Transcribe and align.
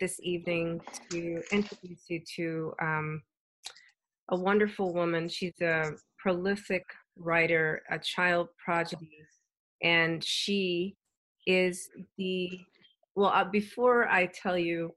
this 0.00 0.18
evening 0.22 0.80
to 1.10 1.42
introduce 1.52 2.08
you 2.08 2.20
to 2.36 2.72
um, 2.80 3.22
a 4.30 4.36
wonderful 4.36 4.94
woman. 4.94 5.28
She's 5.28 5.60
a 5.60 5.92
prolific 6.18 6.84
writer, 7.16 7.82
a 7.90 7.98
child 7.98 8.48
prodigy, 8.64 9.18
and 9.82 10.24
she 10.24 10.96
is 11.46 11.90
the 12.16 12.60
well. 13.14 13.30
Uh, 13.30 13.44
before 13.44 14.08
I 14.08 14.26
tell 14.26 14.56
you 14.56 14.94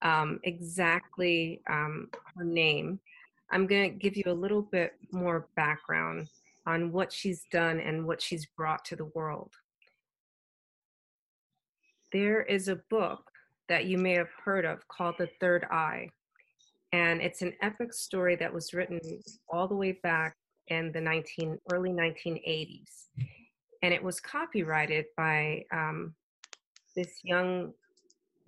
um, 0.00 0.40
exactly 0.44 1.60
um, 1.68 2.08
her 2.34 2.44
name, 2.44 2.98
I'm 3.50 3.66
going 3.66 3.92
to 3.92 3.98
give 3.98 4.16
you 4.16 4.24
a 4.26 4.32
little 4.32 4.62
bit 4.62 4.92
more 5.12 5.48
background 5.54 6.28
on 6.66 6.92
what 6.92 7.12
she's 7.12 7.44
done 7.52 7.78
and 7.78 8.06
what 8.06 8.22
she's 8.22 8.46
brought 8.56 8.84
to 8.86 8.96
the 8.96 9.10
world. 9.14 9.52
There 12.12 12.42
is 12.42 12.68
a 12.68 12.80
book 12.88 13.30
that 13.68 13.86
you 13.86 13.98
may 13.98 14.12
have 14.12 14.30
heard 14.44 14.64
of 14.64 14.86
called 14.88 15.16
The 15.18 15.28
Third 15.40 15.64
Eye. 15.70 16.08
And 16.92 17.20
it's 17.20 17.42
an 17.42 17.52
epic 17.62 17.92
story 17.92 18.36
that 18.36 18.52
was 18.52 18.72
written 18.72 19.00
all 19.48 19.68
the 19.68 19.74
way 19.74 19.92
back 20.02 20.36
in 20.68 20.92
the 20.92 21.00
19, 21.00 21.58
early 21.72 21.90
1980s. 21.90 23.08
And 23.82 23.92
it 23.92 24.02
was 24.02 24.20
copyrighted 24.20 25.06
by 25.16 25.64
um, 25.72 26.14
this 26.94 27.20
young 27.22 27.72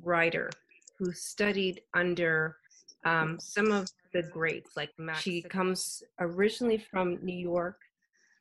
writer 0.02 0.50
who 0.98 1.12
studied 1.12 1.82
under 1.94 2.56
um, 3.04 3.38
some 3.40 3.70
of 3.70 3.88
the 4.12 4.22
greats 4.22 4.76
like 4.76 4.90
Max. 4.98 5.20
She 5.20 5.42
comes 5.42 6.02
originally 6.18 6.78
from 6.78 7.18
New 7.22 7.36
York 7.36 7.78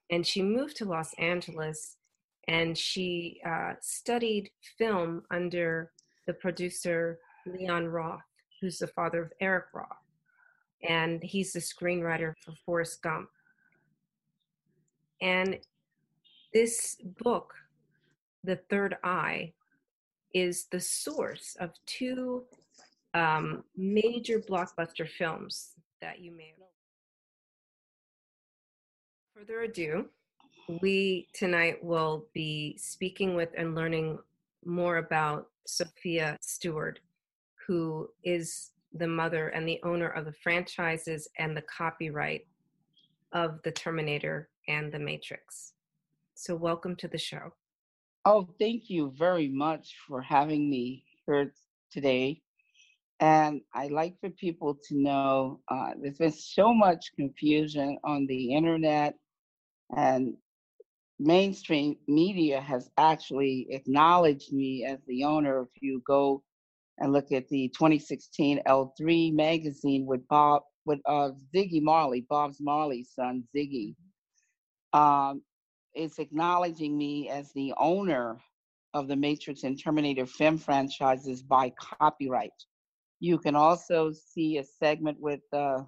and 0.10 0.26
she 0.26 0.42
moved 0.42 0.78
to 0.78 0.86
Los 0.86 1.14
Angeles 1.16 1.98
and 2.48 2.78
she 2.78 3.42
uh, 3.46 3.74
studied 3.82 4.50
film 4.78 5.24
under 5.32 5.92
the 6.28 6.34
producer 6.34 7.20
Leon 7.48 7.88
Roth, 7.88 8.22
who's 8.62 8.78
the 8.78 8.88
father 8.88 9.24
of 9.24 9.32
Eric 9.40 9.66
Roth. 9.74 9.88
And 10.88 11.24
he's 11.24 11.54
the 11.54 11.60
screenwriter 11.60 12.34
for 12.44 12.54
Forrest 12.66 13.02
Gump. 13.02 13.30
And 15.22 15.58
this 16.54 16.98
book, 17.24 17.54
The 18.44 18.58
Third 18.70 18.98
Eye, 19.04 19.54
is 20.34 20.66
the 20.66 20.80
source 20.80 21.56
of 21.60 21.72
two 21.88 22.44
um, 23.14 23.64
major 23.76 24.40
blockbuster 24.40 25.10
films 25.10 25.72
that 26.02 26.20
you 26.20 26.32
may 26.32 26.54
have. 26.60 26.68
Further 29.36 29.62
ado, 29.62 30.06
we 30.82 31.28
tonight 31.34 31.84
will 31.84 32.26
be 32.34 32.78
speaking 32.78 33.36
with 33.36 33.50
and 33.58 33.74
learning 33.74 34.20
more 34.66 34.98
about 34.98 35.48
Sophia 35.68 36.38
Stewart, 36.42 37.00
who 37.68 38.08
is 38.24 38.72
the 38.94 39.08
mother 39.08 39.50
and 39.50 39.68
the 39.68 39.80
owner 39.84 40.08
of 40.08 40.26
the 40.26 40.32
franchises 40.32 41.28
and 41.38 41.56
the 41.56 41.64
copyright 41.64 42.48
of 43.34 43.60
The 43.64 43.72
Terminator 43.72 44.50
and 44.70 44.92
The 44.92 45.00
Matrix. 45.00 45.74
So, 46.36 46.56
welcome 46.56 46.96
to 46.98 47.10
the 47.10 47.18
show. 47.18 47.52
Oh, 48.24 48.48
thank 48.60 48.90
you 48.90 49.14
very 49.18 49.50
much 49.50 49.94
for 50.08 50.22
having 50.22 50.70
me 50.70 51.04
here 51.26 51.52
today. 51.92 52.42
And 53.20 53.62
I 53.74 53.88
like 53.88 54.16
for 54.22 54.30
people 54.30 54.78
to 54.88 54.96
know 54.96 55.60
uh, 55.68 55.92
there's 56.02 56.18
been 56.18 56.32
so 56.32 56.74
much 56.74 57.12
confusion 57.16 57.98
on 58.06 58.26
the 58.28 58.54
internet, 58.54 59.16
and 59.96 60.36
mainstream 61.20 61.98
media 62.08 62.62
has 62.62 62.90
actually 62.98 63.68
acknowledged 63.72 64.54
me 64.54 64.86
as 64.86 65.00
the 65.08 65.24
owner. 65.24 65.62
If 65.62 65.82
you 65.82 66.02
go 66.06 66.44
and 67.00 67.12
look 67.12 67.32
at 67.32 67.48
the 67.50 67.70
2016 67.70 68.62
L3 68.68 69.34
magazine 69.34 70.06
with 70.06 70.28
Bob, 70.28 70.64
with 70.86 71.00
uh, 71.06 71.32
Ziggy 71.54 71.82
Marley, 71.82 72.26
Bob's 72.30 72.60
Marley's 72.62 73.12
son, 73.14 73.44
Ziggy, 73.56 73.96
um, 74.94 75.42
it's 75.94 76.20
acknowledging 76.20 76.98
me 76.98 77.30
as 77.30 77.52
the 77.54 77.74
owner 77.78 78.40
of 78.94 79.08
the 79.08 79.16
Matrix 79.16 79.64
and 79.64 79.82
Terminator 79.82 80.26
film 80.26 80.58
franchises 80.58 81.42
by 81.42 81.72
copyright. 81.72 82.52
You 83.20 83.38
can 83.40 83.56
also 83.56 84.12
see 84.12 84.58
a 84.58 84.64
segment 84.64 85.20
with 85.20 85.42
uh, 85.52 85.80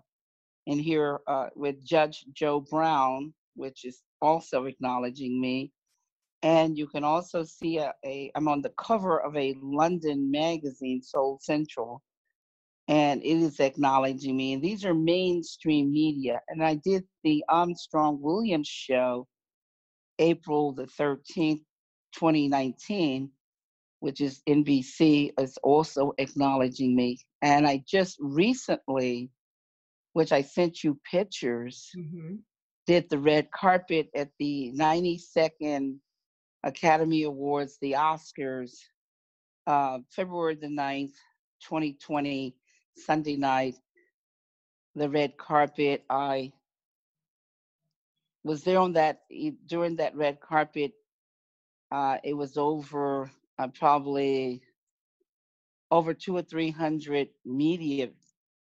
in 0.66 0.80
here 0.80 1.20
uh, 1.28 1.48
with 1.56 1.84
Judge 1.84 2.26
Joe 2.34 2.60
Brown, 2.60 3.34
which 3.56 3.86
is 3.86 4.02
also 4.22 4.66
acknowledging 4.66 5.40
me. 5.40 5.72
And 6.42 6.78
you 6.78 6.88
can 6.88 7.04
also 7.04 7.44
see 7.44 7.78
a, 7.78 7.94
a 8.06 8.32
I'm 8.36 8.48
on 8.48 8.62
the 8.62 8.74
cover 8.78 9.20
of 9.20 9.36
a 9.36 9.56
London 9.62 10.32
magazine, 10.32 11.02
Soul 11.02 11.40
Central, 11.42 12.02
and 12.88 13.22
it 13.24 13.38
is 13.38 13.60
acknowledging 13.60 14.36
me. 14.36 14.54
And 14.54 14.64
these 14.64 14.84
are 14.86 14.94
mainstream 14.94 15.92
media. 15.92 16.42
And 16.48 16.64
I 16.64 16.76
did 16.76 17.04
the 17.24 17.44
Armstrong 17.50 18.20
Williams 18.22 18.68
show 18.68 19.28
April 20.18 20.74
the 20.74 20.86
13th, 20.86 21.62
2019, 22.14 23.30
which 24.00 24.22
is 24.22 24.42
NBC, 24.48 25.32
is 25.40 25.58
also 25.64 26.14
acknowledging 26.18 26.96
me. 26.96 27.20
And 27.42 27.68
I 27.68 27.84
just 27.88 28.18
recently, 28.20 29.30
which 30.14 30.32
I 30.32 30.42
sent 30.42 30.84
you 30.84 31.00
pictures, 31.10 31.90
mm-hmm. 31.98 32.36
Did 32.90 33.08
the 33.08 33.20
red 33.20 33.52
carpet 33.52 34.10
at 34.16 34.32
the 34.40 34.74
92nd 34.76 35.98
Academy 36.64 37.22
Awards, 37.22 37.78
the 37.84 37.92
Oscars, 37.92 38.80
uh, 39.68 40.00
February 40.10 40.56
the 40.56 40.66
9th, 40.66 41.14
2020, 41.62 42.56
Sunday 42.98 43.36
night. 43.36 43.76
The 44.96 45.08
red 45.08 45.38
carpet, 45.38 46.04
I 46.10 46.52
was 48.44 48.64
there 48.64 48.80
on 48.80 48.94
that 48.94 49.22
during 49.68 49.98
that 49.98 50.16
red 50.16 50.40
carpet. 50.40 50.94
Uh, 51.92 52.18
it 52.24 52.34
was 52.34 52.58
over 52.58 53.30
uh, 53.60 53.68
probably 53.68 54.64
over 55.92 56.16
two 56.16 56.36
or 56.38 56.42
three 56.42 56.72
hundred 56.72 57.30
media 57.46 58.10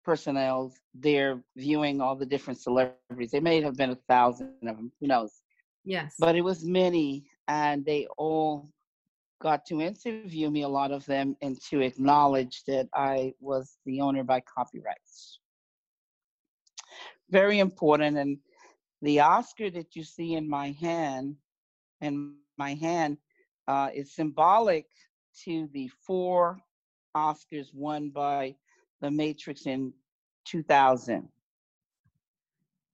personnel 0.04 0.74
there 0.94 1.42
viewing 1.56 2.02
all 2.02 2.16
the 2.16 2.26
different 2.26 2.60
celebrities. 2.60 3.32
There 3.32 3.42
may 3.42 3.62
have 3.62 3.76
been 3.76 3.92
a 3.92 4.00
thousand 4.08 4.54
of 4.64 4.78
them, 4.78 4.92
who 5.00 5.08
knows? 5.08 5.42
Yes. 5.86 6.16
But 6.20 6.36
it 6.36 6.42
was 6.42 6.64
many, 6.64 7.26
and 7.48 7.86
they 7.86 8.08
all 8.18 8.70
got 9.42 9.66
to 9.66 9.82
interview 9.82 10.50
me, 10.50 10.62
a 10.62 10.68
lot 10.68 10.92
of 10.92 11.06
them, 11.06 11.36
and 11.42 11.60
to 11.70 11.82
acknowledge 11.82 12.64
that 12.66 12.88
I 12.94 13.34
was 13.42 13.78
the 13.86 14.00
owner 14.00 14.24
by 14.24 14.42
copyrights. 14.42 15.40
Very 17.30 17.60
important. 17.60 18.18
And 18.18 18.38
the 19.02 19.20
Oscar 19.20 19.70
that 19.72 19.96
you 19.96 20.04
see 20.04 20.36
in 20.36 20.50
my 20.50 20.72
hand, 20.80 21.36
and 22.00 22.36
my 22.58 22.74
hand, 22.76 23.18
uh, 23.68 23.90
is 23.94 24.16
symbolic 24.16 24.86
to 25.44 25.68
the 25.74 25.90
four 26.06 26.60
Oscars 27.16 27.74
won 27.74 28.10
by 28.10 28.56
The 29.02 29.12
Matrix 29.12 29.66
in 29.66 29.94
2000. 30.46 31.28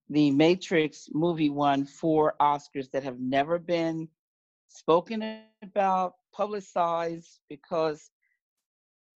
The 0.09 0.31
Matrix 0.31 1.09
movie 1.13 1.49
won 1.49 1.85
four 1.85 2.33
Oscars 2.41 2.89
that 2.91 3.03
have 3.03 3.19
never 3.19 3.59
been 3.59 4.07
spoken 4.67 5.41
about, 5.61 6.15
publicized, 6.33 7.39
because 7.47 8.09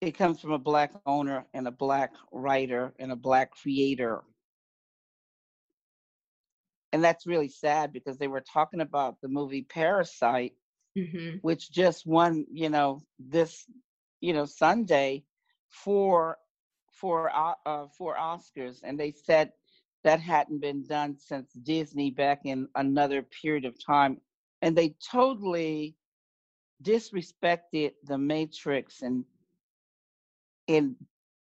it 0.02 0.18
comes 0.18 0.40
from 0.40 0.52
a 0.52 0.60
black 0.60 0.94
owner 1.06 1.46
and 1.54 1.68
a 1.68 1.72
black 1.72 2.12
writer 2.32 2.94
and 3.00 3.12
a 3.12 3.16
black 3.16 3.52
creator. 3.52 4.22
And 6.92 7.04
that's 7.04 7.26
really 7.26 7.50
sad 7.50 7.92
because 7.92 8.18
they 8.18 8.28
were 8.28 8.42
talking 8.42 8.82
about 8.82 9.16
the 9.22 9.30
movie 9.30 9.64
Parasite 9.64 10.54
mm-hmm. 10.98 11.38
which 11.42 11.72
just 11.72 12.06
won, 12.06 12.46
you 12.52 12.70
know, 12.70 13.02
this, 13.20 13.66
you 14.22 14.34
know, 14.34 14.46
Sunday 14.46 15.24
for 15.70 16.38
for 17.04 17.30
uh, 17.36 17.88
for 17.98 18.16
Oscars, 18.16 18.80
and 18.82 18.98
they 18.98 19.12
said 19.12 19.52
that 20.06 20.22
hadn't 20.22 20.62
been 20.62 20.86
done 20.86 21.18
since 21.18 21.52
Disney 21.52 22.12
back 22.12 22.40
in 22.46 22.70
another 22.76 23.22
period 23.22 23.66
of 23.66 23.76
time, 23.86 24.22
and 24.62 24.74
they 24.74 24.96
totally 25.12 25.98
disrespected 26.82 27.92
the 28.06 28.18
Matrix 28.18 29.02
and 29.02 29.26
and 30.70 30.96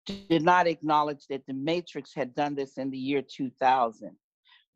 did 0.05 0.41
not 0.41 0.67
acknowledge 0.67 1.27
that 1.27 1.45
the 1.45 1.53
Matrix 1.53 2.13
had 2.13 2.33
done 2.33 2.55
this 2.55 2.77
in 2.77 2.89
the 2.89 2.97
year 2.97 3.21
2000, 3.21 4.15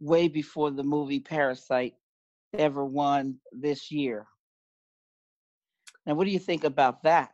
way 0.01 0.27
before 0.27 0.71
the 0.71 0.83
movie 0.83 1.21
Parasite 1.21 1.93
ever 2.57 2.83
won 2.83 3.37
this 3.53 3.91
year. 3.93 4.27
Now, 6.05 6.15
what 6.15 6.25
do 6.25 6.31
you 6.31 6.39
think 6.39 6.65
about 6.65 7.01
that? 7.03 7.31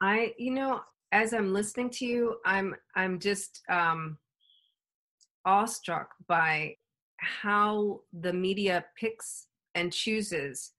I, 0.00 0.32
you 0.38 0.52
know, 0.52 0.80
as 1.12 1.32
I'm 1.32 1.52
listening 1.52 1.90
to 1.90 2.06
you, 2.06 2.36
I'm 2.44 2.74
I'm 2.94 3.18
just 3.18 3.62
um, 3.68 4.18
awestruck 5.44 6.10
by 6.26 6.76
how 7.18 8.00
the 8.20 8.32
media 8.32 8.84
picks 8.98 9.46
and 9.74 9.92
chooses 9.92 10.72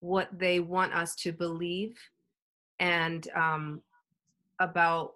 what 0.00 0.28
they 0.38 0.60
want 0.60 0.94
us 0.94 1.14
to 1.16 1.32
believe, 1.32 1.96
and 2.78 3.28
um, 3.36 3.82
about 4.60 5.12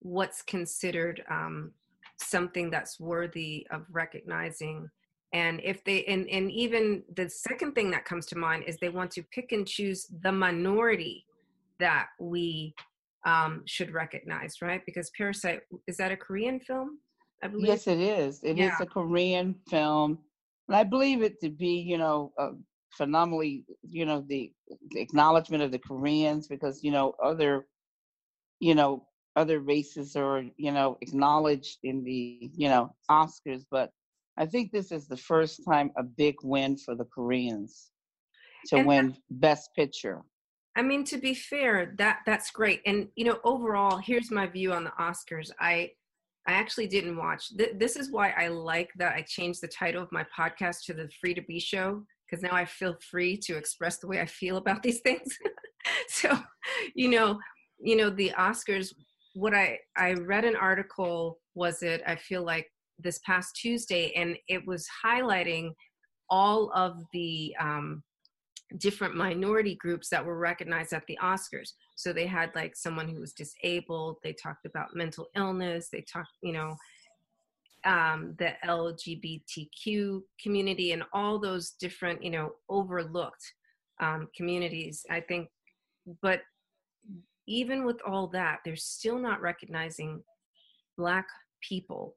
what's 0.00 0.42
considered 0.42 1.22
um, 1.30 1.72
something 2.18 2.70
that's 2.70 2.98
worthy 2.98 3.66
of 3.70 3.86
recognizing. 3.90 4.88
And 5.32 5.60
if 5.64 5.82
they 5.84 6.04
and, 6.04 6.28
and 6.28 6.50
even 6.50 7.04
the 7.14 7.28
second 7.28 7.74
thing 7.74 7.90
that 7.92 8.04
comes 8.04 8.26
to 8.26 8.38
mind 8.38 8.64
is 8.66 8.76
they 8.76 8.90
want 8.90 9.10
to 9.12 9.22
pick 9.22 9.52
and 9.52 9.66
choose 9.66 10.06
the 10.22 10.32
minority 10.32 11.24
that 11.78 12.08
we 12.20 12.74
um, 13.26 13.62
should 13.66 13.92
recognize 13.92 14.56
right? 14.62 14.82
Because 14.86 15.10
parasite 15.16 15.60
is 15.86 15.96
that 15.96 16.12
a 16.12 16.16
korean 16.16 16.60
film 16.60 16.98
i 17.42 17.48
believe? 17.48 17.66
Yes 17.66 17.86
it 17.86 18.00
is. 18.00 18.42
It 18.42 18.56
yeah. 18.56 18.74
is 18.74 18.80
a 18.80 18.86
korean 18.86 19.54
film. 19.68 20.18
And 20.68 20.76
i 20.76 20.84
believe 20.84 21.22
it 21.22 21.40
to 21.40 21.50
be 21.50 21.74
you 21.80 21.98
know 21.98 22.32
uh, 22.38 22.50
phenomenally 22.96 23.64
you 23.82 24.04
know 24.04 24.24
the, 24.28 24.52
the 24.90 25.00
acknowledgement 25.00 25.62
of 25.62 25.72
the 25.72 25.78
koreans 25.78 26.46
because 26.46 26.84
you 26.84 26.90
know 26.90 27.14
other 27.24 27.66
you 28.60 28.74
know 28.74 29.06
other 29.36 29.60
races 29.60 30.14
are 30.14 30.44
you 30.56 30.72
know 30.72 30.98
acknowledged 31.00 31.78
in 31.84 32.04
the 32.04 32.50
you 32.54 32.68
know 32.68 32.94
oscars. 33.10 33.64
But 33.70 33.90
i 34.38 34.46
think 34.46 34.70
this 34.70 34.92
is 34.92 35.08
the 35.08 35.16
first 35.16 35.62
time 35.68 35.90
a 35.96 36.02
big 36.02 36.36
win 36.42 36.76
for 36.76 36.94
the 36.94 37.06
koreans 37.06 37.90
to 38.66 38.76
and 38.76 38.86
win 38.86 39.16
best 39.30 39.70
picture 39.74 40.22
i 40.76 40.82
mean 40.82 41.04
to 41.04 41.18
be 41.18 41.34
fair 41.34 41.94
that 41.98 42.20
that's 42.26 42.50
great. 42.50 42.80
And 42.86 43.08
you 43.16 43.24
know 43.24 43.38
overall 43.44 43.98
here's 43.98 44.30
my 44.30 44.46
view 44.46 44.72
on 44.72 44.84
the 44.84 44.92
oscars. 44.98 45.50
I 45.60 45.90
i 46.46 46.52
actually 46.52 46.88
didn't 46.88 47.16
watch 47.16 47.56
Th- 47.56 47.76
this 47.76 47.96
is 47.96 48.10
why 48.10 48.30
i 48.30 48.48
like 48.48 48.90
that 48.96 49.14
i 49.14 49.22
changed 49.22 49.60
the 49.60 49.68
title 49.68 50.02
of 50.02 50.10
my 50.10 50.26
podcast 50.36 50.78
to 50.86 50.94
the 50.94 51.08
free 51.20 51.34
to 51.34 51.42
be 51.42 51.60
show 51.60 52.02
because 52.26 52.42
now 52.42 52.52
i 52.52 52.64
feel 52.64 52.96
free 53.10 53.36
to 53.36 53.56
express 53.56 53.98
the 53.98 54.08
way 54.08 54.20
i 54.20 54.26
feel 54.26 54.56
about 54.56 54.82
these 54.82 55.00
things. 55.00 55.38
So 56.06 56.38
you 56.94 57.08
know 57.08 57.40
you 57.80 57.96
know 57.96 58.08
the 58.08 58.30
oscars 58.38 58.92
what 59.34 59.54
I 59.54 59.78
I 59.96 60.12
read 60.14 60.44
an 60.44 60.56
article 60.56 61.38
was 61.54 61.82
it 61.82 62.02
I 62.06 62.16
feel 62.16 62.44
like 62.44 62.66
this 62.98 63.18
past 63.26 63.56
Tuesday 63.56 64.12
and 64.14 64.36
it 64.48 64.66
was 64.66 64.86
highlighting 65.04 65.70
all 66.30 66.70
of 66.74 66.98
the 67.12 67.54
um, 67.60 68.02
different 68.78 69.14
minority 69.14 69.74
groups 69.76 70.08
that 70.10 70.24
were 70.24 70.38
recognized 70.38 70.92
at 70.92 71.06
the 71.06 71.18
Oscars. 71.22 71.72
So 71.96 72.12
they 72.12 72.26
had 72.26 72.50
like 72.54 72.76
someone 72.76 73.08
who 73.08 73.20
was 73.20 73.32
disabled. 73.32 74.18
They 74.22 74.32
talked 74.32 74.66
about 74.66 74.94
mental 74.94 75.28
illness. 75.36 75.88
They 75.90 76.04
talked, 76.12 76.32
you 76.42 76.52
know, 76.52 76.76
um, 77.84 78.34
the 78.38 78.52
LGBTQ 78.64 80.20
community 80.40 80.92
and 80.92 81.02
all 81.12 81.38
those 81.38 81.72
different, 81.80 82.22
you 82.22 82.30
know, 82.30 82.52
overlooked 82.68 83.42
um, 84.00 84.28
communities. 84.36 85.04
I 85.10 85.20
think, 85.20 85.48
but 86.22 86.42
even 87.46 87.84
with 87.84 88.00
all 88.06 88.28
that, 88.28 88.60
they're 88.64 88.76
still 88.76 89.18
not 89.18 89.40
recognizing 89.40 90.22
Black 90.96 91.26
people 91.60 92.14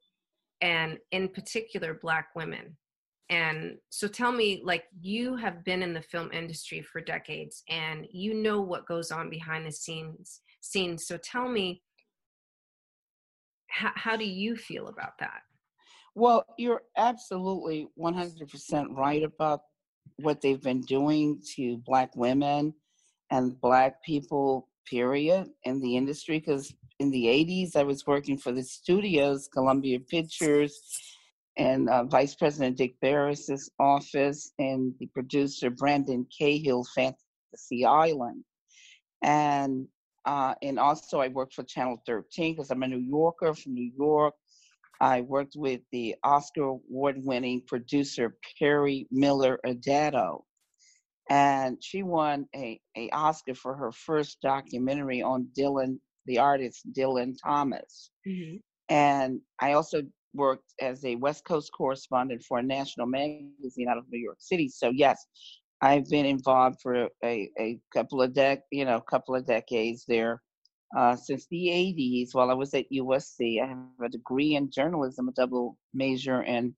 and, 0.61 0.97
in 1.11 1.29
particular, 1.29 1.95
Black 2.01 2.29
women. 2.35 2.77
And 3.29 3.77
so 3.89 4.07
tell 4.07 4.31
me, 4.31 4.61
like, 4.63 4.83
you 5.01 5.35
have 5.35 5.63
been 5.63 5.81
in 5.81 5.93
the 5.93 6.01
film 6.01 6.31
industry 6.31 6.81
for 6.81 7.01
decades 7.01 7.63
and 7.69 8.05
you 8.11 8.35
know 8.35 8.61
what 8.61 8.85
goes 8.85 9.11
on 9.11 9.29
behind 9.29 9.65
the 9.65 9.71
scenes. 9.71 10.41
scenes. 10.61 11.07
So 11.07 11.17
tell 11.17 11.47
me, 11.47 11.81
how, 13.69 13.91
how 13.95 14.15
do 14.15 14.25
you 14.25 14.55
feel 14.55 14.87
about 14.87 15.17
that? 15.19 15.41
Well, 16.13 16.45
you're 16.57 16.83
absolutely 16.97 17.87
100% 17.99 18.95
right 18.95 19.23
about 19.23 19.61
what 20.17 20.39
they've 20.39 20.61
been 20.61 20.81
doing 20.81 21.41
to 21.55 21.77
Black 21.85 22.15
women 22.15 22.73
and 23.31 23.59
Black 23.59 24.01
people 24.03 24.69
period 24.87 25.49
in 25.63 25.81
the 25.81 25.97
industry 25.97 26.39
because 26.39 26.73
in 26.99 27.11
the 27.11 27.25
80s 27.25 27.75
I 27.75 27.83
was 27.83 28.07
working 28.07 28.37
for 28.37 28.51
the 28.51 28.63
studios, 28.63 29.49
Columbia 29.51 29.99
Pictures, 29.99 30.79
and 31.57 31.89
uh, 31.89 32.03
Vice 32.03 32.35
President 32.35 32.77
Dick 32.77 32.95
Barris's 33.01 33.69
office, 33.79 34.51
and 34.59 34.93
the 34.99 35.07
producer 35.07 35.69
Brandon 35.69 36.25
Cahill, 36.37 36.85
Fantasy 36.95 37.85
Island. 37.85 38.43
And 39.23 39.87
uh, 40.25 40.55
and 40.61 40.79
also 40.79 41.19
I 41.19 41.27
worked 41.27 41.53
for 41.53 41.63
Channel 41.63 42.01
13 42.05 42.55
because 42.55 42.71
I'm 42.71 42.83
a 42.83 42.87
New 42.87 42.97
Yorker 42.97 43.53
from 43.53 43.73
New 43.73 43.91
York. 43.97 44.33
I 44.99 45.21
worked 45.21 45.55
with 45.55 45.81
the 45.91 46.15
Oscar 46.23 46.63
award-winning 46.63 47.63
producer 47.67 48.35
Perry 48.57 49.07
Miller 49.11 49.59
Adato 49.65 50.41
and 51.29 51.83
she 51.83 52.03
won 52.03 52.47
a, 52.55 52.79
a 52.95 53.09
Oscar 53.09 53.55
for 53.55 53.75
her 53.75 53.91
first 53.91 54.41
documentary 54.41 55.21
on 55.21 55.47
Dylan, 55.57 55.99
the 56.25 56.39
artist 56.39 56.81
Dylan 56.91 57.35
Thomas. 57.43 58.11
Mm-hmm. 58.27 58.57
And 58.89 59.41
I 59.59 59.73
also 59.73 60.03
worked 60.35 60.73
as 60.81 61.03
a 61.05 61.15
West 61.15 61.45
Coast 61.45 61.71
correspondent 61.75 62.43
for 62.43 62.59
a 62.59 62.63
national 62.63 63.07
magazine 63.07 63.87
out 63.89 63.97
of 63.97 64.05
New 64.09 64.19
York 64.19 64.37
City. 64.39 64.67
So 64.67 64.89
yes, 64.89 65.25
I've 65.81 66.09
been 66.09 66.25
involved 66.25 66.77
for 66.81 67.09
a, 67.23 67.49
a 67.59 67.79
couple 67.93 68.21
of 68.21 68.31
dec 68.31 68.59
you 68.71 68.85
know 68.85 68.99
couple 69.01 69.35
of 69.35 69.45
decades 69.45 70.05
there. 70.07 70.41
Uh, 70.95 71.15
since 71.15 71.45
the 71.47 71.67
80s, 71.67 72.33
while 72.33 72.49
I 72.49 72.53
was 72.53 72.73
at 72.73 72.85
USC, 72.91 73.61
I 73.61 73.67
have 73.67 73.77
a 74.01 74.07
degree 74.07 74.55
in 74.55 74.71
journalism, 74.71 75.27
a 75.27 75.33
double 75.33 75.77
major 75.93 76.43
in 76.43 76.73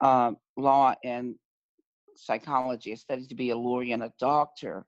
uh, 0.00 0.32
law 0.56 0.94
and 1.04 1.36
psychology. 2.16 2.92
I 2.92 2.96
studied 2.96 3.28
to 3.28 3.34
be 3.34 3.50
a 3.50 3.56
lawyer 3.56 3.94
and 3.94 4.02
a 4.02 4.12
doctor. 4.18 4.84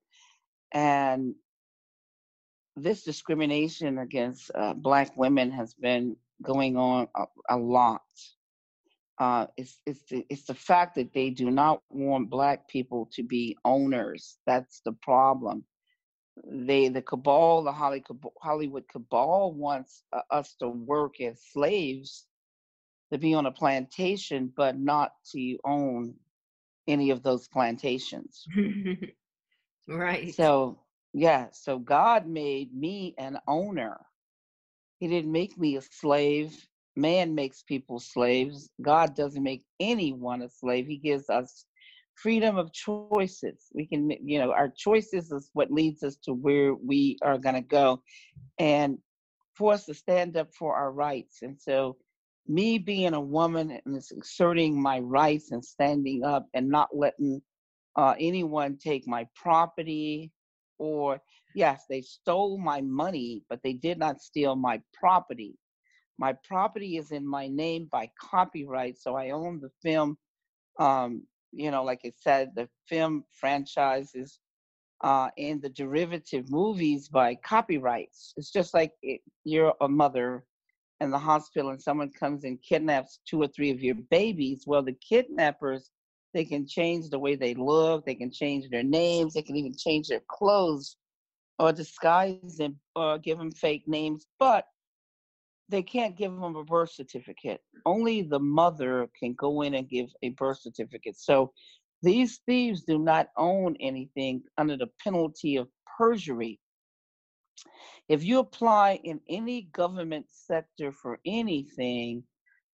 And 0.72 1.34
this 2.76 3.04
discrimination 3.04 3.98
against 3.98 4.50
uh, 4.54 4.74
Black 4.74 5.16
women 5.16 5.52
has 5.52 5.74
been 5.74 6.16
going 6.42 6.76
on 6.76 7.08
a, 7.14 7.24
a 7.50 7.56
lot. 7.56 8.02
Uh, 9.18 9.46
it's, 9.56 9.78
it's, 9.86 10.02
the, 10.10 10.26
it's 10.28 10.44
the 10.44 10.54
fact 10.54 10.96
that 10.96 11.12
they 11.14 11.30
do 11.30 11.50
not 11.50 11.82
want 11.90 12.30
Black 12.30 12.68
people 12.68 13.08
to 13.12 13.22
be 13.22 13.56
owners. 13.64 14.36
That's 14.46 14.80
the 14.84 14.92
problem. 14.92 15.64
They, 16.52 16.88
the 16.88 17.02
cabal, 17.02 17.62
the 17.62 17.72
Hollywood 18.42 18.88
cabal 18.90 19.52
wants 19.52 20.02
uh, 20.12 20.22
us 20.30 20.56
to 20.60 20.68
work 20.68 21.20
as 21.20 21.40
slaves, 21.52 22.26
to 23.12 23.18
be 23.18 23.34
on 23.34 23.46
a 23.46 23.52
plantation, 23.52 24.52
but 24.56 24.76
not 24.76 25.12
to 25.32 25.58
own 25.64 26.14
any 26.88 27.10
of 27.10 27.22
those 27.22 27.46
plantations. 27.48 28.44
right. 29.88 30.34
So, 30.34 30.80
yeah, 31.12 31.46
so 31.52 31.78
God 31.78 32.26
made 32.26 32.74
me 32.74 33.14
an 33.16 33.38
owner. 33.46 34.00
He 34.98 35.08
didn't 35.08 35.32
make 35.32 35.58
me 35.58 35.76
a 35.76 35.82
slave. 35.82 36.56
Man 36.96 37.34
makes 37.34 37.62
people 37.62 37.98
slaves. 37.98 38.70
God 38.80 39.16
doesn't 39.16 39.42
make 39.42 39.64
anyone 39.80 40.42
a 40.42 40.48
slave. 40.48 40.86
He 40.86 40.96
gives 40.96 41.28
us 41.28 41.66
freedom 42.14 42.56
of 42.56 42.72
choices. 42.72 43.66
We 43.74 43.86
can, 43.86 44.10
you 44.22 44.38
know, 44.38 44.52
our 44.52 44.72
choices 44.76 45.32
is 45.32 45.50
what 45.52 45.72
leads 45.72 46.02
us 46.02 46.16
to 46.24 46.32
where 46.32 46.74
we 46.74 47.18
are 47.22 47.38
going 47.38 47.56
to 47.56 47.60
go. 47.60 48.02
And 48.58 48.98
for 49.54 49.72
us 49.72 49.86
to 49.86 49.94
stand 49.94 50.36
up 50.36 50.48
for 50.54 50.74
our 50.74 50.92
rights. 50.92 51.38
And 51.42 51.60
so 51.60 51.96
me 52.46 52.78
being 52.78 53.14
a 53.14 53.20
woman 53.20 53.78
and 53.84 53.96
asserting 53.96 54.80
my 54.80 54.98
rights 55.00 55.50
and 55.50 55.64
standing 55.64 56.24
up 56.24 56.46
and 56.54 56.68
not 56.68 56.88
letting 56.94 57.40
uh, 57.96 58.14
anyone 58.18 58.76
take 58.76 59.06
my 59.06 59.26
property 59.34 60.30
or 60.78 61.20
yes 61.54 61.84
they 61.88 62.00
stole 62.00 62.58
my 62.58 62.80
money 62.80 63.42
but 63.49 63.61
they 63.62 63.73
did 63.73 63.99
not 63.99 64.20
steal 64.20 64.56
my 64.56 64.80
property. 64.92 65.56
My 66.18 66.34
property 66.44 66.96
is 66.96 67.11
in 67.11 67.26
my 67.26 67.49
name 67.49 67.88
by 67.90 68.11
copyright 68.20 68.99
so 68.99 69.16
i 69.16 69.30
own 69.30 69.61
the 69.61 69.70
film 69.82 70.16
um, 70.78 71.23
you 71.52 71.70
know 71.70 71.84
like 71.84 72.00
i 72.04 72.12
said 72.20 72.50
the 72.54 72.68
film 72.88 73.25
franchises 73.30 74.38
uh, 75.04 75.28
and 75.37 75.61
the 75.61 75.68
derivative 75.68 76.50
movies 76.50 77.08
by 77.08 77.34
copyrights. 77.34 78.32
It's 78.37 78.50
just 78.50 78.73
like 78.73 78.92
it, 79.02 79.20
you're 79.44 79.75
a 79.82 79.88
mother 79.88 80.44
in 81.00 81.11
the 81.11 81.18
hospital 81.18 81.70
and 81.70 81.80
someone 81.80 82.11
comes 82.11 82.44
and 82.44 82.58
kidnaps 82.62 83.20
two 83.28 83.42
or 83.42 83.49
three 83.49 83.70
of 83.70 83.82
your 83.82 83.96
babies, 84.11 84.64
well, 84.66 84.82
the 84.82 84.96
kidnappers, 85.06 85.90
they 86.32 86.44
can 86.44 86.66
change 86.66 87.11
the 87.11 87.18
way 87.18 87.37
they 87.37 87.54
look, 87.54 88.06
they 88.06 88.14
can 88.14 88.32
change 88.32 88.70
their 88.70 88.82
names, 88.82 89.34
they 89.34 89.42
can 89.42 89.56
even 89.56 89.75
change 89.76 90.08
their 90.08 90.23
clothes 90.28 90.96
or 91.58 91.73
disguise 91.73 92.56
them 92.58 92.78
or 92.96 93.18
give 93.18 93.38
them 93.38 93.50
fake 93.50 93.87
names, 93.87 94.26
but 94.38 94.66
they 95.68 95.82
can't 95.82 96.16
give 96.16 96.32
them 96.32 96.56
a 96.56 96.64
birth 96.64 96.92
certificate. 96.92 97.61
Only 97.87 98.23
the 98.23 98.40
mother 98.40 99.08
can 99.18 99.34
go 99.34 99.62
in 99.62 99.75
and 99.75 99.88
give 99.88 100.11
a 100.23 100.30
birth 100.30 100.61
certificate. 100.61 101.16
So 101.18 101.52
these 102.02 102.40
thieves 102.46 102.82
do 102.82 102.99
not 102.99 103.28
own 103.37 103.76
anything 103.80 104.42
under 104.58 104.76
the 104.76 104.88
penalty 105.02 105.56
of 105.56 105.68
perjury. 105.96 106.61
If 108.08 108.23
you 108.23 108.40
apply 108.40 109.00
in 109.04 109.20
any 109.28 109.62
government 109.73 110.26
sector 110.28 110.92
for 110.92 111.18
anything, 111.25 112.25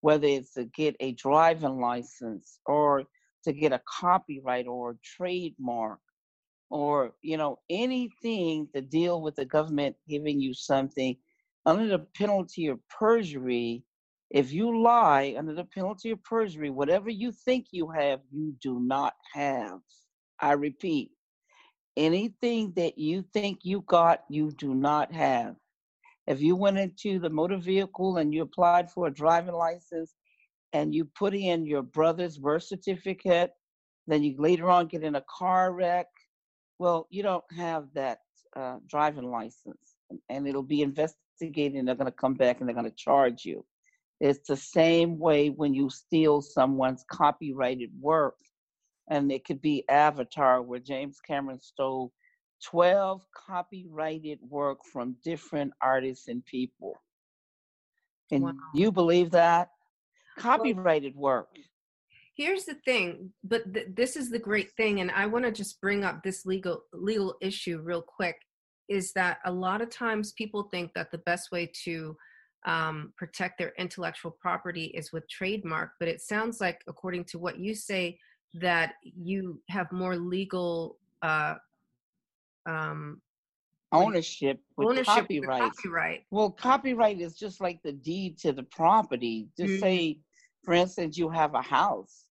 whether 0.01 0.27
it's 0.27 0.55
to 0.55 0.65
get 0.65 0.97
a 0.99 1.13
driving 1.13 1.81
license 1.81 2.59
or 2.67 3.05
to 3.45 3.53
get 3.53 3.73
a 3.73 3.83
copyright 3.89 4.67
or 4.67 4.91
a 4.91 4.99
trademark 5.05 6.01
or 6.71 7.13
you 7.23 7.37
know 7.37 7.59
anything 7.69 8.69
to 8.75 8.81
deal 8.81 9.21
with 9.21 9.37
the 9.37 9.45
government 9.45 9.97
giving 10.09 10.41
you 10.41 10.55
something 10.55 11.17
under 11.67 11.87
the 11.87 11.99
penalty 12.17 12.69
of 12.69 12.79
perjury, 12.89 13.85
if 14.31 14.53
you 14.53 14.81
lie 14.81 15.35
under 15.37 15.55
the 15.55 15.65
penalty 15.65 16.11
of 16.11 16.23
perjury, 16.23 16.71
whatever 16.71 17.11
you 17.11 17.33
think 17.33 17.67
you 17.73 17.91
have, 17.91 18.21
you 18.33 18.55
do 18.63 18.81
not 18.81 19.15
have. 19.35 19.81
I 20.41 20.53
repeat, 20.53 21.11
anything 21.97 22.73
that 22.77 22.97
you 22.97 23.25
think 23.33 23.61
you 23.63 23.83
got, 23.83 24.21
you 24.31 24.53
do 24.53 24.75
not 24.75 25.13
have. 25.13 25.57
If 26.27 26.41
you 26.41 26.57
went 26.57 26.79
into 26.79 27.19
the 27.19 27.29
motor 27.29 27.59
vehicle 27.59 28.19
and 28.19 28.33
you 28.33 28.43
applied 28.43 28.91
for 28.91 29.07
a 29.07 29.13
driving 29.13 29.55
license 29.55 30.15
and 30.73 30.95
you 30.95 31.05
put 31.05 31.35
in 31.35 31.67
your 31.67 31.83
brother's 31.83 32.39
birth 32.39 32.63
certificate, 32.63 33.51
then 34.07 34.23
you 34.23 34.37
later 34.39 34.71
on 34.71 34.87
get 34.87 35.03
in 35.03 35.17
a 35.17 35.25
car 35.29 35.73
wreck, 35.73 36.07
well, 36.81 37.07
you 37.11 37.23
don't 37.23 37.45
have 37.55 37.89
that 37.93 38.21
uh, 38.57 38.79
driving 38.89 39.31
license 39.31 39.97
and 40.31 40.49
it'll 40.49 40.63
be 40.63 40.81
investigated 40.81 41.77
and 41.77 41.87
they're 41.87 41.95
going 41.95 42.07
to 42.07 42.11
come 42.11 42.33
back 42.33 42.59
and 42.59 42.67
they're 42.67 42.75
going 42.75 42.89
to 42.89 42.97
charge 42.97 43.45
you. 43.45 43.67
It's 44.19 44.49
the 44.49 44.57
same 44.57 45.19
way 45.19 45.49
when 45.51 45.75
you 45.75 45.91
steal 45.91 46.41
someone's 46.41 47.05
copyrighted 47.11 47.91
work 48.01 48.39
and 49.11 49.31
it 49.31 49.45
could 49.45 49.61
be 49.61 49.85
Avatar, 49.91 50.63
where 50.63 50.79
James 50.79 51.19
Cameron 51.21 51.61
stole 51.61 52.13
12 52.65 53.27
copyrighted 53.47 54.39
work 54.49 54.79
from 54.91 55.17
different 55.23 55.75
artists 55.83 56.29
and 56.29 56.43
people. 56.47 56.95
And 58.31 58.45
wow. 58.45 58.53
you 58.75 58.91
believe 58.91 59.33
that? 59.33 59.69
Copyrighted 60.39 61.15
work. 61.15 61.49
Here's 62.41 62.65
the 62.65 62.77
thing, 62.87 63.31
but 63.45 63.71
th- 63.75 63.89
this 63.95 64.17
is 64.17 64.31
the 64.31 64.39
great 64.39 64.73
thing, 64.73 65.03
and 65.03 65.11
I 65.11 65.27
want 65.27 65.45
to 65.45 65.53
just 65.53 65.79
bring 65.79 66.05
up 66.05 66.23
this 66.23 66.47
legal 66.47 66.85
legal 66.95 67.37
issue 67.43 67.83
real 67.83 68.01
quick. 68.01 68.37
Is 68.89 69.13
that 69.13 69.41
a 69.45 69.53
lot 69.53 69.83
of 69.83 69.91
times 69.91 70.33
people 70.33 70.63
think 70.63 70.95
that 70.95 71.11
the 71.11 71.19
best 71.19 71.53
way 71.53 71.71
to 71.85 72.17
um, 72.65 73.13
protect 73.19 73.59
their 73.59 73.75
intellectual 73.79 74.31
property 74.31 74.87
is 74.87 75.13
with 75.13 75.29
trademark, 75.29 75.91
but 75.99 76.09
it 76.09 76.23
sounds 76.23 76.63
like, 76.63 76.81
according 76.89 77.25
to 77.25 77.39
what 77.39 77.59
you 77.59 77.75
say, 77.75 78.19
that 78.55 78.95
you 79.03 79.61
have 79.69 79.93
more 79.93 80.17
legal 80.17 80.97
uh, 81.21 81.57
um, 82.65 83.21
ownership 83.93 84.61
with 84.79 84.89
ownership 84.89 85.07
copyright. 85.07 85.63
With 85.63 85.77
copyright. 85.77 86.21
Well, 86.31 86.51
copyright 86.51 87.21
is 87.21 87.37
just 87.37 87.61
like 87.61 87.83
the 87.85 87.93
deed 87.93 88.39
to 88.39 88.53
the 88.53 88.63
property. 88.63 89.49
Just 89.59 89.73
mm-hmm. 89.73 89.83
say, 89.83 90.19
for 90.65 90.73
instance, 90.73 91.19
you 91.19 91.29
have 91.29 91.53
a 91.53 91.61
house, 91.61 92.25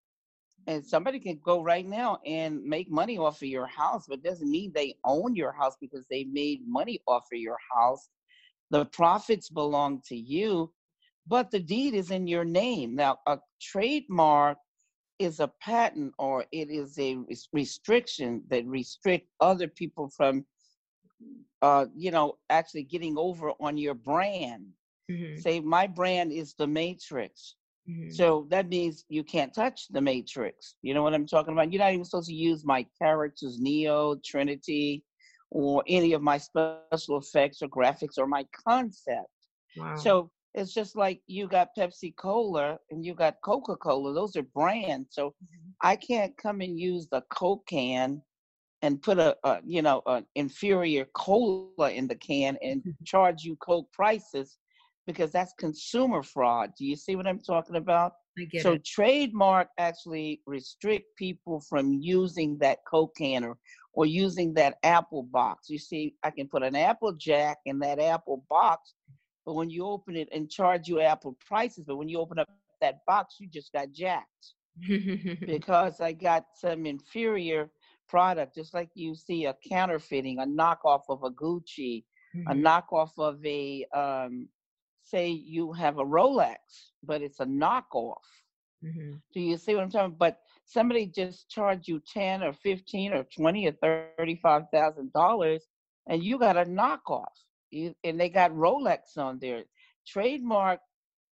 and 0.70 0.86
somebody 0.86 1.20
can 1.20 1.40
go 1.44 1.64
right 1.64 1.88
now 1.88 2.20
and 2.28 2.64
make 2.64 2.92
money 2.92 3.18
off 3.18 3.42
of 3.42 3.48
your 3.48 3.66
house, 3.66 4.06
but 4.08 4.22
doesn't 4.22 4.52
mean 4.52 4.72
they 4.72 4.94
own 5.04 5.36
your 5.36 5.52
house 5.52 5.76
because 5.82 6.06
they 6.12 6.26
made 6.26 6.62
money 6.68 7.02
off 7.08 7.24
of 7.34 7.40
your 7.40 7.58
house. 7.76 8.08
The 8.70 8.86
profits 8.86 9.50
belong 9.50 10.04
to 10.10 10.16
you, 10.16 10.72
but 11.26 11.50
the 11.50 11.60
deed 11.60 11.96
is 11.96 12.12
in 12.12 12.28
your 12.28 12.46
name. 12.46 12.94
Now, 12.96 13.18
a 13.26 13.40
trademark 13.60 14.60
is 15.18 15.40
a 15.40 15.52
patent 15.60 16.14
or 16.20 16.46
it 16.52 16.70
is 16.70 17.00
a 17.00 17.18
restriction 17.52 18.44
that 18.52 18.64
restrict 18.68 19.28
other 19.42 19.68
people 19.68 20.12
from 20.16 20.46
uh, 21.64 21.88
you 21.96 22.12
know 22.12 22.38
actually 22.52 22.84
getting 22.84 23.18
over 23.18 23.52
on 23.60 23.76
your 23.76 23.96
brand 23.96 24.68
mm-hmm. 25.12 25.38
say 25.38 25.60
my 25.60 25.86
brand 25.86 26.32
is 26.32 26.54
the 26.54 26.66
matrix 26.66 27.56
mm-hmm. 27.90 28.10
so 28.10 28.48
that 28.50 28.70
means 28.70 29.06
you 29.10 29.24
can't 29.24 29.54
touch 29.54 29.88
the 29.92 30.02
matrix 30.02 30.76
you 30.82 30.94
know 30.94 31.04
what 31.04 31.14
i'm 31.14 31.26
talking 31.26 31.54
about 31.54 31.72
you're 31.72 31.82
not 31.82 31.94
even 31.94 32.06
supposed 32.06 32.30
to 32.30 32.34
use 32.34 32.66
my 32.66 32.86
characters 33.02 33.60
neo 33.60 34.16
trinity 34.24 35.04
or 35.52 35.84
any 35.88 36.14
of 36.14 36.22
my 36.22 36.38
special 36.38 37.18
effects 37.18 37.62
or 37.62 37.68
graphics 37.68 38.18
or 38.18 38.28
my 38.28 38.46
concept 38.68 39.28
wow. 39.78 39.96
so 39.96 40.30
it's 40.56 40.74
just 40.74 40.96
like 40.96 41.22
you 41.28 41.48
got 41.48 41.76
Pepsi 41.78 42.16
Cola 42.16 42.80
and 42.90 43.06
you 43.06 43.14
got 43.14 43.36
Coca 43.44 43.76
Cola. 43.76 44.14
Those 44.14 44.36
are 44.36 44.42
brands. 44.42 45.10
So 45.12 45.30
mm-hmm. 45.30 45.70
I 45.82 45.96
can't 45.96 46.36
come 46.38 46.62
and 46.62 46.80
use 46.80 47.08
the 47.12 47.22
Coke 47.30 47.68
can 47.68 48.20
and 48.82 49.02
put 49.02 49.20
a, 49.20 49.36
a 49.44 49.60
you 49.66 49.82
know 49.82 50.02
an 50.06 50.26
inferior 50.36 51.06
cola 51.14 51.92
in 51.92 52.08
the 52.08 52.16
can 52.16 52.58
and 52.62 52.82
mm-hmm. 52.82 52.92
charge 53.06 53.44
you 53.44 53.56
Coke 53.58 53.92
prices 53.92 54.58
because 55.12 55.32
that's 55.32 55.54
consumer 55.58 56.24
fraud. 56.24 56.72
Do 56.78 56.86
you 56.86 56.96
see 56.96 57.16
what 57.16 57.28
I'm 57.28 57.40
talking 57.40 57.76
about? 57.76 58.14
So 58.62 58.74
it. 58.74 58.86
trademark 58.86 59.68
actually 59.78 60.42
restrict 60.46 61.16
people 61.18 61.62
from 61.62 61.94
using 61.94 62.58
that 62.60 62.80
Coke 62.88 63.16
can 63.18 63.44
or, 63.44 63.58
or 63.94 64.06
using 64.06 64.54
that 64.54 64.78
Apple 64.84 65.24
box. 65.24 65.70
You 65.70 65.80
see, 65.80 66.16
I 66.24 66.32
can 66.32 66.48
put 66.48 66.64
an 66.64 66.76
Apple 66.76 67.14
Jack 67.14 67.58
in 67.66 67.80
that 67.80 68.00
Apple 68.00 68.46
box 68.50 68.94
but 69.50 69.56
when 69.56 69.72
you 69.72 69.84
open 69.84 70.16
it 70.16 70.30
and 70.32 70.48
charge 70.48 70.88
you 70.88 71.02
Apple 71.02 71.36
prices, 71.44 71.84
but 71.88 71.96
when 71.96 72.08
you 72.08 72.20
open 72.20 72.38
up 72.38 72.48
that 72.82 73.04
box, 73.08 73.38
you 73.40 73.48
just 73.48 73.74
got 73.74 73.92
jacked 73.92 74.54
because 75.48 76.00
I 76.00 76.12
got 76.12 76.46
some 76.56 76.86
inferior 76.86 77.72
product, 78.08 78.54
just 78.54 78.76
like 78.76 78.90
you 78.94 79.16
see 79.16 79.46
a 79.46 79.56
counterfeiting, 79.68 80.38
a 80.38 80.46
knockoff 80.46 81.02
of 81.10 81.24
a 81.24 81.32
Gucci, 81.32 82.04
mm-hmm. 82.36 82.48
a 82.48 82.54
knockoff 82.54 83.10
of 83.18 83.44
a, 83.44 83.86
um, 83.92 84.48
say 85.10 85.30
you 85.30 85.74
have 85.74 85.98
a 85.98 86.06
Rolex, 86.06 86.58
but 87.04 87.22
it's 87.22 87.40
a 87.40 87.46
knockoff. 87.46 88.16
Mm-hmm. 88.84 89.14
Do 89.34 89.40
you 89.42 89.58
see 89.58 89.76
what 89.76 89.84
I'm 89.84 89.92
talking? 89.92 90.16
About 90.16 90.20
but 90.20 90.40
somebody 90.66 91.06
just 91.06 91.50
charged 91.50 91.88
you 91.88 92.02
ten 92.12 92.44
or 92.44 92.54
fifteen 92.54 93.14
or 93.14 93.26
twenty 93.36 93.68
or 93.68 93.74
thirty-five 93.74 94.64
thousand 94.72 95.12
dollars, 95.14 95.64
and 96.08 96.24
you 96.24 96.40
got 96.40 96.58
a 96.58 96.66
knockoff 96.66 97.26
and 97.72 98.20
they 98.20 98.30
got 98.30 98.52
Rolex 98.52 99.18
on 99.18 99.40
there. 99.40 99.64
Trademark 100.08 100.80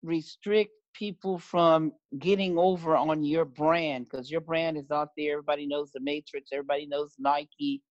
restrict 0.03 0.73
people 0.95 1.39
from 1.39 1.93
getting 2.19 2.59
over 2.59 2.97
on 2.97 3.23
your 3.23 3.45
brand 3.45 4.07
because 4.11 4.31
your 4.31 4.41
brand 4.41 4.77
is 4.77 4.91
out 4.91 5.11
there. 5.17 5.33
Everybody 5.33 5.67
knows 5.67 5.91
the 5.93 6.01
Matrix. 6.01 6.51
Everybody 6.53 6.87
knows 6.87 7.15
Nike. 7.19 7.83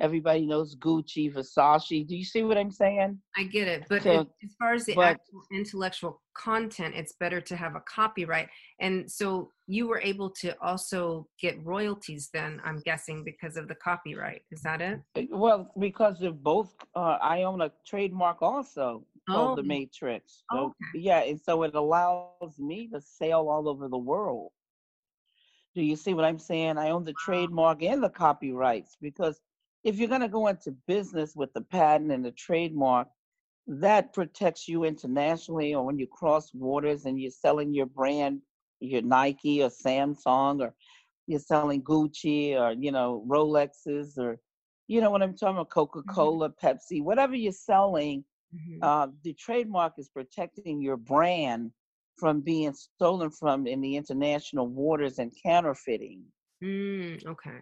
Everybody 0.00 0.46
knows 0.46 0.74
Gucci, 0.76 1.32
Versace. 1.32 2.06
Do 2.08 2.16
you 2.16 2.24
see 2.24 2.42
what 2.42 2.56
I'm 2.56 2.70
saying? 2.70 3.18
I 3.36 3.44
get 3.44 3.68
it. 3.68 3.84
But 3.88 4.02
so, 4.02 4.26
as 4.42 4.54
far 4.58 4.72
as 4.72 4.86
the 4.86 4.94
but, 4.94 5.04
actual 5.04 5.42
intellectual 5.52 6.22
content, 6.34 6.94
it's 6.96 7.12
better 7.20 7.40
to 7.42 7.54
have 7.54 7.74
a 7.76 7.80
copyright. 7.80 8.48
And 8.80 9.10
so 9.10 9.50
you 9.66 9.86
were 9.86 10.00
able 10.00 10.30
to 10.40 10.58
also 10.62 11.28
get 11.38 11.62
royalties 11.64 12.30
then, 12.32 12.62
I'm 12.64 12.78
guessing, 12.78 13.24
because 13.24 13.58
of 13.58 13.68
the 13.68 13.74
copyright. 13.74 14.42
Is 14.50 14.62
that 14.62 14.80
it? 14.80 15.00
Eh, 15.16 15.26
well, 15.30 15.70
because 15.78 16.22
of 16.22 16.42
both, 16.42 16.74
uh, 16.96 17.18
I 17.20 17.42
own 17.42 17.60
a 17.60 17.70
trademark 17.86 18.40
also 18.40 19.04
called 19.28 19.58
oh. 19.58 19.62
The 19.62 19.68
Matrix. 19.68 20.44
So, 20.50 20.58
okay. 20.58 20.74
Yeah, 20.94 21.20
and 21.24 21.38
so 21.38 21.62
it 21.64 21.74
allows 21.74 22.58
me 22.58 22.88
to 22.94 23.02
sell 23.02 23.48
all 23.48 23.68
over 23.68 23.88
the 23.88 23.98
world. 23.98 24.50
Do 25.74 25.82
you 25.82 25.94
see 25.94 26.14
what 26.14 26.24
I'm 26.24 26.38
saying? 26.38 26.78
I 26.78 26.90
own 26.90 27.04
the 27.04 27.12
trademark 27.12 27.82
and 27.82 28.02
the 28.02 28.08
copyrights 28.08 28.96
because 29.00 29.40
if 29.84 29.98
you're 29.98 30.08
going 30.08 30.20
to 30.20 30.28
go 30.28 30.48
into 30.48 30.72
business 30.86 31.34
with 31.34 31.52
the 31.52 31.62
patent 31.62 32.12
and 32.12 32.24
the 32.24 32.32
trademark, 32.32 33.08
that 33.66 34.12
protects 34.12 34.68
you 34.68 34.84
internationally 34.84 35.74
or 35.74 35.84
when 35.84 35.98
you 35.98 36.06
cross 36.06 36.50
waters 36.52 37.04
and 37.04 37.20
you're 37.20 37.30
selling 37.30 37.72
your 37.72 37.86
brand, 37.86 38.40
your 38.80 39.02
Nike 39.02 39.62
or 39.62 39.70
Samsung 39.70 40.60
or 40.60 40.74
you're 41.26 41.40
selling 41.40 41.82
Gucci 41.82 42.58
or, 42.58 42.72
you 42.72 42.90
know, 42.90 43.24
Rolexes 43.28 44.18
or, 44.18 44.38
you 44.88 45.00
know 45.00 45.10
what 45.10 45.22
I'm 45.22 45.36
talking 45.36 45.56
about, 45.56 45.70
Coca-Cola, 45.70 46.50
mm-hmm. 46.50 46.66
Pepsi, 46.66 47.02
whatever 47.02 47.36
you're 47.36 47.52
selling, 47.52 48.24
mm-hmm. 48.54 48.82
uh, 48.82 49.08
the 49.22 49.34
trademark 49.34 49.94
is 49.98 50.08
protecting 50.08 50.82
your 50.82 50.96
brand 50.96 51.70
from 52.16 52.40
being 52.40 52.72
stolen 52.74 53.30
from 53.30 53.66
in 53.66 53.80
the 53.80 53.96
international 53.96 54.66
waters 54.66 55.18
and 55.18 55.32
counterfeiting. 55.44 56.22
Mm, 56.62 57.24
okay. 57.26 57.58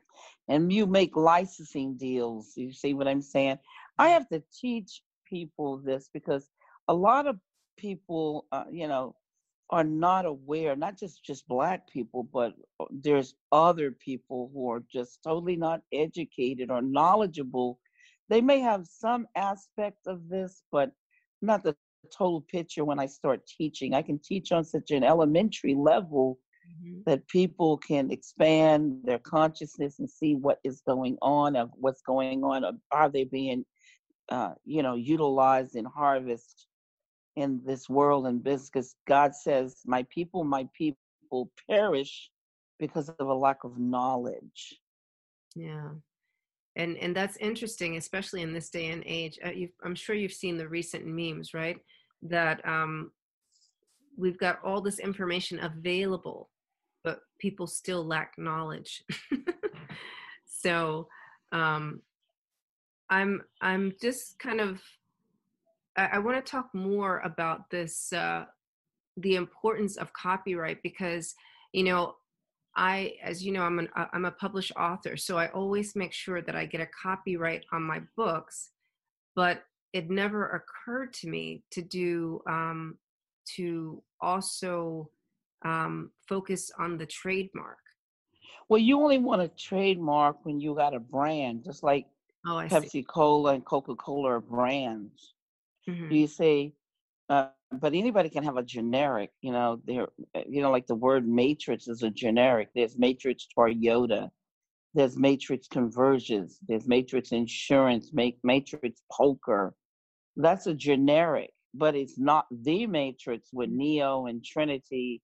And 0.49 0.73
you 0.73 0.87
make 0.87 1.17
licensing 1.17 1.97
deals. 1.97 2.52
You 2.57 2.73
see 2.73 2.95
what 2.95 3.09
I'm 3.09 3.23
saying? 3.23 3.59
I 3.99 4.09
have 4.11 4.28
to 4.31 4.43
teach 4.61 5.02
people 5.26 5.78
this 5.78 6.11
because 6.12 6.50
a 6.88 6.95
lot 6.95 7.26
of 7.26 7.38
people, 7.78 8.47
uh, 8.52 8.64
you 8.71 8.88
know, 8.88 9.14
are 9.71 9.85
not 9.85 10.25
aware. 10.26 10.75
Not 10.76 10.99
just 10.99 11.25
just 11.25 11.47
black 11.49 11.88
people, 11.88 12.25
but 12.33 12.55
uh, 12.81 12.87
there's 12.90 13.35
other 13.52 13.93
people 13.93 14.50
who 14.52 14.71
are 14.71 14.83
just 14.93 15.23
totally 15.23 15.57
not 15.57 15.83
educated 15.93 16.71
or 16.71 16.83
knowledgeable. 16.83 17.78
They 18.28 18.40
may 18.40 18.61
have 18.61 18.87
some 18.87 19.26
aspect 19.37 20.07
of 20.07 20.28
this, 20.28 20.62
but 20.73 20.93
not 21.43 21.62
the 21.64 21.76
total 22.11 22.40
picture. 22.40 22.85
When 22.85 22.99
I 22.99 23.07
start 23.07 23.47
teaching, 23.47 23.95
I 23.95 24.02
can 24.02 24.19
teach 24.19 24.52
on 24.52 24.64
such 24.64 24.90
an 24.90 25.05
elementary 25.05 25.75
level 25.75 26.38
mm-hmm. 26.69 27.01
that 27.07 27.27
people 27.29 27.79
can 27.79 28.11
expand 28.11 29.01
their 29.05 29.19
consciousness 29.19 29.99
and 29.99 30.11
see 30.11 30.35
what 30.35 30.59
is 30.65 30.83
going 30.87 31.17
on 31.23 31.57
of 31.57 31.71
what's 31.75 32.03
going 32.03 32.45
on 32.45 32.81
are 32.91 33.09
they 33.09 33.25
being 33.25 33.65
uh, 34.31 34.53
you 34.65 34.83
know 34.83 34.95
utilized 34.95 35.77
in 35.77 35.85
harvest 35.85 36.67
in 37.37 37.61
this 37.65 37.89
world 37.89 38.27
and 38.27 38.43
business? 38.43 38.71
Because 38.71 38.95
god 39.07 39.35
says 39.35 39.81
my 39.87 40.05
people 40.11 40.45
my 40.45 40.69
people 40.77 41.51
perish 41.69 42.31
because 42.79 43.09
of 43.09 43.29
a 43.29 43.35
lack 43.35 43.65
of 43.65 43.79
knowledge. 43.79 44.79
Yeah. 45.55 45.91
And 46.77 46.97
and 46.99 47.15
that's 47.17 47.37
interesting 47.39 47.97
especially 47.97 48.43
in 48.43 48.53
this 48.53 48.71
day 48.71 48.91
and 48.91 49.03
age 49.05 49.39
uh, 49.45 49.51
i'm 49.83 49.97
sure 49.97 50.15
you've 50.15 50.33
seen 50.33 50.57
the 50.57 50.69
recent 50.69 51.07
memes 51.07 51.55
right? 51.55 51.79
That 52.23 52.67
um, 52.67 53.13
we've 54.17 54.39
got 54.39 54.59
all 54.65 54.81
this 54.81 54.99
information 54.99 55.61
available 55.61 56.51
people 57.38 57.66
still 57.66 58.04
lack 58.04 58.35
knowledge 58.38 59.04
so 60.47 61.09
um, 61.52 62.00
i'm 63.11 63.42
i'm 63.61 63.92
just 64.00 64.38
kind 64.38 64.61
of 64.61 64.80
i, 65.97 66.07
I 66.14 66.18
want 66.18 66.45
to 66.45 66.50
talk 66.50 66.68
more 66.75 67.21
about 67.21 67.71
this 67.71 68.12
uh, 68.12 68.45
the 69.16 69.37
importance 69.37 69.97
of 69.97 70.12
copyright 70.12 70.83
because 70.83 71.35
you 71.73 71.85
know 71.85 72.14
I, 72.78 73.14
as 73.25 73.45
you 73.45 73.50
know, 73.50 73.62
I'm 73.62 73.80
an 73.80 73.88
I'm 73.97 74.25
a 74.25 74.30
published 74.30 74.71
author, 74.76 75.16
so 75.16 75.37
I 75.37 75.49
always 75.49 75.97
make 75.97 76.12
sure 76.12 76.40
that 76.40 76.54
I 76.54 76.64
get 76.64 76.80
a 76.80 76.87
copyright 76.87 77.64
on 77.73 77.83
my 77.83 78.00
books. 78.16 78.71
But 79.35 79.64
it 79.92 80.11
never 80.11 80.47
occurred 80.50 81.12
to 81.14 81.28
me 81.28 81.64
to 81.73 81.83
do 81.83 82.40
um, 82.49 82.97
to 83.57 84.00
also 84.21 85.11
um, 85.65 86.11
focus 86.29 86.71
on 86.79 86.99
the 86.99 87.07
trademark. 87.07 87.79
Well, 88.69 88.79
you 88.79 89.00
only 89.00 89.19
want 89.19 89.43
a 89.43 89.49
trademark 89.49 90.45
when 90.45 90.61
you 90.61 90.75
got 90.75 90.95
a 90.95 91.00
brand, 91.00 91.65
just 91.65 91.83
like 91.83 92.07
oh, 92.47 92.62
Pepsi 92.69 93.07
Cola 93.07 93.55
and 93.55 93.65
Coca 93.65 93.95
Cola 93.95 94.33
are 94.33 94.41
brands. 94.41 95.35
Mm-hmm. 95.88 96.12
You 96.12 96.27
say 96.27 96.75
uh, 97.29 97.49
but 97.73 97.95
anybody 97.95 98.31
can 98.31 98.43
have 98.45 98.57
a 98.57 98.62
generic, 98.62 99.31
you 99.43 99.53
know, 99.53 99.81
there, 99.85 100.09
uh, 100.35 100.41
you 100.49 100.62
know, 100.62 100.71
like 100.71 100.87
the 100.87 100.95
word 100.95 101.29
matrix 101.29 101.87
is 101.87 102.03
a 102.03 102.11
generic. 102.11 102.69
There's 102.75 102.97
matrix 102.97 103.47
Toyota, 103.57 104.31
there's 104.95 105.19
matrix 105.19 105.69
conversions, 105.69 106.59
there's 106.67 106.88
matrix 106.88 107.33
insurance, 107.33 108.11
Make 108.12 108.38
matrix 108.43 109.03
poker. 109.12 109.75
That's 110.37 110.67
a 110.67 110.75
generic, 110.75 111.50
but 111.75 111.95
it's 111.95 112.19
not 112.19 112.47
the 112.50 112.87
matrix 112.87 113.50
with 113.53 113.69
Neo 113.69 114.27
and 114.27 114.43
Trinity 114.43 115.21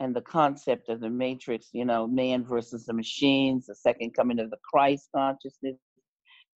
and 0.00 0.14
the 0.14 0.20
concept 0.20 0.88
of 0.88 1.00
the 1.00 1.10
matrix, 1.10 1.68
you 1.72 1.84
know, 1.84 2.06
man 2.06 2.44
versus 2.44 2.86
the 2.86 2.92
machines, 2.92 3.66
the 3.66 3.74
second 3.74 4.14
coming 4.14 4.40
of 4.40 4.50
the 4.50 4.58
Christ 4.62 5.08
consciousness. 5.14 5.76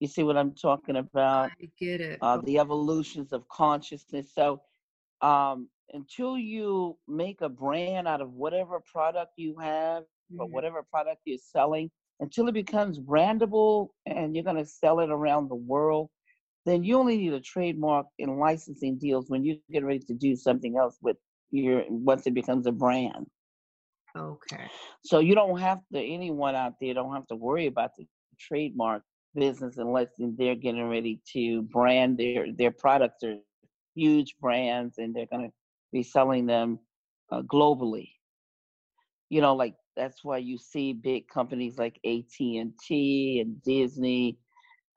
You 0.01 0.09
see 0.09 0.23
what 0.23 0.37
I'm 0.37 0.55
talking 0.55 0.97
about? 0.97 1.51
I 1.61 1.69
get 1.79 2.01
it. 2.01 2.19
Uh, 2.21 2.39
the 2.39 2.59
evolutions 2.59 3.33
of 3.33 3.49
consciousness. 3.49 4.33
So 4.35 4.61
um, 5.21 5.69
until 5.93 6.37
you 6.39 6.97
make 7.07 7.41
a 7.41 7.49
brand 7.49 8.07
out 8.07 8.21
of 8.21 8.33
whatever 8.33 8.81
product 8.93 9.33
you 9.37 9.57
have 9.59 10.03
mm-hmm. 10.03 10.41
or 10.41 10.47
whatever 10.47 10.83
product 10.91 11.23
you're 11.25 11.39
selling, 11.39 11.91
until 12.21 12.49
it 12.49 12.55
becomes 12.55 12.99
brandable 12.99 13.89
and 14.07 14.35
you're 14.35 14.45
going 14.45 14.57
to 14.57 14.67
sell 14.67 15.01
it 15.01 15.11
around 15.11 15.49
the 15.49 15.55
world, 15.55 16.11
then 16.67 16.83
you 16.83 16.99
only 16.99 17.17
need 17.17 17.33
a 17.33 17.41
trademark 17.41 18.07
and 18.19 18.39
licensing 18.39 18.99
deals 18.99 19.31
when 19.31 19.45
you 19.45 19.59
get 19.71 19.85
ready 19.85 20.01
to 20.01 20.15
do 20.15 20.35
something 20.37 20.77
else 20.77 20.99
with 21.01 21.17
your 21.51 21.85
once 21.89 22.27
it 22.27 22.35
becomes 22.35 22.67
a 22.67 22.73
brand. 22.73 23.27
Okay. 24.17 24.67
So 25.05 25.21
you 25.21 25.35
don't 25.35 25.59
have 25.59 25.81
to 25.93 26.01
anyone 26.01 26.55
out 26.55 26.75
there 26.81 26.95
don't 26.95 27.15
have 27.15 27.27
to 27.29 27.37
worry 27.37 27.67
about 27.67 27.91
the 27.97 28.07
trademark 28.39 29.03
business 29.35 29.79
unless 29.79 30.09
they're 30.19 30.55
getting 30.55 30.89
ready 30.89 31.21
to 31.33 31.63
brand 31.63 32.19
their 32.19 32.47
their 32.53 32.71
products 32.71 33.23
or 33.23 33.37
huge 33.95 34.35
brands 34.41 34.99
and 34.99 35.15
they're 35.15 35.27
going 35.27 35.49
to 35.49 35.53
be 35.93 36.03
selling 36.03 36.47
them 36.47 36.79
uh, 37.31 37.43
globally. 37.43 38.09
You 39.31 39.41
know 39.41 39.55
like 39.55 39.75
that's 39.97 40.25
why 40.25 40.39
you 40.39 40.59
see 40.59 40.93
big 40.93 41.29
companies 41.29 41.79
like 41.79 41.99
AT&T 42.05 43.41
and 43.41 43.63
Disney 43.63 44.39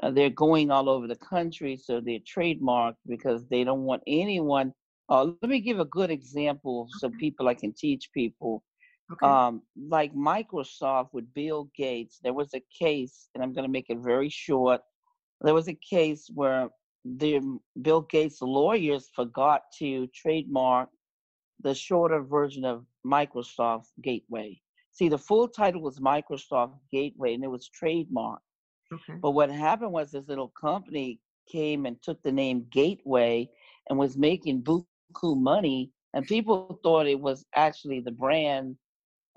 uh, 0.02 0.12
they're 0.12 0.30
going 0.30 0.72
all 0.72 0.90
over 0.90 1.08
the 1.08 1.16
country 1.16 1.78
so 1.78 2.00
they're 2.00 2.20
trademarked 2.20 2.98
because 3.08 3.46
they 3.50 3.64
don't 3.64 3.84
want 3.84 4.04
anyone 4.08 4.74
uh, 5.10 5.24
let 5.42 5.50
me 5.50 5.60
give 5.60 5.80
a 5.80 5.86
good 5.86 6.10
example 6.10 6.88
so 7.00 7.10
people 7.20 7.48
I 7.50 7.54
can 7.54 7.74
teach 7.74 8.10
people 8.14 8.64
okay. 9.12 9.26
um, 9.26 9.62
like 9.76 10.14
Microsoft 10.14 11.10
with 11.14 11.34
Bill 11.34 11.70
Gates 11.76 12.20
there 12.24 12.34
was 12.34 12.54
a 12.54 12.62
case 12.78 13.30
and 13.34 13.44
I'm 13.44 13.54
going 13.54 13.66
to 13.66 13.72
make 13.72 13.90
it 13.90 14.00
very 14.00 14.30
short 14.30 14.82
there 15.42 15.54
was 15.54 15.68
a 15.68 15.74
case 15.74 16.30
where 16.34 16.70
the 17.04 17.42
Bill 17.82 18.02
Gates 18.02 18.42
lawyers 18.42 19.10
forgot 19.16 19.64
to 19.80 20.08
trademark 20.08 20.90
the 21.62 21.74
shorter 21.74 22.22
version 22.22 22.66
of 22.66 22.86
Microsoft 23.06 23.88
Gateway. 24.02 24.60
See, 24.92 25.10
the 25.10 25.18
full 25.18 25.48
title 25.48 25.82
was 25.82 26.00
Microsoft 26.00 26.74
Gateway 26.92 27.34
and 27.34 27.44
it 27.44 27.48
was 27.48 27.70
trademarked. 27.70 28.40
Okay. 28.94 29.20
But 29.22 29.32
what 29.32 29.50
happened 29.50 29.92
was 29.92 30.12
this 30.12 30.28
little 30.28 30.52
company 30.60 31.20
came 31.50 31.86
and 31.86 32.02
took 32.02 32.22
the 32.24 32.32
name 32.32 32.66
Gateway 32.72 33.50
and 33.90 33.98
was 33.98 34.18
making 34.18 34.64
buku 34.64 35.38
money, 35.38 35.92
and 36.14 36.28
people 36.28 36.80
thought 36.84 37.08
it 37.08 37.20
was 37.20 37.46
actually 37.56 38.02
the 38.02 38.12
brand 38.12 38.76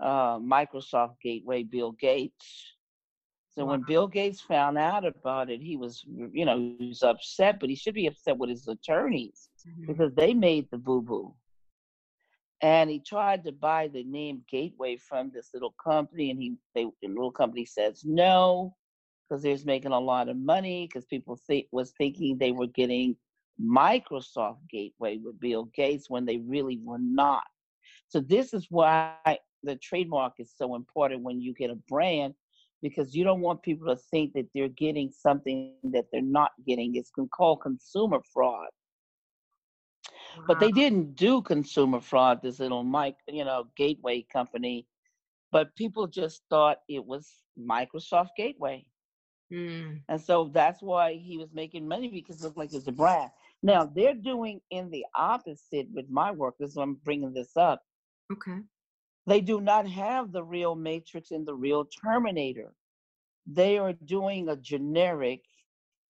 uh, 0.00 0.38
Microsoft 0.38 1.14
Gateway 1.22 1.62
Bill 1.62 1.92
Gates. 1.92 2.72
So 3.50 3.64
wow. 3.64 3.72
when 3.72 3.84
Bill 3.86 4.08
Gates 4.08 4.40
found 4.40 4.78
out 4.78 5.04
about 5.06 5.50
it, 5.50 5.60
he 5.60 5.76
was, 5.76 6.04
you 6.32 6.44
know, 6.44 6.74
he 6.78 6.88
was 6.88 7.02
upset, 7.02 7.60
but 7.60 7.68
he 7.68 7.76
should 7.76 7.94
be 7.94 8.06
upset 8.06 8.36
with 8.36 8.50
his 8.50 8.66
attorneys 8.66 9.48
mm-hmm. 9.66 9.86
because 9.86 10.12
they 10.14 10.34
made 10.34 10.68
the 10.70 10.78
boo 10.78 11.02
boo. 11.02 11.34
And 12.60 12.88
he 12.90 12.98
tried 12.98 13.44
to 13.44 13.52
buy 13.52 13.88
the 13.88 14.04
name 14.04 14.42
Gateway 14.50 14.96
from 14.96 15.30
this 15.32 15.50
little 15.52 15.74
company, 15.82 16.30
and 16.30 16.40
he, 16.40 16.56
they, 16.74 16.86
the 17.02 17.08
little 17.08 17.30
company 17.30 17.64
says 17.64 18.02
no 18.04 18.74
because 19.28 19.42
they 19.42 19.52
was 19.52 19.66
making 19.66 19.92
a 19.92 19.98
lot 19.98 20.28
of 20.28 20.36
money 20.36 20.86
because 20.86 21.04
people 21.06 21.38
think 21.46 21.66
was 21.72 21.92
thinking 21.96 22.36
they 22.36 22.52
were 22.52 22.66
getting 22.66 23.16
Microsoft 23.62 24.58
Gateway 24.70 25.18
with 25.18 25.38
Bill 25.40 25.64
Gates 25.74 26.10
when 26.10 26.24
they 26.24 26.38
really 26.38 26.80
were 26.82 26.98
not. 26.98 27.44
So 28.08 28.20
this 28.20 28.52
is 28.52 28.66
why 28.70 29.16
the 29.64 29.76
trademark 29.76 30.34
is 30.38 30.52
so 30.56 30.74
important 30.74 31.22
when 31.22 31.40
you 31.40 31.54
get 31.54 31.70
a 31.70 31.76
brand 31.88 32.34
because 32.82 33.14
you 33.14 33.24
don't 33.24 33.40
want 33.40 33.62
people 33.62 33.86
to 33.86 34.00
think 34.10 34.34
that 34.34 34.46
they're 34.54 34.68
getting 34.68 35.10
something 35.10 35.72
that 35.84 36.04
they're 36.12 36.20
not 36.20 36.52
getting. 36.66 36.94
It's 36.96 37.10
called 37.32 37.62
consumer 37.62 38.20
fraud. 38.32 38.68
Wow. 40.36 40.44
But 40.48 40.60
they 40.60 40.70
didn't 40.70 41.16
do 41.16 41.40
consumer 41.40 42.00
fraud, 42.00 42.42
this 42.42 42.60
little 42.60 42.84
Mike, 42.84 43.16
you 43.28 43.44
know, 43.44 43.68
gateway 43.76 44.26
company. 44.32 44.86
But 45.50 45.74
people 45.76 46.06
just 46.06 46.42
thought 46.50 46.78
it 46.88 47.04
was 47.04 47.30
Microsoft 47.58 48.30
Gateway. 48.36 48.84
Mm. 49.52 50.00
And 50.08 50.20
so 50.20 50.50
that's 50.52 50.82
why 50.82 51.14
he 51.14 51.38
was 51.38 51.54
making 51.54 51.86
money 51.86 52.08
because 52.08 52.40
it 52.40 52.44
looked 52.44 52.58
like 52.58 52.74
it's 52.74 52.88
a 52.88 52.92
brand. 52.92 53.30
Now 53.62 53.84
they're 53.84 54.14
doing 54.14 54.60
in 54.70 54.90
the 54.90 55.06
opposite 55.14 55.86
with 55.94 56.10
my 56.10 56.32
work. 56.32 56.56
This 56.58 56.70
is 56.70 56.76
why 56.76 56.82
I'm 56.82 56.98
bringing 57.04 57.32
this 57.32 57.56
up. 57.56 57.82
Okay. 58.32 58.58
They 59.26 59.40
do 59.40 59.60
not 59.60 59.88
have 59.88 60.32
the 60.32 60.44
real 60.44 60.74
Matrix 60.74 61.30
and 61.30 61.46
the 61.46 61.54
real 61.54 61.84
Terminator. 61.84 62.72
They 63.46 63.78
are 63.78 63.92
doing 63.92 64.48
a 64.48 64.56
generic 64.56 65.40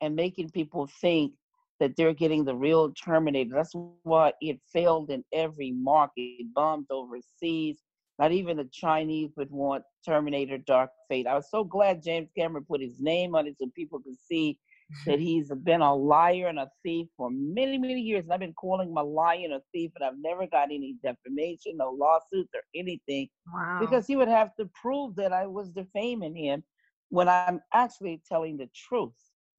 and 0.01 0.17
making 0.17 0.51
people 0.51 0.89
think 1.01 1.33
that 1.81 1.97
they're 1.97 2.13
getting 2.15 2.45
the 2.45 2.57
real 2.57 2.93
Terminator. 2.93 3.55
That's 3.55 3.75
why 4.03 4.33
it 4.41 4.61
failed 4.73 5.11
in 5.11 5.25
every 5.33 5.73
market. 5.73 6.23
It 6.23 6.55
bombed 6.55 6.87
overseas. 6.91 7.79
Not 8.19 8.33
even 8.33 8.57
the 8.57 8.69
Chinese 8.73 9.33
would 9.37 9.51
want 9.51 9.85
Terminator 10.05 10.59
Dark 10.59 10.91
Fate. 11.09 11.27
I 11.27 11.35
was 11.35 11.51
so 11.51 11.65
glad 11.65 12.03
James 12.03 12.31
Cameron 12.37 12.65
put 12.69 12.81
his 12.81 13.01
name 13.01 13.35
on 13.35 13.47
it 13.47 13.57
so 13.59 13.69
people 13.75 13.99
could 13.99 14.19
see 14.29 14.59
that 15.07 15.19
he's 15.19 15.51
been 15.63 15.81
a 15.81 15.95
liar 15.95 16.49
and 16.49 16.59
a 16.59 16.69
thief 16.83 17.09
for 17.17 17.29
many, 17.31 17.79
many 17.79 18.01
years. 18.01 18.25
And 18.25 18.33
I've 18.33 18.41
been 18.41 18.55
calling 18.55 18.91
him 18.91 18.97
a 18.97 19.03
liar 19.03 19.41
and 19.45 19.55
a 19.55 19.61
thief, 19.73 19.91
and 19.97 20.05
I've 20.05 20.19
never 20.19 20.47
got 20.47 20.65
any 20.65 20.97
defamation, 21.03 21.77
no 21.77 21.91
lawsuits 21.91 22.51
or 22.55 22.63
anything. 22.75 23.29
Wow. 23.53 23.79
Because 23.81 24.07
he 24.07 24.17
would 24.17 24.29
have 24.29 24.55
to 24.57 24.69
prove 24.81 25.17
that 25.17 25.33
I 25.33 25.47
was 25.47 25.71
defaming 25.71 26.37
him 26.37 26.63
when 27.11 27.29
I'm 27.29 27.61
actually 27.73 28.23
telling 28.29 28.57
the 28.57 28.69
truth. 28.75 29.13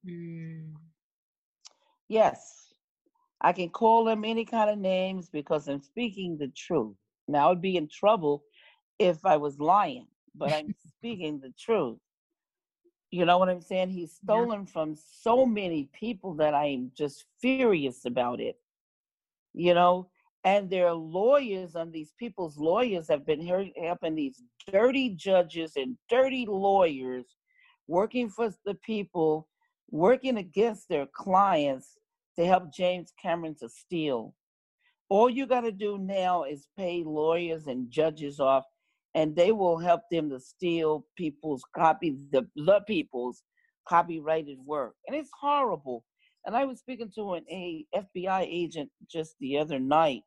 Mm. 0.08 0.74
Yes, 2.08 2.66
I 3.40 3.52
can 3.52 3.70
call 3.70 4.08
him 4.08 4.24
any 4.24 4.44
kind 4.44 4.70
of 4.70 4.78
names 4.78 5.28
because 5.28 5.68
I'm 5.68 5.82
speaking 5.82 6.36
the 6.38 6.52
truth. 6.56 6.96
Now, 7.28 7.46
I 7.46 7.48
would 7.50 7.62
be 7.62 7.76
in 7.76 7.88
trouble 7.88 8.44
if 8.98 9.24
I 9.24 9.36
was 9.36 9.58
lying, 9.58 10.06
but 10.34 10.52
I'm 10.52 10.74
speaking 10.98 11.40
the 11.40 11.52
truth. 11.58 11.98
You 13.10 13.24
know 13.24 13.38
what 13.38 13.48
I'm 13.48 13.60
saying? 13.60 13.90
He's 13.90 14.12
stolen 14.12 14.60
yeah. 14.60 14.72
from 14.72 14.96
so 14.96 15.46
many 15.46 15.88
people 15.92 16.34
that 16.34 16.54
I'm 16.54 16.90
just 16.96 17.24
furious 17.40 18.04
about 18.04 18.40
it. 18.40 18.56
You 19.54 19.74
know, 19.74 20.10
and 20.44 20.68
their 20.70 20.92
lawyers 20.92 21.74
and 21.74 21.92
these 21.92 22.12
people's 22.18 22.56
lawyers 22.56 23.08
have 23.08 23.26
been 23.26 23.44
helping 23.80 24.14
these 24.14 24.42
dirty 24.70 25.10
judges 25.10 25.72
and 25.76 25.96
dirty 26.08 26.46
lawyers 26.48 27.24
working 27.88 28.28
for 28.28 28.52
the 28.64 28.74
people, 28.74 29.48
working 29.90 30.36
against 30.36 30.88
their 30.88 31.06
clients 31.14 31.98
to 32.38 32.46
help 32.46 32.72
James 32.72 33.12
Cameron 33.20 33.56
to 33.60 33.68
steal. 33.68 34.34
All 35.08 35.30
you 35.30 35.46
got 35.46 35.62
to 35.62 35.72
do 35.72 35.98
now 35.98 36.44
is 36.44 36.68
pay 36.76 37.02
lawyers 37.04 37.66
and 37.66 37.90
judges 37.90 38.40
off 38.40 38.64
and 39.16 39.34
they 39.34 39.50
will 39.50 39.78
help 39.78 40.02
them 40.10 40.28
to 40.28 40.38
steal 40.38 41.06
people's 41.16 41.64
copies, 41.74 42.20
the, 42.30 42.46
the 42.54 42.80
people's 42.86 43.42
copyrighted 43.88 44.58
work. 44.64 44.94
And 45.06 45.16
it's 45.16 45.30
horrible. 45.40 46.04
And 46.44 46.54
I 46.54 46.66
was 46.66 46.78
speaking 46.78 47.10
to 47.14 47.32
an 47.32 47.44
a 47.50 47.86
FBI 47.96 48.46
agent 48.46 48.90
just 49.10 49.34
the 49.40 49.58
other 49.58 49.80
night. 49.80 50.20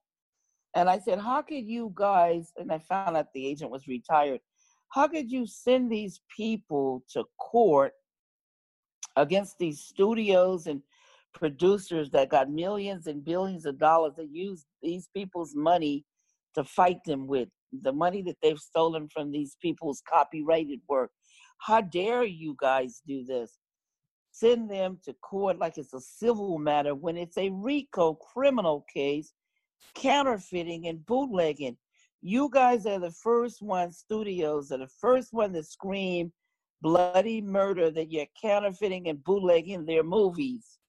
And 0.75 0.89
I 0.89 0.97
said, 0.97 1.19
How 1.19 1.43
could 1.43 1.65
you 1.65 1.93
guys, 1.93 2.51
and 2.57 2.71
I 2.71 2.79
found 2.79 3.15
out 3.15 3.27
the 3.33 3.45
agent 3.45 3.69
was 3.69 3.87
retired, 3.87 4.39
how 4.89 5.07
could 5.07 5.31
you 5.31 5.45
send 5.45 5.91
these 5.91 6.19
people 6.35 7.03
to 7.13 7.23
court 7.39 7.93
against 9.15 9.59
these 9.59 9.81
studios 9.81 10.65
and 10.65 10.81
producers 11.35 12.09
that 12.09 12.29
got 12.29 12.49
millions 12.49 13.05
and 13.05 13.23
billions 13.23 13.67
of 13.67 13.77
dollars 13.77 14.13
that 14.17 14.31
use 14.31 14.65
these 14.81 15.07
people's 15.15 15.53
money 15.55 16.03
to 16.55 16.63
fight 16.63 17.03
them 17.05 17.27
with 17.27 17.49
the 17.71 17.93
money 17.93 18.21
that 18.23 18.37
they've 18.41 18.59
stolen 18.59 19.07
from 19.09 19.31
these 19.31 19.57
people's 19.61 20.01
copyrighted 20.07 20.79
work. 20.87 21.11
How 21.59 21.81
dare 21.81 22.23
you 22.23 22.55
guys 22.59 23.01
do 23.07 23.23
this? 23.25 23.57
Send 24.31 24.69
them 24.69 24.99
to 25.03 25.13
court 25.13 25.59
like 25.59 25.77
it's 25.77 25.93
a 25.93 25.99
civil 25.99 26.57
matter 26.57 26.95
when 26.95 27.17
it's 27.17 27.37
a 27.37 27.49
RICO 27.49 28.13
criminal 28.15 28.85
case, 28.93 29.33
counterfeiting 29.95 30.87
and 30.87 31.05
bootlegging. 31.05 31.77
You 32.21 32.49
guys 32.51 32.85
are 32.85 32.99
the 32.99 33.11
first 33.11 33.61
one, 33.61 33.91
studios 33.91 34.71
are 34.71 34.77
the 34.77 34.89
first 34.99 35.33
one 35.33 35.53
to 35.53 35.63
scream 35.63 36.31
bloody 36.81 37.41
murder 37.41 37.91
that 37.91 38.11
you're 38.11 38.25
counterfeiting 38.41 39.07
and 39.07 39.23
bootlegging 39.23 39.85
their 39.85 40.03
movies. 40.03 40.79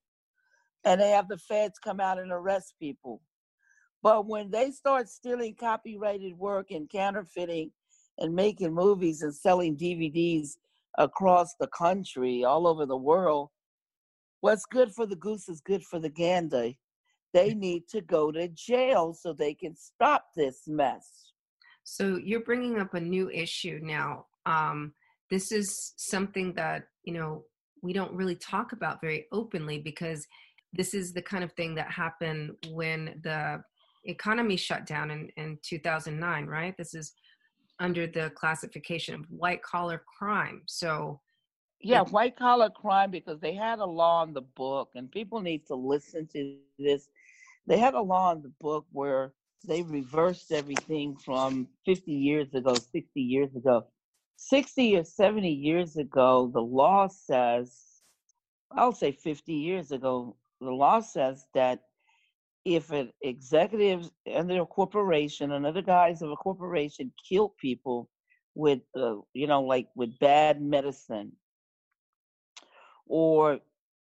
And 0.84 1.00
they 1.00 1.10
have 1.10 1.28
the 1.28 1.38
feds 1.38 1.78
come 1.78 2.00
out 2.00 2.18
and 2.18 2.32
arrest 2.32 2.74
people. 2.80 3.20
But 4.02 4.26
when 4.26 4.50
they 4.50 4.70
start 4.70 5.08
stealing 5.08 5.54
copyrighted 5.54 6.38
work 6.38 6.70
and 6.70 6.88
counterfeiting 6.88 7.70
and 8.18 8.34
making 8.34 8.74
movies 8.74 9.22
and 9.22 9.34
selling 9.34 9.76
DVDs 9.76 10.56
across 10.98 11.54
the 11.60 11.66
country, 11.68 12.44
all 12.44 12.66
over 12.66 12.86
the 12.86 12.96
world, 12.96 13.50
what's 14.40 14.64
good 14.64 14.92
for 14.92 15.06
the 15.06 15.16
goose 15.16 15.48
is 15.48 15.60
good 15.60 15.84
for 15.84 15.98
the 15.98 16.08
gander. 16.08 16.72
They 17.32 17.54
need 17.54 17.88
to 17.88 18.00
go 18.00 18.32
to 18.32 18.48
jail 18.48 19.14
so 19.14 19.32
they 19.32 19.54
can 19.54 19.76
stop 19.76 20.26
this 20.34 20.62
mess. 20.66 21.32
So 21.84 22.16
you're 22.16 22.44
bringing 22.44 22.78
up 22.78 22.94
a 22.94 23.00
new 23.00 23.30
issue 23.30 23.80
now. 23.82 24.26
Um, 24.46 24.94
this 25.30 25.52
is 25.52 25.92
something 25.96 26.54
that 26.54 26.84
you 27.04 27.14
know 27.14 27.44
we 27.82 27.92
don't 27.92 28.12
really 28.12 28.34
talk 28.36 28.72
about 28.72 29.00
very 29.00 29.26
openly 29.32 29.78
because 29.78 30.26
this 30.72 30.94
is 30.94 31.12
the 31.12 31.22
kind 31.22 31.44
of 31.44 31.52
thing 31.52 31.74
that 31.74 31.90
happened 31.90 32.52
when 32.70 33.20
the 33.22 33.62
economy 34.04 34.56
shut 34.56 34.86
down 34.86 35.10
in, 35.10 35.28
in 35.36 35.58
2009 35.62 36.46
right? 36.46 36.74
This 36.76 36.94
is 36.94 37.12
under 37.78 38.06
the 38.06 38.30
classification 38.34 39.14
of 39.14 39.24
white 39.28 39.62
collar 39.62 40.02
crime. 40.18 40.62
So 40.66 41.20
yeah 41.82 42.02
white 42.02 42.36
collar 42.36 42.68
crime 42.70 43.10
because 43.10 43.40
they 43.40 43.54
had 43.54 43.78
a 43.78 43.84
law 43.84 44.22
in 44.22 44.34
the 44.34 44.42
book 44.42 44.90
and 44.94 45.10
people 45.10 45.40
need 45.40 45.66
to 45.66 45.74
listen 45.74 46.26
to 46.32 46.56
this. 46.78 47.08
They 47.66 47.78
had 47.78 47.94
a 47.94 48.00
law 48.00 48.32
in 48.32 48.42
the 48.42 48.52
book 48.60 48.86
where 48.92 49.32
they 49.66 49.82
reversed 49.82 50.52
everything 50.52 51.16
from 51.16 51.68
50 51.86 52.10
years 52.10 52.54
ago 52.54 52.74
60 52.74 53.20
years 53.20 53.54
ago. 53.54 53.86
60 54.40 54.96
or 54.96 55.04
70 55.04 55.50
years 55.50 55.96
ago 55.96 56.50
the 56.52 56.62
law 56.62 57.06
says 57.08 57.76
i'll 58.72 58.92
say 58.92 59.12
50 59.12 59.52
years 59.52 59.92
ago 59.92 60.34
the 60.62 60.70
law 60.70 61.00
says 61.00 61.44
that 61.52 61.80
if 62.64 62.90
an 62.90 63.10
executive 63.22 64.10
under 64.34 64.62
a 64.62 64.66
corporation, 64.66 65.52
another 65.52 65.82
guys 65.82 66.22
of 66.22 66.30
a 66.30 66.36
corporation 66.36 67.12
kill 67.28 67.54
people 67.60 68.08
with, 68.54 68.80
uh, 68.96 69.16
you 69.32 69.46
know, 69.46 69.62
like 69.62 69.88
with 69.94 70.18
bad 70.18 70.60
medicine, 70.60 71.32
or 73.06 73.60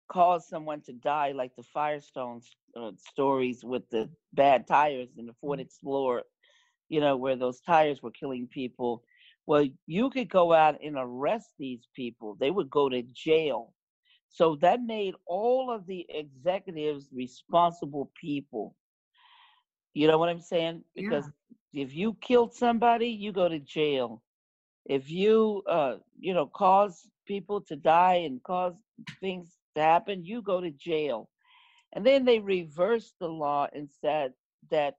cause 0.07 0.47
someone 0.47 0.81
to 0.81 0.93
die, 0.93 1.31
like 1.31 1.55
the 1.55 1.63
Firestone 1.63 2.41
uh, 2.79 2.91
stories 3.11 3.63
with 3.63 3.83
the 3.89 4.09
bad 4.33 4.67
tires 4.67 5.09
in 5.17 5.25
the 5.25 5.33
Ford 5.41 5.59
mm-hmm. 5.59 5.65
Explorer, 5.65 6.23
you 6.89 7.01
know, 7.01 7.17
where 7.17 7.35
those 7.35 7.59
tires 7.61 8.01
were 8.01 8.11
killing 8.11 8.47
people. 8.47 9.03
Well, 9.47 9.67
you 9.85 10.09
could 10.09 10.29
go 10.29 10.53
out 10.53 10.77
and 10.83 10.95
arrest 10.97 11.49
these 11.59 11.87
people. 11.95 12.35
They 12.39 12.51
would 12.51 12.69
go 12.69 12.89
to 12.89 13.03
jail 13.13 13.73
so 14.35 14.57
that 14.57 14.81
made 14.81 15.15
all 15.25 15.71
of 15.71 15.87
the 15.87 16.05
executives 16.09 17.07
responsible 17.13 18.11
people. 18.19 18.75
You 19.93 20.09
know 20.09 20.17
what 20.17 20.27
I'm 20.27 20.41
saying? 20.41 20.83
Because 20.93 21.23
yeah. 21.71 21.85
if 21.85 21.95
you 21.95 22.17
killed 22.19 22.53
somebody, 22.53 23.07
you 23.07 23.31
go 23.31 23.47
to 23.47 23.59
jail. 23.59 24.21
If 24.85 25.09
you, 25.09 25.63
uh, 25.69 25.95
you 26.19 26.33
know, 26.33 26.47
cause 26.47 27.09
people 27.25 27.61
to 27.61 27.77
die 27.77 28.25
and 28.25 28.43
cause 28.43 28.73
things 29.21 29.53
to 29.75 29.81
happen, 29.81 30.25
you 30.25 30.41
go 30.41 30.59
to 30.59 30.71
jail. 30.71 31.29
And 31.93 32.05
then 32.05 32.25
they 32.25 32.39
reversed 32.39 33.13
the 33.21 33.29
law 33.29 33.69
and 33.71 33.89
said 34.01 34.33
that 34.69 34.95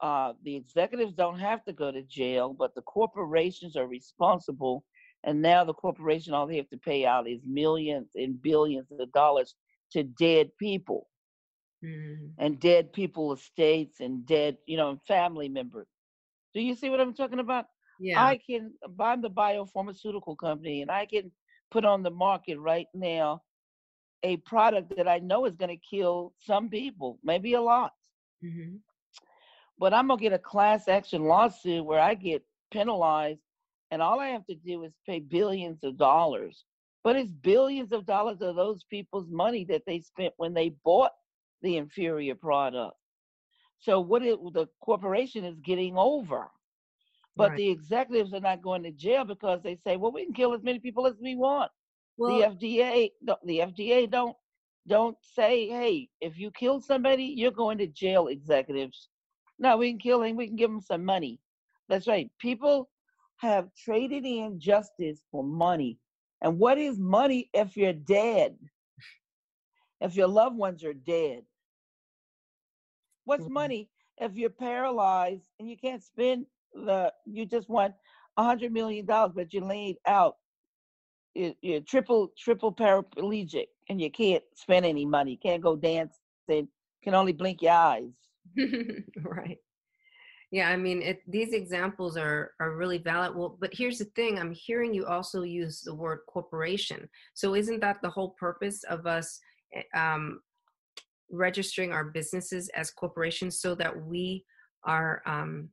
uh, 0.00 0.32
the 0.42 0.56
executives 0.56 1.14
don't 1.14 1.38
have 1.38 1.64
to 1.66 1.72
go 1.72 1.92
to 1.92 2.02
jail, 2.02 2.52
but 2.52 2.74
the 2.74 2.82
corporations 2.82 3.76
are 3.76 3.86
responsible 3.86 4.82
and 5.26 5.42
now 5.42 5.64
the 5.64 5.74
corporation, 5.74 6.32
all 6.32 6.46
they 6.46 6.56
have 6.56 6.70
to 6.70 6.78
pay 6.78 7.04
out 7.04 7.28
is 7.28 7.40
millions 7.44 8.08
and 8.14 8.40
billions 8.40 8.86
of 8.92 9.12
dollars 9.12 9.56
to 9.92 10.04
dead 10.04 10.50
people 10.58 11.08
mm-hmm. 11.84 12.26
and 12.38 12.60
dead 12.60 12.92
people 12.92 13.32
estates 13.32 13.98
and 13.98 14.24
dead, 14.24 14.56
you 14.66 14.76
know, 14.76 15.00
family 15.06 15.48
members. 15.48 15.88
Do 16.54 16.60
you 16.60 16.76
see 16.76 16.90
what 16.90 17.00
I'm 17.00 17.12
talking 17.12 17.40
about? 17.40 17.66
Yeah. 17.98 18.24
I 18.24 18.38
can, 18.48 18.72
buy 18.90 19.16
the 19.16 19.28
biopharmaceutical 19.28 20.38
company 20.38 20.82
and 20.82 20.92
I 20.92 21.06
can 21.06 21.32
put 21.72 21.84
on 21.84 22.04
the 22.04 22.10
market 22.10 22.58
right 22.58 22.86
now 22.94 23.42
a 24.22 24.36
product 24.38 24.94
that 24.96 25.08
I 25.08 25.18
know 25.18 25.44
is 25.44 25.56
going 25.56 25.76
to 25.76 25.96
kill 25.96 26.34
some 26.38 26.68
people, 26.68 27.18
maybe 27.24 27.54
a 27.54 27.60
lot. 27.60 27.92
Mm-hmm. 28.44 28.76
But 29.78 29.92
I'm 29.92 30.06
going 30.06 30.18
to 30.18 30.22
get 30.22 30.32
a 30.32 30.38
class 30.38 30.86
action 30.88 31.24
lawsuit 31.24 31.84
where 31.84 32.00
I 32.00 32.14
get 32.14 32.42
penalized 32.70 33.40
and 33.90 34.02
all 34.02 34.20
I 34.20 34.28
have 34.28 34.46
to 34.46 34.54
do 34.54 34.84
is 34.84 34.92
pay 35.06 35.20
billions 35.20 35.84
of 35.84 35.96
dollars. 35.96 36.64
But 37.04 37.16
it's 37.16 37.30
billions 37.30 37.92
of 37.92 38.04
dollars 38.04 38.40
of 38.40 38.56
those 38.56 38.84
people's 38.90 39.28
money 39.30 39.64
that 39.66 39.82
they 39.86 40.00
spent 40.00 40.34
when 40.38 40.54
they 40.54 40.70
bought 40.84 41.12
the 41.62 41.76
inferior 41.76 42.34
product. 42.34 42.96
So 43.78 44.00
what 44.00 44.22
it, 44.22 44.38
the 44.52 44.66
corporation 44.82 45.44
is 45.44 45.58
getting 45.60 45.96
over. 45.96 46.48
But 47.36 47.50
right. 47.50 47.58
the 47.58 47.70
executives 47.70 48.32
are 48.32 48.40
not 48.40 48.62
going 48.62 48.82
to 48.82 48.90
jail 48.90 49.24
because 49.24 49.62
they 49.62 49.76
say, 49.76 49.96
well, 49.96 50.10
we 50.10 50.24
can 50.24 50.34
kill 50.34 50.54
as 50.54 50.62
many 50.62 50.78
people 50.78 51.06
as 51.06 51.14
we 51.20 51.36
want. 51.36 51.70
Well, 52.16 52.36
the 52.36 52.46
FDA, 52.46 53.10
the 53.44 53.58
FDA 53.58 54.10
don't 54.10 54.34
don't 54.88 55.16
say, 55.34 55.68
hey, 55.68 56.08
if 56.20 56.38
you 56.38 56.50
kill 56.52 56.80
somebody, 56.80 57.24
you're 57.24 57.50
going 57.50 57.78
to 57.78 57.86
jail. 57.88 58.28
Executives, 58.28 59.08
no, 59.58 59.76
we 59.76 59.90
can 59.90 59.98
kill 59.98 60.22
him. 60.22 60.36
We 60.36 60.46
can 60.46 60.56
give 60.56 60.70
him 60.70 60.80
some 60.80 61.04
money. 61.04 61.40
That's 61.88 62.06
right. 62.06 62.30
People 62.40 62.88
have 63.38 63.68
traded 63.74 64.24
in 64.24 64.58
justice 64.58 65.20
for 65.30 65.44
money. 65.44 65.98
And 66.42 66.58
what 66.58 66.78
is 66.78 66.98
money 66.98 67.50
if 67.52 67.76
you're 67.76 67.92
dead? 67.92 68.56
If 70.00 70.14
your 70.14 70.28
loved 70.28 70.56
ones 70.56 70.84
are 70.84 70.94
dead? 70.94 71.42
What's 73.24 73.44
mm-hmm. 73.44 73.52
money 73.52 73.88
if 74.18 74.34
you're 74.34 74.50
paralyzed 74.50 75.48
and 75.58 75.68
you 75.68 75.76
can't 75.76 76.02
spend 76.02 76.46
the, 76.74 77.12
you 77.24 77.46
just 77.46 77.68
want 77.68 77.94
a 78.36 78.44
hundred 78.44 78.72
million 78.72 79.06
dollars, 79.06 79.32
but 79.34 79.52
you're 79.52 79.64
laid 79.64 79.96
out, 80.06 80.36
you're, 81.34 81.52
you're, 81.60 81.80
triple, 81.80 82.32
triple 82.38 82.72
paraplegic 82.72 83.66
and 83.88 84.00
you 84.00 84.10
can't 84.10 84.44
spend 84.54 84.86
any 84.86 85.04
money, 85.04 85.38
can't 85.42 85.62
go 85.62 85.76
dancing, 85.76 86.68
can 87.02 87.14
only 87.14 87.32
blink 87.32 87.62
your 87.62 87.72
eyes. 87.72 88.12
right. 89.22 89.58
Yeah, 90.52 90.68
I 90.70 90.76
mean, 90.76 91.02
it, 91.02 91.22
these 91.26 91.52
examples 91.52 92.16
are 92.16 92.52
are 92.60 92.76
really 92.76 92.98
valid. 92.98 93.34
Well, 93.34 93.56
but 93.60 93.74
here's 93.74 93.98
the 93.98 94.04
thing: 94.16 94.38
I'm 94.38 94.52
hearing 94.52 94.94
you 94.94 95.06
also 95.06 95.42
use 95.42 95.80
the 95.80 95.94
word 95.94 96.20
corporation. 96.28 97.08
So 97.34 97.54
isn't 97.54 97.80
that 97.80 98.00
the 98.00 98.10
whole 98.10 98.30
purpose 98.38 98.84
of 98.84 99.06
us 99.06 99.40
eh, 99.74 99.82
um, 99.98 100.40
registering 101.30 101.92
our 101.92 102.04
businesses 102.04 102.68
as 102.70 102.92
corporations 102.92 103.58
so 103.60 103.74
that 103.74 104.06
we 104.06 104.44
are, 104.84 105.20
um, 105.26 105.68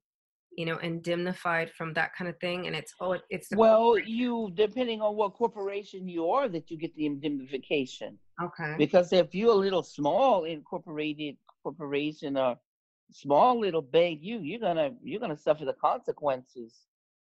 you 0.57 0.65
know, 0.65 0.77
indemnified 0.77 1.69
from 1.77 1.93
that 1.93 2.15
kind 2.15 2.27
of 2.27 2.39
thing? 2.39 2.65
And 2.65 2.75
it's 2.75 2.95
oh, 2.99 3.19
it's 3.29 3.49
well, 3.55 3.95
you 3.99 4.51
depending 4.55 5.03
on 5.03 5.15
what 5.15 5.36
corporation 5.36 6.07
you 6.07 6.29
are, 6.29 6.49
that 6.49 6.71
you 6.71 6.77
get 6.77 6.95
the 6.95 7.05
indemnification. 7.05 8.17
Okay. 8.41 8.73
Because 8.79 9.13
if 9.13 9.36
you're 9.36 9.51
a 9.51 9.65
little 9.65 9.83
small 9.83 10.45
incorporated 10.45 11.38
corporation 11.62 12.38
or 12.38 12.57
small 13.13 13.60
little 13.60 13.82
big 13.82 14.23
you 14.23 14.39
you're 14.39 14.60
gonna 14.60 14.91
you're 15.04 15.19
gonna 15.19 15.38
suffer 15.38 15.65
the 15.65 15.73
consequences 15.73 16.73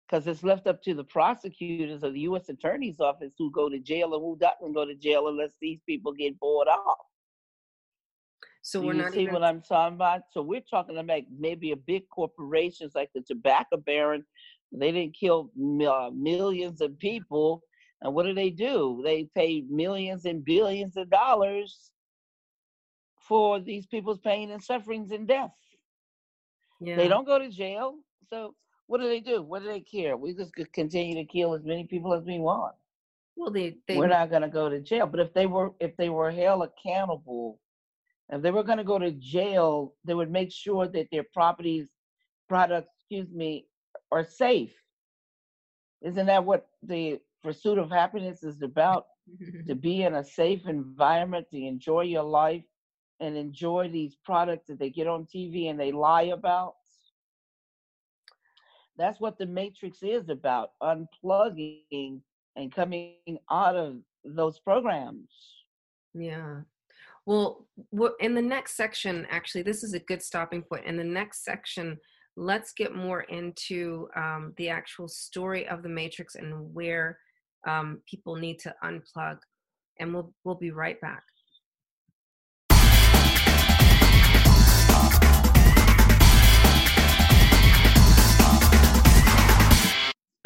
because 0.08 0.26
it's 0.26 0.44
left 0.44 0.66
up 0.66 0.82
to 0.82 0.94
the 0.94 1.04
prosecutors 1.04 2.04
or 2.04 2.10
the 2.10 2.20
U.S. 2.20 2.48
Attorney's 2.48 3.00
Office 3.00 3.32
who 3.38 3.50
go 3.50 3.68
to 3.68 3.78
jail 3.78 4.14
and 4.14 4.22
who 4.22 4.38
doesn't 4.40 4.72
go 4.72 4.84
to 4.84 4.94
jail 4.94 5.28
unless 5.28 5.50
these 5.60 5.80
people 5.86 6.12
get 6.12 6.38
bought 6.38 6.68
off. 6.68 6.98
So 8.62 8.80
Do 8.80 8.88
we're 8.88 8.94
you 8.94 9.02
not 9.02 9.12
see 9.12 9.22
even... 9.22 9.34
what 9.34 9.42
I'm 9.42 9.62
talking 9.62 9.94
about. 9.94 10.22
So 10.30 10.42
we're 10.42 10.60
talking 10.60 10.98
about 10.98 11.22
maybe 11.36 11.72
a 11.72 11.76
big 11.76 12.08
corporations 12.08 12.94
like 12.94 13.10
the 13.14 13.20
tobacco 13.20 13.76
baron. 13.78 14.24
They 14.72 14.92
didn't 14.92 15.16
kill 15.16 15.50
uh, 15.56 16.10
millions 16.14 16.80
of 16.80 16.98
people. 16.98 17.62
And 18.02 18.14
what 18.14 18.26
do 18.26 18.34
they 18.34 18.50
do? 18.50 19.02
They 19.04 19.28
pay 19.34 19.64
millions 19.68 20.24
and 20.24 20.44
billions 20.44 20.96
of 20.96 21.10
dollars 21.10 21.90
for 23.20 23.58
these 23.60 23.86
people's 23.86 24.18
pain 24.18 24.50
and 24.50 24.62
sufferings 24.62 25.10
and 25.10 25.26
death. 25.26 25.52
Yeah. 26.80 26.96
They 26.96 27.08
don't 27.08 27.26
go 27.26 27.38
to 27.38 27.48
jail. 27.48 27.94
So 28.30 28.54
what 28.86 29.00
do 29.00 29.08
they 29.08 29.20
do? 29.20 29.42
What 29.42 29.62
do 29.62 29.68
they 29.68 29.80
care? 29.80 30.16
We 30.16 30.34
just 30.34 30.52
continue 30.72 31.14
to 31.16 31.24
kill 31.24 31.54
as 31.54 31.64
many 31.64 31.84
people 31.84 32.12
as 32.14 32.24
we 32.24 32.38
want. 32.38 32.74
Well, 33.36 33.50
they, 33.50 33.76
they 33.86 33.96
we're 33.96 34.06
not 34.06 34.30
going 34.30 34.42
to 34.42 34.48
go 34.48 34.68
to 34.68 34.80
jail. 34.80 35.06
But 35.06 35.20
if 35.20 35.34
they 35.34 35.46
were 35.46 35.70
if 35.80 35.96
they 35.96 36.08
were 36.08 36.30
held 36.30 36.62
accountable, 36.62 37.60
if 38.30 38.42
they 38.42 38.50
were 38.50 38.62
going 38.62 38.78
to 38.78 38.84
go 38.84 38.98
to 38.98 39.10
jail, 39.12 39.94
they 40.04 40.14
would 40.14 40.30
make 40.30 40.52
sure 40.52 40.88
that 40.88 41.08
their 41.10 41.24
properties, 41.34 41.88
products, 42.48 42.88
excuse 42.98 43.30
me, 43.32 43.66
are 44.10 44.24
safe. 44.24 44.72
Isn't 46.02 46.26
that 46.26 46.44
what 46.44 46.68
the 46.82 47.20
pursuit 47.42 47.78
of 47.78 47.90
happiness 47.90 48.42
is 48.42 48.62
about? 48.62 49.06
to 49.66 49.74
be 49.74 50.02
in 50.02 50.14
a 50.14 50.24
safe 50.24 50.66
environment, 50.66 51.46
to 51.50 51.58
enjoy 51.58 52.02
your 52.02 52.22
life, 52.22 52.62
and 53.20 53.36
enjoy 53.36 53.88
these 53.90 54.16
products 54.24 54.66
that 54.68 54.78
they 54.78 54.90
get 54.90 55.06
on 55.06 55.26
TV 55.26 55.70
and 55.70 55.78
they 55.78 55.92
lie 55.92 56.30
about. 56.34 56.74
That's 58.98 59.20
what 59.20 59.38
the 59.38 59.46
Matrix 59.46 59.98
is 60.02 60.28
about 60.28 60.70
unplugging 60.82 62.20
and 62.56 62.74
coming 62.74 63.14
out 63.50 63.76
of 63.76 63.96
those 64.24 64.58
programs. 64.58 65.28
Yeah. 66.14 66.60
Well, 67.26 67.66
in 68.20 68.34
the 68.34 68.42
next 68.42 68.76
section, 68.76 69.26
actually, 69.30 69.62
this 69.62 69.82
is 69.82 69.94
a 69.94 69.98
good 69.98 70.22
stopping 70.22 70.62
point. 70.62 70.86
In 70.86 70.96
the 70.96 71.04
next 71.04 71.44
section, 71.44 71.98
let's 72.36 72.72
get 72.72 72.94
more 72.94 73.22
into 73.22 74.08
um, 74.16 74.54
the 74.56 74.68
actual 74.68 75.08
story 75.08 75.66
of 75.68 75.82
the 75.82 75.88
Matrix 75.88 76.36
and 76.36 76.72
where 76.72 77.18
um, 77.66 78.00
people 78.08 78.36
need 78.36 78.58
to 78.60 78.74
unplug. 78.84 79.38
And 79.98 80.14
we'll 80.14 80.32
we'll 80.44 80.54
be 80.54 80.70
right 80.70 81.00
back. 81.00 81.22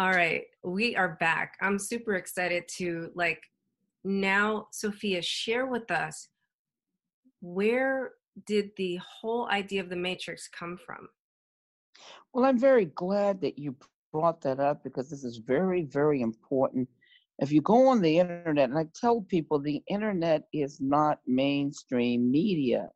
All 0.00 0.12
right, 0.12 0.44
we 0.64 0.96
are 0.96 1.18
back. 1.20 1.58
I'm 1.60 1.78
super 1.78 2.14
excited 2.14 2.66
to 2.78 3.10
like 3.14 3.42
now, 4.02 4.68
Sophia, 4.72 5.20
share 5.20 5.66
with 5.66 5.90
us 5.90 6.28
where 7.42 8.12
did 8.46 8.70
the 8.78 8.96
whole 8.96 9.46
idea 9.48 9.82
of 9.82 9.90
the 9.90 9.96
matrix 9.96 10.48
come 10.48 10.78
from? 10.78 11.06
Well, 12.32 12.46
I'm 12.46 12.58
very 12.58 12.86
glad 12.86 13.42
that 13.42 13.58
you 13.58 13.76
brought 14.10 14.40
that 14.40 14.58
up 14.58 14.82
because 14.84 15.10
this 15.10 15.22
is 15.22 15.36
very, 15.36 15.82
very 15.82 16.22
important. 16.22 16.88
If 17.38 17.52
you 17.52 17.60
go 17.60 17.86
on 17.88 18.00
the 18.00 18.20
internet, 18.20 18.70
and 18.70 18.78
I 18.78 18.86
tell 18.98 19.20
people 19.20 19.58
the 19.58 19.82
internet 19.86 20.44
is 20.54 20.80
not 20.80 21.18
mainstream 21.26 22.30
media. 22.30 22.88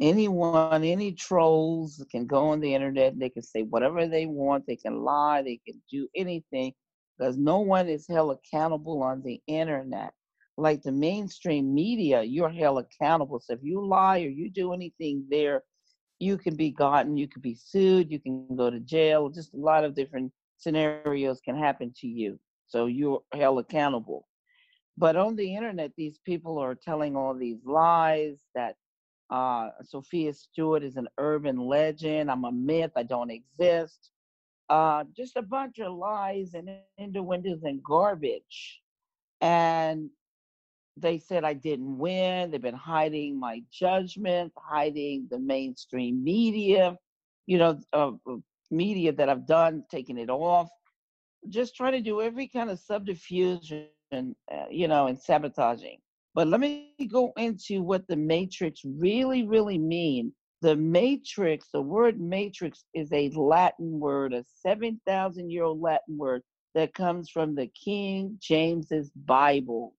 Anyone, 0.00 0.82
any 0.82 1.12
trolls 1.12 2.04
can 2.10 2.26
go 2.26 2.48
on 2.48 2.60
the 2.60 2.74
internet, 2.74 3.18
they 3.18 3.28
can 3.28 3.42
say 3.42 3.62
whatever 3.62 4.06
they 4.06 4.26
want, 4.26 4.66
they 4.66 4.76
can 4.76 5.02
lie, 5.02 5.42
they 5.42 5.60
can 5.66 5.80
do 5.90 6.08
anything 6.16 6.72
because 7.16 7.36
no 7.36 7.60
one 7.60 7.88
is 7.88 8.06
held 8.08 8.36
accountable 8.36 9.02
on 9.02 9.22
the 9.22 9.40
internet. 9.46 10.12
Like 10.56 10.82
the 10.82 10.92
mainstream 10.92 11.74
media, 11.74 12.22
you're 12.22 12.48
held 12.48 12.84
accountable. 12.84 13.40
So 13.40 13.54
if 13.54 13.60
you 13.62 13.84
lie 13.84 14.20
or 14.20 14.28
you 14.28 14.50
do 14.50 14.72
anything 14.72 15.24
there, 15.30 15.62
you 16.18 16.38
can 16.38 16.56
be 16.56 16.70
gotten, 16.70 17.16
you 17.16 17.28
can 17.28 17.42
be 17.42 17.54
sued, 17.54 18.10
you 18.10 18.18
can 18.18 18.46
go 18.56 18.70
to 18.70 18.80
jail. 18.80 19.28
Just 19.28 19.54
a 19.54 19.58
lot 19.58 19.84
of 19.84 19.94
different 19.94 20.32
scenarios 20.56 21.40
can 21.40 21.56
happen 21.56 21.92
to 22.00 22.06
you. 22.06 22.38
So 22.66 22.86
you're 22.86 23.22
held 23.32 23.58
accountable. 23.60 24.26
But 24.96 25.16
on 25.16 25.34
the 25.36 25.54
internet, 25.56 25.90
these 25.96 26.18
people 26.24 26.58
are 26.58 26.74
telling 26.74 27.16
all 27.16 27.34
these 27.34 27.58
lies 27.64 28.36
that 28.54 28.76
uh, 29.30 29.70
Sophia 29.82 30.32
Stewart 30.32 30.82
is 30.82 30.96
an 30.96 31.08
urban 31.18 31.58
legend. 31.58 32.30
I'm 32.30 32.44
a 32.44 32.52
myth. 32.52 32.92
I 32.96 33.02
don't 33.02 33.30
exist. 33.30 34.10
Uh, 34.68 35.04
just 35.16 35.36
a 35.36 35.42
bunch 35.42 35.78
of 35.78 35.92
lies 35.94 36.54
and 36.54 36.70
innuendos 36.98 37.62
and 37.64 37.82
garbage. 37.82 38.80
And 39.40 40.10
they 40.96 41.18
said 41.18 41.44
I 41.44 41.54
didn't 41.54 41.98
win. 41.98 42.50
They've 42.50 42.62
been 42.62 42.74
hiding 42.74 43.38
my 43.38 43.62
judgment, 43.72 44.52
hiding 44.56 45.26
the 45.30 45.38
mainstream 45.38 46.22
media, 46.22 46.96
you 47.46 47.58
know, 47.58 47.78
uh, 47.92 48.12
media 48.70 49.12
that 49.12 49.28
I've 49.28 49.46
done, 49.46 49.84
taking 49.90 50.18
it 50.18 50.30
off, 50.30 50.68
just 51.48 51.76
trying 51.76 51.92
to 51.92 52.00
do 52.00 52.22
every 52.22 52.48
kind 52.48 52.70
of 52.70 52.78
subterfuge 52.78 53.72
and, 53.72 54.34
uh, 54.52 54.64
you 54.70 54.88
know, 54.88 55.06
and 55.08 55.18
sabotaging. 55.18 55.98
But 56.34 56.48
let 56.48 56.60
me 56.60 56.94
go 57.08 57.32
into 57.36 57.82
what 57.82 58.06
the 58.08 58.16
matrix 58.16 58.80
really, 58.84 59.44
really 59.44 59.78
mean. 59.78 60.32
The 60.62 60.74
matrix, 60.74 61.68
the 61.72 61.80
word 61.80 62.20
matrix 62.20 62.84
is 62.94 63.12
a 63.12 63.30
Latin 63.30 64.00
word, 64.00 64.32
a 64.32 64.44
7,000 64.60 65.50
year 65.50 65.64
old 65.64 65.80
Latin 65.80 66.18
word 66.18 66.42
that 66.74 66.94
comes 66.94 67.30
from 67.30 67.54
the 67.54 67.68
King 67.68 68.36
James's 68.40 69.10
Bible. 69.14 69.94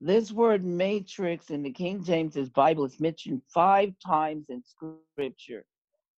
This 0.00 0.30
word 0.30 0.64
matrix 0.64 1.50
in 1.50 1.62
the 1.62 1.72
King 1.72 2.04
James's 2.04 2.48
Bible 2.48 2.84
is 2.84 3.00
mentioned 3.00 3.42
five 3.52 3.92
times 4.04 4.46
in 4.48 4.62
scripture, 4.64 5.64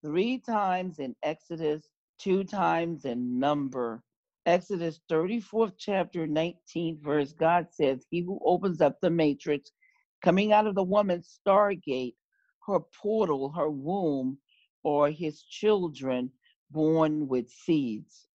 three 0.04 0.38
times 0.38 1.00
in 1.00 1.16
Exodus, 1.24 1.88
two 2.20 2.44
times 2.44 3.06
in 3.06 3.40
number. 3.40 4.04
Exodus 4.50 5.00
34th 5.12 5.74
chapter 5.78 6.26
19 6.26 7.00
verse, 7.04 7.34
God 7.34 7.68
says, 7.70 8.08
He 8.10 8.22
who 8.22 8.40
opens 8.44 8.82
up 8.82 9.00
the 9.00 9.12
matrix 9.12 9.70
coming 10.24 10.52
out 10.54 10.66
of 10.66 10.74
the 10.74 10.82
woman's 10.84 11.40
stargate, 11.40 12.16
her 12.66 12.80
portal, 12.80 13.52
her 13.52 13.70
womb, 13.70 14.40
or 14.84 15.12
his 15.12 15.44
children 15.44 16.32
born 16.72 17.28
with 17.28 17.48
seeds. 17.48 18.26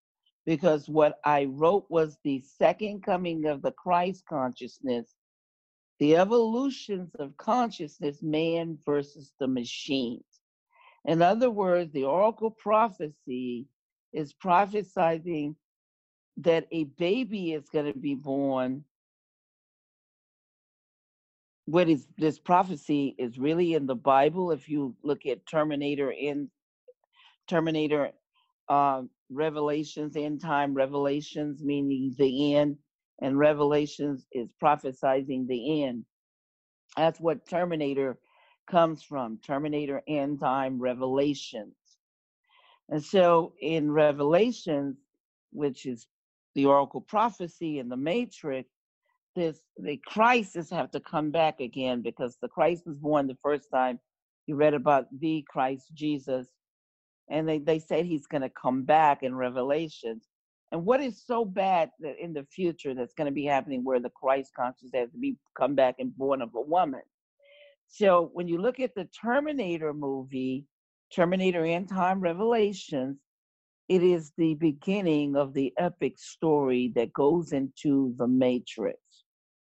Because 0.46 0.88
what 0.88 1.18
I 1.24 1.46
wrote 1.46 1.86
was 1.88 2.16
the 2.22 2.40
second 2.42 3.02
coming 3.02 3.46
of 3.46 3.60
the 3.60 3.72
Christ 3.72 4.22
consciousness, 4.28 5.16
the 5.98 6.14
evolutions 6.14 7.10
of 7.18 7.36
consciousness, 7.38 8.22
man 8.22 8.78
versus 8.86 9.32
the 9.40 9.48
machines. 9.48 10.22
In 11.06 11.22
other 11.22 11.50
words, 11.50 11.92
the 11.92 12.04
oracle 12.04 12.52
prophecy 12.52 13.66
is 14.12 14.32
prophesying 14.32 15.56
that 16.38 16.66
a 16.72 16.84
baby 16.84 17.52
is 17.52 17.68
going 17.68 17.92
to 17.92 17.98
be 17.98 18.14
born 18.14 18.84
what 21.66 21.88
is 21.88 22.06
this 22.18 22.38
prophecy 22.38 23.14
is 23.18 23.38
really 23.38 23.74
in 23.74 23.86
the 23.86 23.94
bible 23.94 24.50
if 24.50 24.68
you 24.68 24.94
look 25.02 25.24
at 25.26 25.46
terminator 25.46 26.10
in 26.10 26.50
terminator 27.48 28.10
uh, 28.68 29.02
revelations 29.30 30.16
end 30.16 30.40
time 30.40 30.74
revelations 30.74 31.62
meaning 31.62 32.14
the 32.18 32.54
end 32.54 32.76
and 33.20 33.38
revelations 33.38 34.26
is 34.32 34.48
prophesizing 34.62 35.46
the 35.46 35.84
end. 35.84 36.04
That's 36.96 37.20
what 37.20 37.48
terminator 37.48 38.18
comes 38.66 39.02
from 39.02 39.38
terminator 39.38 40.02
end 40.08 40.40
time 40.40 40.78
revelations. 40.78 41.74
And 42.88 43.02
so 43.02 43.54
in 43.60 43.90
revelations 43.90 44.98
which 45.52 45.86
is 45.86 46.06
the 46.54 46.66
oracle 46.66 47.00
prophecy 47.00 47.78
and 47.78 47.90
the 47.90 47.96
matrix 47.96 48.70
this 49.36 49.60
the 49.78 49.96
crisis 50.06 50.70
have 50.70 50.90
to 50.90 51.00
come 51.00 51.30
back 51.30 51.60
again 51.60 52.02
because 52.02 52.36
the 52.40 52.48
christ 52.48 52.84
was 52.86 52.98
born 52.98 53.26
the 53.26 53.36
first 53.42 53.68
time 53.72 53.98
you 54.46 54.56
read 54.56 54.74
about 54.74 55.06
the 55.20 55.44
christ 55.48 55.86
jesus 55.94 56.48
and 57.28 57.48
they, 57.48 57.58
they 57.58 57.78
said 57.78 58.04
he's 58.04 58.26
going 58.26 58.42
to 58.42 58.50
come 58.50 58.82
back 58.82 59.22
in 59.22 59.34
revelations. 59.34 60.24
And 60.72 60.84
what 60.84 61.00
is 61.00 61.22
so 61.24 61.44
bad 61.44 61.90
that 62.00 62.16
in 62.22 62.32
the 62.32 62.44
future 62.44 62.94
that's 62.94 63.14
going 63.14 63.26
to 63.26 63.32
be 63.34 63.44
happening 63.44 63.84
where 63.84 64.00
the 64.00 64.10
christ 64.10 64.52
conscious 64.56 64.90
has 64.94 65.10
to 65.12 65.18
be 65.18 65.36
come 65.56 65.74
back 65.74 65.96
and 65.98 66.16
born 66.16 66.42
of 66.42 66.54
a 66.54 66.60
woman? 66.60 67.02
So 67.86 68.30
when 68.32 68.48
you 68.48 68.58
look 68.58 68.80
at 68.80 68.94
the 68.94 69.08
terminator 69.20 69.94
movie 69.94 70.66
terminator 71.12 71.64
end 71.64 71.88
time 71.88 72.20
revelations 72.20 73.18
it 73.88 74.02
is 74.02 74.32
the 74.36 74.54
beginning 74.54 75.36
of 75.36 75.52
the 75.52 75.72
epic 75.78 76.18
story 76.18 76.92
that 76.94 77.12
goes 77.12 77.52
into 77.52 78.14
the 78.16 78.26
matrix. 78.26 78.98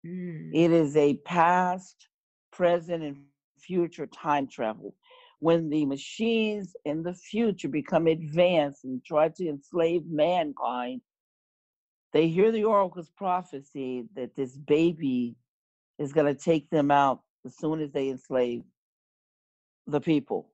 Mm. 0.06 0.50
It 0.52 0.70
is 0.70 0.96
a 0.96 1.16
past, 1.24 2.08
present, 2.52 3.02
and 3.02 3.16
future 3.58 4.06
time 4.06 4.46
travel. 4.46 4.94
When 5.38 5.70
the 5.70 5.86
machines 5.86 6.76
in 6.84 7.02
the 7.02 7.14
future 7.14 7.68
become 7.68 8.06
advanced 8.06 8.84
and 8.84 9.04
try 9.04 9.28
to 9.30 9.48
enslave 9.48 10.02
mankind, 10.06 11.00
they 12.12 12.28
hear 12.28 12.52
the 12.52 12.64
oracle's 12.64 13.10
prophecy 13.16 14.04
that 14.14 14.36
this 14.36 14.56
baby 14.56 15.34
is 15.98 16.12
going 16.12 16.32
to 16.32 16.40
take 16.40 16.68
them 16.70 16.90
out 16.90 17.20
as 17.44 17.56
soon 17.56 17.80
as 17.80 17.90
they 17.92 18.10
enslave 18.10 18.62
the 19.86 20.00
people. 20.00 20.51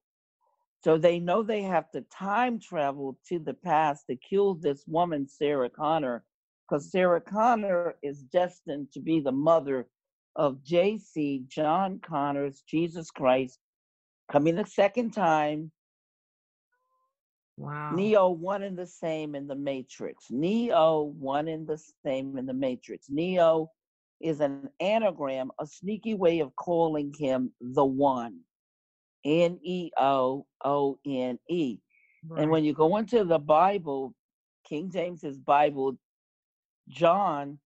So 0.84 0.96
they 0.96 1.18
know 1.18 1.42
they 1.42 1.62
have 1.62 1.90
to 1.90 2.02
time 2.02 2.60
travel 2.60 3.18
to 3.28 3.38
the 3.38 3.54
past 3.54 4.04
to 4.08 4.16
kill 4.16 4.54
this 4.54 4.84
woman, 4.86 5.28
Sarah 5.28 5.70
Connor, 5.70 6.24
because 6.68 6.90
Sarah 6.92 7.20
Connor 7.20 7.96
is 8.02 8.22
destined 8.22 8.92
to 8.92 9.00
be 9.00 9.20
the 9.20 9.32
mother 9.32 9.88
of 10.36 10.62
JC, 10.62 11.46
John 11.48 12.00
Connors, 12.00 12.62
Jesus 12.68 13.10
Christ, 13.10 13.58
coming 14.30 14.58
a 14.58 14.66
second 14.66 15.10
time. 15.10 15.72
Wow. 17.56 17.90
Neo, 17.92 18.28
one 18.28 18.62
and 18.62 18.78
the 18.78 18.86
same 18.86 19.34
in 19.34 19.48
the 19.48 19.56
Matrix. 19.56 20.26
Neo, 20.30 21.12
one 21.18 21.48
and 21.48 21.66
the 21.66 21.82
same 22.04 22.38
in 22.38 22.46
the 22.46 22.54
Matrix. 22.54 23.06
Neo 23.10 23.68
is 24.20 24.40
an 24.40 24.68
anagram, 24.78 25.50
a 25.60 25.66
sneaky 25.66 26.14
way 26.14 26.38
of 26.38 26.54
calling 26.54 27.12
him 27.18 27.50
the 27.60 27.84
one. 27.84 28.38
N 29.28 29.58
E 29.62 29.90
O 29.98 30.46
O 30.64 30.98
N 31.06 31.38
E. 31.50 31.78
And 32.36 32.50
when 32.50 32.64
you 32.64 32.72
go 32.72 32.96
into 32.96 33.24
the 33.24 33.38
Bible, 33.38 34.14
King 34.68 34.90
James's 34.90 35.38
Bible, 35.38 35.96
John 36.88 37.58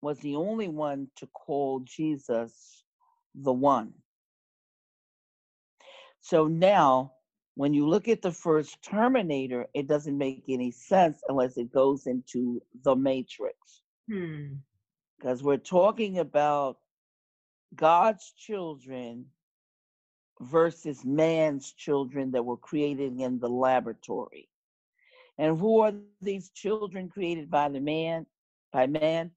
was 0.00 0.18
the 0.18 0.34
only 0.34 0.68
one 0.68 1.08
to 1.16 1.26
call 1.28 1.80
Jesus 1.80 2.84
the 3.34 3.52
one. 3.52 3.92
So 6.20 6.48
now, 6.48 7.12
when 7.54 7.74
you 7.74 7.86
look 7.86 8.08
at 8.08 8.22
the 8.22 8.32
first 8.32 8.82
Terminator, 8.82 9.66
it 9.74 9.86
doesn't 9.86 10.16
make 10.16 10.44
any 10.48 10.70
sense 10.70 11.20
unless 11.28 11.56
it 11.56 11.72
goes 11.72 12.06
into 12.06 12.62
the 12.82 12.96
Matrix. 12.96 13.82
Hmm. 14.10 14.54
Because 15.18 15.42
we're 15.42 15.56
talking 15.56 16.18
about 16.18 16.78
God's 17.74 18.32
children 18.36 19.26
versus 20.40 21.04
man's 21.04 21.72
children 21.72 22.30
that 22.32 22.44
were 22.44 22.56
created 22.56 23.18
in 23.20 23.38
the 23.38 23.48
laboratory. 23.48 24.48
And 25.38 25.58
who 25.58 25.80
are 25.80 25.92
these 26.20 26.50
children 26.50 27.08
created 27.08 27.50
by 27.50 27.68
the 27.68 27.80
man, 27.80 28.26
by 28.72 28.86
man? 28.86 29.30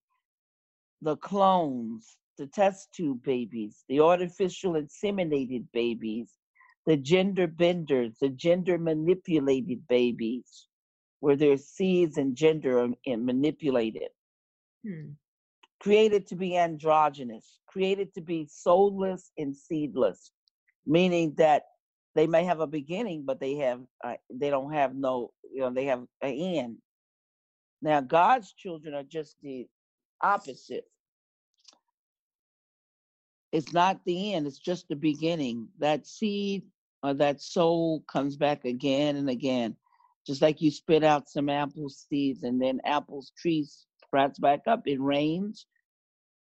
The 1.02 1.18
clones, 1.18 2.18
the 2.38 2.48
test 2.48 2.94
tube 2.94 3.24
babies, 3.24 3.84
the 3.88 4.00
artificial 4.00 4.74
inseminated 4.74 5.66
babies, 5.72 6.38
the 6.86 6.98
gender 6.98 7.48
benders, 7.48 8.18
the 8.20 8.30
gender 8.30 8.78
manipulated 8.78 9.88
babies, 9.88 10.68
where 11.20 11.36
their 11.36 11.58
seeds 11.58 12.18
and 12.18 12.36
gender 12.36 12.80
are 12.80 13.18
manipulated. 13.18 14.10
Hmm. 14.86 15.12
Created 15.80 16.28
to 16.28 16.36
be 16.36 16.58
androgynous, 16.58 17.60
created 17.68 18.14
to 18.14 18.22
be 18.22 18.48
soulless 18.50 19.32
and 19.38 19.56
seedless, 19.56 20.32
meaning 20.86 21.34
that 21.38 21.64
they 22.16 22.28
may 22.28 22.46
have 22.46 22.60
a 22.62 22.68
beginning, 22.68 23.24
but 23.26 23.40
they 23.40 23.56
have 23.56 23.82
uh, 24.04 24.16
they 24.34 24.50
don't 24.50 24.74
have 24.74 24.96
no 24.96 25.32
you 25.54 25.62
know 25.62 25.70
they 25.72 25.86
have 25.86 26.02
an 26.22 26.32
end. 26.32 26.78
Now 27.82 28.02
God's 28.02 28.54
children 28.54 28.94
are 28.94 29.04
just 29.04 29.36
the 29.42 29.68
opposite. 30.22 30.86
It's 33.52 33.74
not 33.74 34.00
the 34.06 34.34
end; 34.34 34.48
it's 34.48 34.60
just 34.60 34.88
the 34.88 34.96
beginning. 34.96 35.68
That 35.80 36.08
seed 36.08 36.64
or 37.04 37.14
that 37.16 37.42
soul 37.42 38.04
comes 38.12 38.38
back 38.38 38.66
again 38.66 39.16
and 39.18 39.30
again, 39.30 39.76
just 40.26 40.42
like 40.42 40.62
you 40.62 40.72
spit 40.72 41.04
out 41.04 41.30
some 41.30 41.50
apple 41.50 41.90
seeds 41.90 42.44
and 42.44 42.62
then 42.62 42.80
apples 42.86 43.32
trees 43.38 43.86
sprouts 44.06 44.40
back 44.40 44.62
up. 44.68 44.84
It 44.86 45.02
rains. 45.02 45.68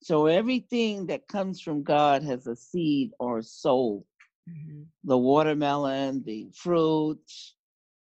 So 0.02 0.26
everything 0.26 1.06
that 1.06 1.26
comes 1.26 1.60
from 1.60 1.82
God 1.82 2.22
has 2.22 2.46
a 2.46 2.54
seed 2.54 3.10
or 3.18 3.38
a 3.38 3.42
soul 3.42 4.06
hmm 4.48 4.82
the 5.04 5.18
watermelon, 5.18 6.22
the 6.24 6.48
fruits, 6.54 7.54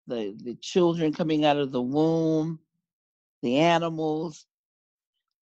the 0.09 0.37
the 0.44 0.57
children 0.57 1.12
coming 1.12 1.44
out 1.44 1.57
of 1.59 1.72
the 1.72 1.83
womb, 1.83 2.61
the 3.42 3.59
animals. 3.59 4.46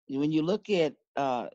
When 0.08 0.32
you 0.32 0.42
look 0.42 0.70
at 0.70 0.94
uh, 1.16 1.48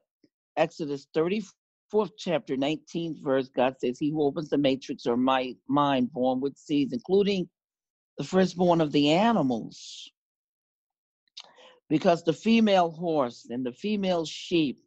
Exodus 0.57 1.07
34th 1.15 2.11
chapter, 2.17 2.55
19th 2.55 3.23
verse, 3.23 3.49
God 3.49 3.75
says, 3.79 3.99
He 3.99 4.11
who 4.11 4.23
opens 4.23 4.49
the 4.49 4.57
matrix 4.57 5.05
or 5.07 5.17
my 5.17 5.55
mind 5.67 6.11
born 6.13 6.41
with 6.41 6.57
seeds, 6.57 6.93
including 6.93 7.49
the 8.17 8.23
firstborn 8.23 8.81
of 8.81 8.91
the 8.91 9.11
animals. 9.11 10.11
Because 11.89 12.23
the 12.23 12.33
female 12.33 12.91
horse 12.91 13.47
and 13.49 13.65
the 13.65 13.73
female 13.73 14.25
sheep, 14.25 14.79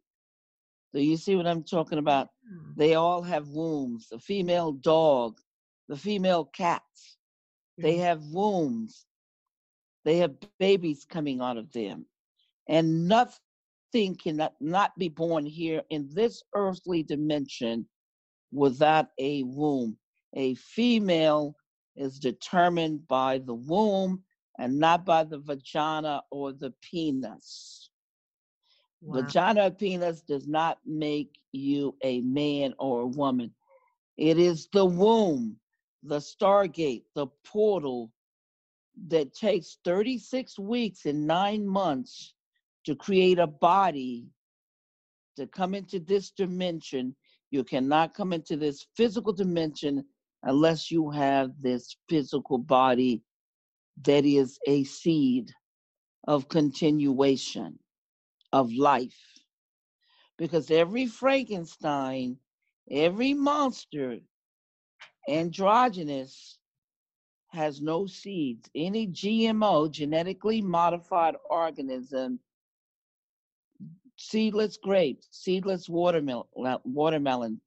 do 0.93 1.01
you 1.01 1.17
see 1.17 1.35
what 1.35 1.47
I'm 1.47 1.63
talking 1.63 1.99
about? 1.99 2.29
They 2.77 2.95
all 2.95 3.21
have 3.23 3.49
wombs. 3.49 4.09
The 4.09 4.19
female 4.19 4.73
dog, 4.73 5.39
the 5.89 5.97
female 5.97 6.45
cats, 6.45 7.17
they 7.81 7.97
Mhm. 7.97 7.99
have 7.99 8.25
wombs. 8.33 9.07
They 10.05 10.17
have 10.17 10.39
babies 10.59 11.05
coming 11.05 11.41
out 11.41 11.57
of 11.57 11.71
them. 11.73 12.07
And 12.67 13.07
nothing 13.07 14.15
cannot 14.17 14.55
not 14.61 14.97
be 14.97 15.09
born 15.09 15.45
here 15.45 15.83
in 15.89 16.09
this 16.13 16.43
earthly 16.55 17.03
dimension 17.03 17.89
without 18.51 19.07
a 19.19 19.43
womb. 19.43 19.99
A 20.35 20.55
female 20.55 21.55
is 21.95 22.19
determined 22.19 23.07
by 23.07 23.39
the 23.39 23.55
womb 23.55 24.25
and 24.59 24.79
not 24.79 25.05
by 25.05 25.25
the 25.25 25.39
vagina 25.39 26.23
or 26.31 26.53
the 26.53 26.73
penis. 26.81 27.90
Wow. 29.01 29.21
Vagina 29.21 29.65
or 29.65 29.71
penis 29.71 30.21
does 30.21 30.47
not 30.47 30.77
make 30.85 31.39
you 31.51 31.95
a 32.03 32.21
man 32.21 32.73
or 32.77 33.01
a 33.01 33.07
woman. 33.07 33.51
It 34.17 34.37
is 34.37 34.67
the 34.71 34.85
womb, 34.85 35.57
the 36.03 36.17
stargate, 36.17 37.03
the 37.15 37.27
portal 37.43 38.11
that 39.07 39.33
takes 39.33 39.79
36 39.85 40.59
weeks 40.59 41.05
and 41.05 41.25
nine 41.25 41.65
months 41.65 42.33
to 42.85 42.95
create 42.95 43.39
a 43.39 43.47
body 43.47 44.27
to 45.37 45.47
come 45.47 45.73
into 45.73 45.99
this 45.99 46.29
dimension. 46.29 47.15
You 47.49 47.63
cannot 47.63 48.13
come 48.13 48.33
into 48.33 48.55
this 48.55 48.85
physical 48.95 49.33
dimension 49.33 50.05
unless 50.43 50.91
you 50.91 51.09
have 51.09 51.51
this 51.59 51.95
physical 52.07 52.59
body 52.59 53.23
that 54.03 54.25
is 54.25 54.59
a 54.67 54.83
seed 54.83 55.51
of 56.27 56.47
continuation 56.49 57.79
of 58.51 58.71
life. 58.73 59.39
Because 60.37 60.71
every 60.71 61.05
Frankenstein, 61.07 62.37
every 62.89 63.33
monster, 63.33 64.19
androgynous, 65.27 66.59
has 67.49 67.81
no 67.81 68.05
seeds. 68.05 68.69
Any 68.75 69.07
GMO, 69.07 69.87
genetically 69.89 70.61
modified 70.61 71.35
organism, 71.49 72.39
seedless 74.17 74.77
grapes, 74.77 75.27
seedless 75.31 75.89
watermelon, 75.89 76.47
watermelon, 76.85 77.61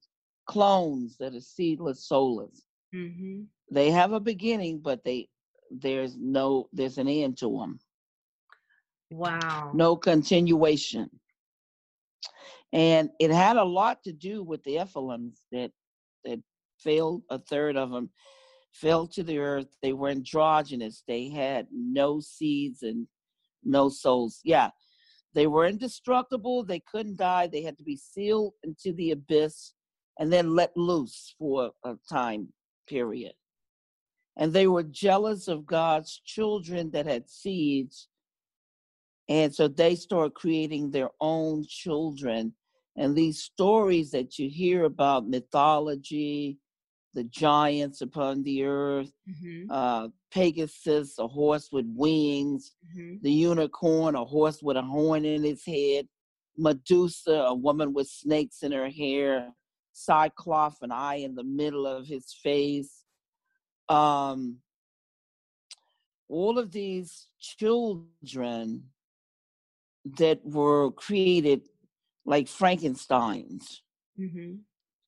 clones 0.45 1.17
that 1.17 1.33
are 1.35 1.39
seedless, 1.41 2.03
soulless. 2.07 2.65
hmm 2.93 3.47
They 3.71 3.91
have 3.91 4.11
a 4.13 4.19
beginning, 4.19 4.79
but 4.79 5.03
they 5.03 5.29
there's 5.71 6.17
no 6.17 6.69
there's 6.73 6.97
an 6.97 7.07
end 7.07 7.37
to 7.39 7.49
them. 7.59 7.79
Wow. 9.11 9.71
no 9.73 9.95
continuation. 9.95 11.09
And 12.73 13.09
it 13.19 13.31
had 13.31 13.57
a 13.57 13.63
lot 13.63 14.03
to 14.03 14.11
do 14.11 14.43
with 14.43 14.63
the 14.63 14.75
Nephilims 14.75 15.37
that 15.51 15.71
that 16.25 16.39
failed. 16.79 17.23
A 17.29 17.39
third 17.39 17.77
of 17.77 17.91
them 17.91 18.09
fell 18.71 19.07
to 19.07 19.23
the 19.23 19.37
earth. 19.37 19.67
They 19.81 19.93
were 19.93 20.09
androgynous. 20.09 21.03
They 21.07 21.29
had 21.29 21.67
no 21.71 22.19
seeds 22.19 22.83
and 22.83 23.07
no 23.63 23.89
souls. 23.89 24.41
Yeah, 24.43 24.71
they 25.33 25.47
were 25.47 25.67
indestructible. 25.67 26.63
They 26.63 26.81
couldn't 26.81 27.17
die. 27.17 27.47
They 27.47 27.61
had 27.61 27.77
to 27.77 27.83
be 27.83 27.97
sealed 27.97 28.53
into 28.63 28.93
the 28.93 29.11
abyss 29.11 29.73
and 30.19 30.31
then 30.31 30.55
let 30.55 30.75
loose 30.75 31.35
for 31.37 31.71
a 31.83 31.95
time 32.09 32.49
period. 32.87 33.33
And 34.37 34.51
they 34.51 34.67
were 34.67 34.83
jealous 34.83 35.47
of 35.47 35.65
God's 35.65 36.21
children 36.25 36.91
that 36.91 37.05
had 37.05 37.29
seeds 37.29 38.09
and 39.29 39.53
so 39.53 39.67
they 39.67 39.95
start 39.95 40.33
creating 40.35 40.91
their 40.91 41.09
own 41.19 41.65
children. 41.67 42.53
And 42.97 43.15
these 43.15 43.41
stories 43.41 44.11
that 44.11 44.37
you 44.39 44.49
hear 44.49 44.83
about 44.85 45.27
mythology, 45.27 46.59
the 47.13 47.23
giants 47.25 48.01
upon 48.01 48.43
the 48.43 48.63
earth, 48.63 49.11
hmm 49.27 49.65
uh, 49.69 50.09
Pegasus, 50.31 51.17
a 51.19 51.27
horse 51.27 51.69
with 51.71 51.85
wings, 51.95 52.73
hmm 52.93 53.15
the 53.21 53.31
unicorn, 53.31 54.15
a 54.15 54.23
horse 54.23 54.61
with 54.61 54.77
a 54.77 54.81
horn 54.81 55.25
in 55.25 55.43
its 55.45 55.65
head, 55.65 56.07
Medusa, 56.57 57.45
a 57.47 57.53
woman 57.55 57.93
with 57.93 58.07
snakes 58.07 58.63
in 58.63 58.71
her 58.71 58.89
hair, 58.89 59.53
Cyclops, 59.93 60.81
an 60.81 60.91
eye 60.91 61.15
in 61.15 61.35
the 61.35 61.43
middle 61.43 61.87
of 61.87 62.05
his 62.07 62.33
face. 62.33 63.03
Um, 63.89 64.57
all 66.29 66.57
of 66.59 66.71
these 66.71 67.27
children 67.39 68.83
that 70.17 70.39
were 70.45 70.91
created 70.91 71.61
like 72.25 72.47
Frankenstein's. 72.47 73.81
hmm 74.17 74.55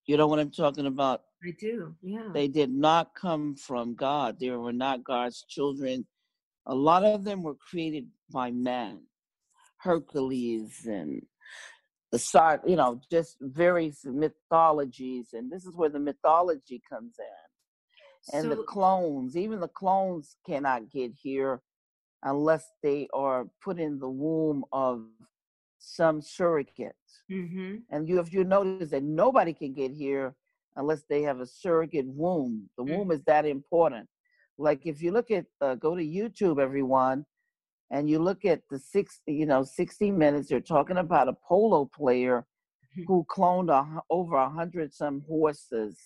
You 0.06 0.18
know 0.18 0.28
what 0.28 0.40
I'm 0.40 0.52
talking 0.52 0.88
about? 0.88 1.22
I 1.44 1.52
do. 1.60 1.96
Yeah. 2.02 2.30
They 2.34 2.48
did 2.48 2.72
not 2.72 3.14
come 3.16 3.56
from 3.56 3.96
God. 3.96 4.40
They 4.40 4.50
were 4.50 4.74
not 4.74 5.04
God's 5.04 5.44
children. 5.48 6.06
A 6.66 6.76
lot 6.76 7.04
of 7.04 7.24
them 7.24 7.44
were 7.44 7.56
created 7.56 8.08
by 8.32 8.52
man. 8.52 9.02
Hercules 9.80 10.86
and 10.86 11.22
the 12.12 12.20
side, 12.20 12.62
you 12.66 12.76
know, 12.76 13.00
just 13.12 13.38
various 13.42 14.04
mythologies, 14.06 15.30
and 15.34 15.52
this 15.52 15.66
is 15.66 15.76
where 15.76 15.90
the 15.90 16.00
mythology 16.00 16.82
comes 16.90 17.16
in. 17.20 18.36
And 18.36 18.44
so, 18.44 18.50
the 18.50 18.64
clones, 18.64 19.38
even 19.38 19.60
the 19.60 19.68
clones 19.68 20.36
cannot 20.46 20.90
get 20.90 21.12
here 21.22 21.62
unless 22.24 22.72
they 22.84 23.08
are 23.14 23.46
put 23.64 23.80
in 23.80 24.00
the 24.00 24.10
womb 24.10 24.64
of 24.72 25.06
some 25.80 26.22
surrogate. 26.22 26.96
Mm-hmm. 27.32 27.76
And 27.92 28.08
you, 28.08 28.20
if 28.20 28.34
you 28.34 28.44
notice 28.44 28.90
that 28.92 29.04
nobody 29.04 29.54
can 29.54 29.74
get 29.74 29.92
here 29.92 30.36
unless 30.78 31.04
they 31.10 31.24
have 31.24 31.40
a 31.40 31.46
surrogate 31.46 32.08
womb. 32.08 32.70
The 32.78 32.84
mm-hmm. 32.84 32.96
womb 32.96 33.12
is 33.12 33.24
that 33.24 33.46
important. 33.46 34.08
Like 34.58 34.86
if 34.86 35.02
you 35.02 35.12
look 35.12 35.32
at, 35.32 35.46
uh, 35.62 35.76
go 35.76 35.96
to 35.96 36.04
YouTube, 36.04 36.62
everyone, 36.62 37.26
and 37.92 38.10
you 38.10 38.20
look 38.20 38.46
at 38.46 38.62
the 38.70 38.80
six, 38.80 39.22
you 39.28 39.46
know, 39.46 39.64
60 39.64 40.12
minutes, 40.12 40.50
they're 40.50 40.60
talking 40.60 40.98
about 40.98 41.30
a 41.30 41.34
polo 41.48 41.86
player 41.86 42.46
mm-hmm. 42.98 43.04
who 43.08 43.26
cloned 43.30 43.70
a, 43.70 44.02
over 44.10 44.36
a 44.36 44.50
hundred 44.50 44.94
some 44.94 45.24
horses 45.28 45.98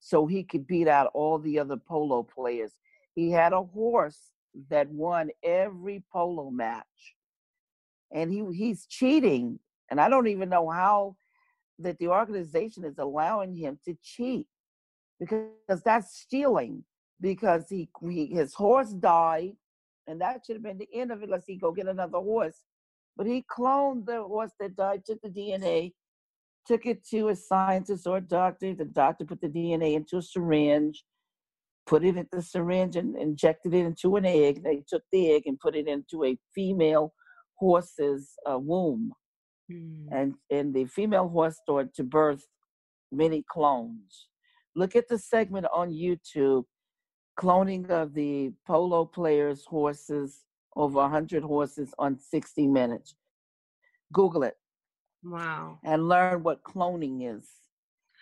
so 0.00 0.26
he 0.26 0.44
could 0.44 0.66
beat 0.66 0.88
out 0.88 1.10
all 1.14 1.38
the 1.38 1.58
other 1.58 1.76
polo 1.76 2.22
players. 2.22 2.72
He 3.14 3.30
had 3.30 3.52
a 3.52 3.62
horse 3.62 4.32
that 4.70 4.88
won 4.88 5.30
every 5.42 6.02
polo 6.12 6.50
match. 6.50 6.84
And 8.12 8.32
he 8.32 8.44
he's 8.54 8.86
cheating. 8.86 9.58
And 9.90 10.00
I 10.00 10.08
don't 10.08 10.28
even 10.28 10.48
know 10.48 10.68
how 10.68 11.16
that 11.78 11.98
the 11.98 12.08
organization 12.08 12.84
is 12.84 12.98
allowing 12.98 13.54
him 13.54 13.78
to 13.84 13.96
cheat 14.02 14.46
because 15.18 15.82
that's 15.84 16.16
stealing 16.16 16.84
because 17.20 17.64
he, 17.68 17.88
he 18.08 18.26
his 18.26 18.54
horse 18.54 18.90
died 18.90 19.52
and 20.06 20.20
that 20.20 20.42
should 20.44 20.56
have 20.56 20.62
been 20.62 20.78
the 20.78 20.88
end 20.92 21.10
of 21.10 21.22
it 21.22 21.28
let's 21.28 21.46
he 21.46 21.56
go 21.56 21.72
get 21.72 21.86
another 21.86 22.18
horse 22.18 22.62
but 23.16 23.26
he 23.26 23.44
cloned 23.50 24.06
the 24.06 24.22
horse 24.22 24.52
that 24.58 24.76
died 24.76 25.02
took 25.04 25.20
the 25.22 25.28
dna 25.28 25.92
took 26.66 26.86
it 26.86 27.06
to 27.06 27.28
a 27.28 27.36
scientist 27.36 28.06
or 28.06 28.18
a 28.18 28.20
doctor 28.20 28.74
the 28.74 28.84
doctor 28.84 29.24
put 29.24 29.40
the 29.40 29.48
dna 29.48 29.94
into 29.94 30.16
a 30.16 30.22
syringe 30.22 31.04
put 31.86 32.04
it 32.04 32.16
in 32.16 32.26
the 32.32 32.42
syringe 32.42 32.96
and 32.96 33.16
injected 33.16 33.74
it 33.74 33.84
into 33.84 34.16
an 34.16 34.24
egg 34.24 34.62
they 34.62 34.82
took 34.88 35.02
the 35.12 35.32
egg 35.32 35.42
and 35.46 35.58
put 35.60 35.76
it 35.76 35.86
into 35.86 36.24
a 36.24 36.36
female 36.54 37.12
horse's 37.56 38.32
uh, 38.50 38.58
womb 38.58 39.12
mm. 39.70 40.06
and 40.10 40.34
and 40.50 40.74
the 40.74 40.84
female 40.86 41.28
horse 41.28 41.58
started 41.62 41.94
to 41.94 42.02
birth 42.02 42.46
many 43.12 43.44
clones 43.50 44.28
look 44.74 44.96
at 44.96 45.08
the 45.08 45.18
segment 45.18 45.66
on 45.72 45.90
youtube 45.90 46.64
cloning 47.38 47.88
of 47.90 48.14
the 48.14 48.52
polo 48.66 49.04
players' 49.04 49.64
horses, 49.64 50.44
over 50.76 50.98
100 51.00 51.42
horses 51.42 51.94
on 51.98 52.18
60 52.18 52.66
Minutes. 52.66 53.14
Google 54.12 54.44
it. 54.44 54.54
Wow. 55.22 55.78
And 55.84 56.08
learn 56.08 56.42
what 56.42 56.62
cloning 56.62 57.36
is 57.36 57.48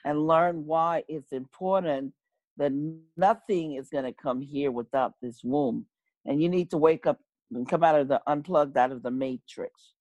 and 0.04 0.26
learn 0.26 0.64
why 0.66 1.04
it's 1.08 1.32
important 1.32 2.12
that 2.56 2.72
nothing 3.16 3.74
is 3.74 3.88
going 3.88 4.04
to 4.04 4.12
come 4.12 4.40
here 4.40 4.70
without 4.70 5.14
this 5.22 5.40
womb. 5.42 5.86
And 6.24 6.42
you 6.42 6.48
need 6.48 6.70
to 6.70 6.78
wake 6.78 7.06
up 7.06 7.18
and 7.50 7.68
come 7.68 7.84
out 7.84 7.98
of 7.98 8.08
the 8.08 8.20
unplugged 8.26 8.76
out 8.76 8.92
of 8.92 9.02
the 9.02 9.10
matrix, 9.10 9.92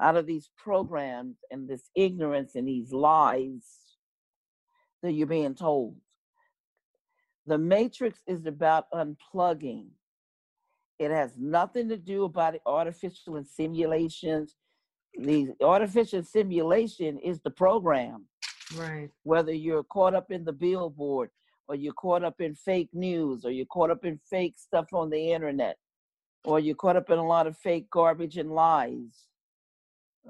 out 0.00 0.16
of 0.16 0.26
these 0.26 0.50
programs 0.56 1.36
and 1.50 1.68
this 1.68 1.90
ignorance 1.94 2.54
and 2.54 2.66
these 2.66 2.92
lies 2.92 3.66
that 5.02 5.12
you're 5.12 5.26
being 5.26 5.54
told. 5.54 5.96
The 7.46 7.58
matrix 7.58 8.20
is 8.26 8.46
about 8.46 8.86
unplugging. 8.92 9.88
It 10.98 11.10
has 11.10 11.32
nothing 11.38 11.88
to 11.88 11.96
do 11.96 12.24
about 12.24 12.52
the 12.52 12.60
artificial 12.66 13.36
and 13.36 13.46
simulations. 13.46 14.54
The 15.18 15.54
artificial 15.62 16.22
simulation 16.22 17.18
is 17.18 17.40
the 17.40 17.50
program. 17.50 18.26
Right. 18.76 19.10
Whether 19.24 19.52
you're 19.52 19.82
caught 19.82 20.14
up 20.14 20.30
in 20.30 20.44
the 20.44 20.52
billboard 20.52 21.30
or 21.70 21.76
you're 21.76 21.92
caught 21.92 22.24
up 22.24 22.40
in 22.40 22.52
fake 22.52 22.88
news 22.92 23.44
or 23.44 23.52
you're 23.52 23.64
caught 23.66 23.92
up 23.92 24.04
in 24.04 24.18
fake 24.28 24.54
stuff 24.58 24.86
on 24.92 25.08
the 25.08 25.32
internet 25.32 25.76
or 26.42 26.58
you're 26.58 26.74
caught 26.74 26.96
up 26.96 27.10
in 27.10 27.18
a 27.18 27.26
lot 27.26 27.46
of 27.46 27.56
fake 27.56 27.88
garbage 27.90 28.38
and 28.38 28.50
lies. 28.50 29.28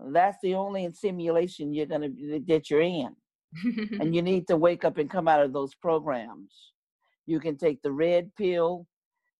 That's 0.09 0.36
the 0.43 0.55
only 0.55 0.86
simulation 0.93 1.72
you're 1.72 1.86
gonna 1.86 2.11
that 2.47 2.68
you're 2.68 2.82
in. 2.82 3.16
and 4.01 4.14
you 4.14 4.20
need 4.20 4.47
to 4.49 4.57
wake 4.59 4.84
up 4.84 4.99
and 4.99 5.09
come 5.09 5.26
out 5.26 5.43
of 5.43 5.55
those 5.55 5.74
programs. 5.74 6.72
You 7.26 7.41
can 7.41 7.57
take 7.57 7.80
the 7.80 7.91
red 7.91 8.30
pill 8.36 8.86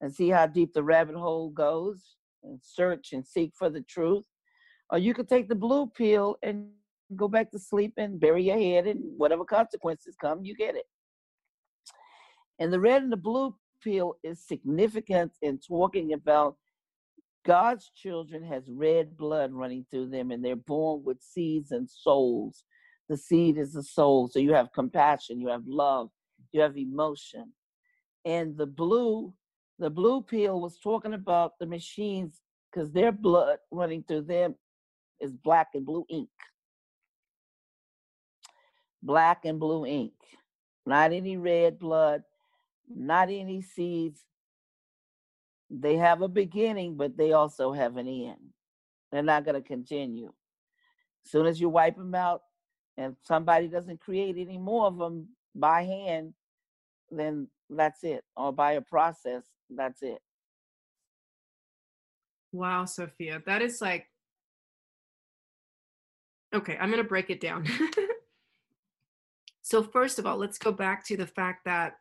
and 0.01 0.11
see 0.12 0.30
how 0.30 0.46
deep 0.46 0.72
the 0.72 0.82
rabbit 0.82 1.16
hole 1.16 1.51
goes 1.51 2.16
and 2.42 2.59
search 2.62 3.12
and 3.12 3.26
seek 3.26 3.53
for 3.55 3.68
the 3.68 3.82
truth. 3.82 4.24
Or 4.88 4.96
you 4.96 5.12
can 5.12 5.26
take 5.26 5.51
the 5.51 5.55
blue 5.55 5.86
pill 5.86 6.38
and 6.42 6.70
go 7.14 7.28
back 7.28 7.51
to 7.51 7.59
sleep 7.59 7.92
and 7.98 8.18
bury 8.18 8.44
your 8.44 8.59
head 8.59 8.86
and 8.86 9.01
whatever 9.18 9.44
consequences 9.44 10.16
come, 10.18 10.46
you 10.46 10.57
get 10.57 10.76
it. 10.76 10.86
And 12.61 12.72
the 12.72 12.80
red 12.80 13.02
and 13.02 13.12
the 13.12 13.16
blue 13.16 13.56
pill 13.82 14.16
is 14.22 14.46
significant 14.46 15.32
in 15.42 15.58
talking 15.58 16.12
about 16.12 16.56
God's 17.46 17.90
children 17.96 18.44
has 18.44 18.70
red 18.70 19.16
blood 19.16 19.52
running 19.52 19.86
through 19.90 20.11
them 20.11 20.30
and 20.30 20.44
they're 20.44 20.56
born 20.56 21.02
with 21.04 21.22
seeds 21.22 21.72
and 21.72 21.88
souls. 21.90 22.64
The 23.08 23.16
seed 23.16 23.58
is 23.58 23.72
the 23.72 23.82
soul. 23.82 24.28
So 24.28 24.38
you 24.38 24.52
have 24.52 24.72
compassion, 24.72 25.40
you 25.40 25.48
have 25.48 25.66
love, 25.66 26.11
you 26.52 26.61
have 26.61 26.76
emotion 26.76 27.52
and 28.24 28.56
the 28.56 28.66
blue 28.66 29.32
the 29.78 29.90
blue 29.90 30.20
pill 30.20 30.61
was 30.61 30.78
talking 30.78 31.14
about 31.14 31.52
the 31.58 31.66
machines 31.66 32.40
because 32.70 32.92
their 32.92 33.12
blood 33.12 33.58
running 33.70 34.04
through 34.06 34.22
them 34.22 34.54
is 35.20 35.32
black 35.32 35.68
and 35.74 35.86
blue 35.86 36.04
ink 36.11 36.28
black 39.02 39.44
and 39.44 39.58
blue 39.58 39.86
ink 39.86 40.12
not 40.86 41.12
any 41.12 41.36
red 41.36 41.78
blood 41.78 42.22
not 42.95 43.28
any 43.30 43.62
seeds 43.62 44.24
they 45.70 45.97
have 45.97 46.22
a 46.22 46.28
beginning 46.28 46.97
but 46.97 47.16
they 47.16 47.32
also 47.32 47.72
have 47.72 47.97
an 47.97 48.09
end 48.09 48.53
they're 49.12 49.22
not 49.22 49.45
going 49.45 49.55
to 49.55 49.66
continue 49.66 50.32
as 51.24 51.30
soon 51.30 51.47
as 51.47 51.61
you 51.61 51.68
wipe 51.68 51.97
them 51.97 52.14
out 52.14 52.43
and 52.97 53.16
somebody 53.22 53.68
doesn't 53.68 54.01
create 54.01 54.36
any 54.36 54.59
more 54.59 54.86
of 54.86 54.99
them 54.99 55.28
by 55.55 55.82
hand 55.82 56.34
then 57.11 57.49
that's 57.68 58.05
it. 58.05 58.24
Or 58.36 58.53
by 58.53 58.72
a 58.72 58.80
process, 58.80 59.45
that's 59.68 60.03
it. 60.03 60.18
Wow, 62.53 62.84
Sophia, 62.84 63.43
that 63.47 63.62
is 63.62 63.80
like 63.80 64.07
okay, 66.53 66.76
I'm 66.80 66.91
going 66.91 67.03
to 67.03 67.09
break 67.09 67.30
it 67.30 67.41
down. 67.41 67.64
so, 69.62 69.84
first 69.84 70.18
of 70.18 70.26
all, 70.26 70.36
let's 70.36 70.59
go 70.59 70.72
back 70.72 71.07
to 71.07 71.16
the 71.16 71.28
fact 71.28 71.64
that 71.64 71.95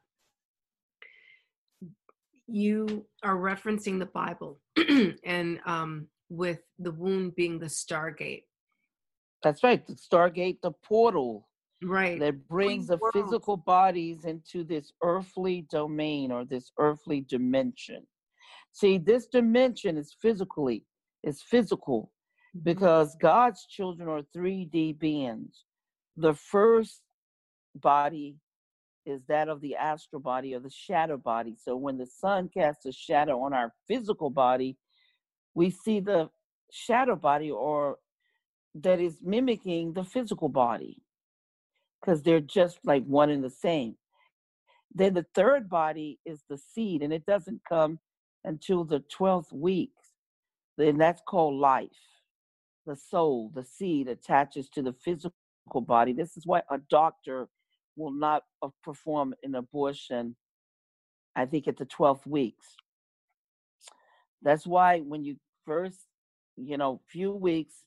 you 2.52 3.06
are 3.24 3.36
referencing 3.36 4.00
the 4.00 4.06
Bible 4.06 4.60
and 5.24 5.60
um, 5.66 6.08
with 6.30 6.60
the 6.78 6.92
wound 6.92 7.36
being 7.36 7.60
the 7.60 7.68
stargate. 7.68 8.44
That's 9.44 9.64
right, 9.64 9.86
the 9.86 9.94
stargate, 9.94 10.58
the 10.62 10.72
portal 10.72 11.50
right 11.84 12.20
that 12.20 12.48
brings 12.48 12.88
the 12.88 12.98
world. 12.98 13.14
physical 13.14 13.56
bodies 13.56 14.26
into 14.26 14.64
this 14.64 14.92
earthly 15.04 15.66
domain 15.72 16.32
or 16.32 16.46
this 16.46 16.72
earthly 16.78 17.22
dimension 17.22 18.06
see 18.74 18.98
this 18.98 19.28
dimension 19.28 19.98
is 19.98 20.16
physically 20.22 20.86
is 21.24 21.42
physical 21.42 22.12
mm-hmm. 22.56 22.64
because 22.64 23.16
god's 23.22 23.66
children 23.66 24.10
are 24.10 24.22
3d 24.36 25.00
beings 25.00 25.64
the 26.18 26.34
first 26.34 27.02
body 27.76 28.36
is 29.06 29.22
that 29.28 29.50
of 29.50 29.62
the 29.62 29.76
astral 29.76 30.22
body 30.22 30.54
or 30.54 30.60
the 30.60 30.70
shadow 30.70 31.18
body 31.18 31.56
so 31.58 31.76
when 31.76 31.98
the 31.98 32.06
sun 32.06 32.50
casts 32.50 32.86
a 32.86 32.92
shadow 32.92 33.42
on 33.42 33.54
our 33.54 33.74
physical 33.88 34.30
body 34.30 34.78
we 35.56 35.70
see 35.70 36.00
the 36.00 36.30
shadow 36.72 37.16
body 37.16 37.52
or 37.52 37.98
that 38.76 39.00
is 39.00 39.18
mimicking 39.24 39.94
the 39.94 40.04
physical 40.04 40.50
body 40.50 41.02
because 42.02 42.24
they're 42.24 42.40
just 42.40 42.80
like 42.84 43.04
one 43.06 43.30
and 43.30 43.44
the 43.44 43.50
same. 43.50 43.96
Then 44.94 45.14
the 45.14 45.26
third 45.36 45.70
body 45.70 46.20
is 46.26 46.44
the 46.50 46.58
seed, 46.58 47.04
and 47.04 47.14
it 47.14 47.26
doesn't 47.26 47.62
come 47.68 48.00
until 48.44 48.84
the 48.84 49.04
12th 49.18 49.52
week. 49.52 49.92
Then 50.78 50.98
that's 50.98 51.22
called 51.28 51.56
life. 51.60 51.90
The 52.86 52.96
soul, 52.96 53.52
the 53.54 53.64
seed 53.64 54.08
attaches 54.08 54.70
to 54.70 54.82
the 54.82 54.94
physical 54.94 55.34
body. 55.82 56.14
This 56.14 56.38
is 56.38 56.48
why 56.48 56.64
a 56.72 56.80
doctor 56.90 57.48
will 58.00 58.12
not 58.14 58.44
uh, 58.64 58.70
perform 58.84 59.36
an 59.44 59.56
abortion, 59.56 60.36
I 61.36 61.46
think, 61.46 61.68
at 61.68 61.78
the 61.78 61.86
12th 61.86 62.26
weeks. 62.28 62.78
That's 64.42 64.66
why 64.68 65.00
when 65.00 65.24
you 65.24 65.38
first, 65.66 66.00
you 66.58 66.78
know, 66.78 67.02
few 67.08 67.32
weeks, 67.32 67.84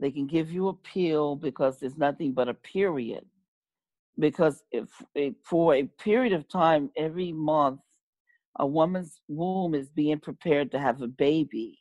they 0.00 0.10
can 0.10 0.26
give 0.26 0.50
you 0.52 0.68
a 0.68 0.74
pill 0.74 1.36
because 1.36 1.78
there's 1.80 1.96
nothing 1.98 2.32
but 2.32 2.48
a 2.48 2.54
period 2.54 3.24
because 4.18 4.62
if, 4.72 4.88
if 5.14 5.34
for 5.44 5.74
a 5.74 5.84
period 5.84 6.32
of 6.32 6.48
time 6.48 6.90
every 6.96 7.32
month 7.32 7.80
a 8.58 8.66
woman's 8.66 9.20
womb 9.28 9.74
is 9.74 9.88
being 9.90 10.18
prepared 10.18 10.70
to 10.72 10.78
have 10.78 11.00
a 11.02 11.08
baby 11.08 11.78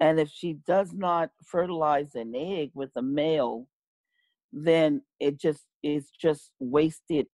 And 0.00 0.18
if 0.20 0.28
she 0.30 0.54
does 0.66 0.92
not 0.92 1.30
fertilize 1.46 2.14
an 2.16 2.34
egg 2.36 2.72
with 2.74 2.90
a 2.96 3.02
male, 3.02 3.68
then 4.52 5.02
it 5.18 5.40
just 5.40 5.64
is 5.82 6.10
just 6.10 6.50
wasted, 6.58 7.26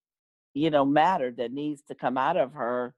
you 0.54 0.70
know, 0.70 0.84
matter 0.84 1.32
that 1.36 1.52
needs 1.52 1.82
to 1.88 1.94
come 1.94 2.16
out 2.16 2.36
of 2.36 2.52
her. 2.52 2.94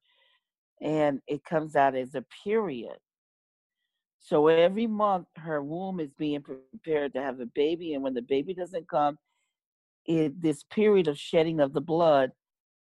And 0.80 1.20
it 1.26 1.44
comes 1.44 1.76
out 1.76 1.94
as 1.94 2.14
a 2.14 2.24
period. 2.44 2.96
So 4.20 4.48
every 4.48 4.86
month 4.86 5.26
her 5.36 5.62
womb 5.62 6.00
is 6.00 6.12
being 6.12 6.42
prepared 6.42 7.14
to 7.14 7.22
have 7.22 7.40
a 7.40 7.46
baby. 7.46 7.94
And 7.94 8.02
when 8.02 8.14
the 8.14 8.22
baby 8.22 8.54
doesn't 8.54 8.88
come, 8.88 9.18
it, 10.06 10.40
this 10.40 10.62
period 10.62 11.08
of 11.08 11.18
shedding 11.18 11.60
of 11.60 11.72
the 11.72 11.80
blood 11.80 12.32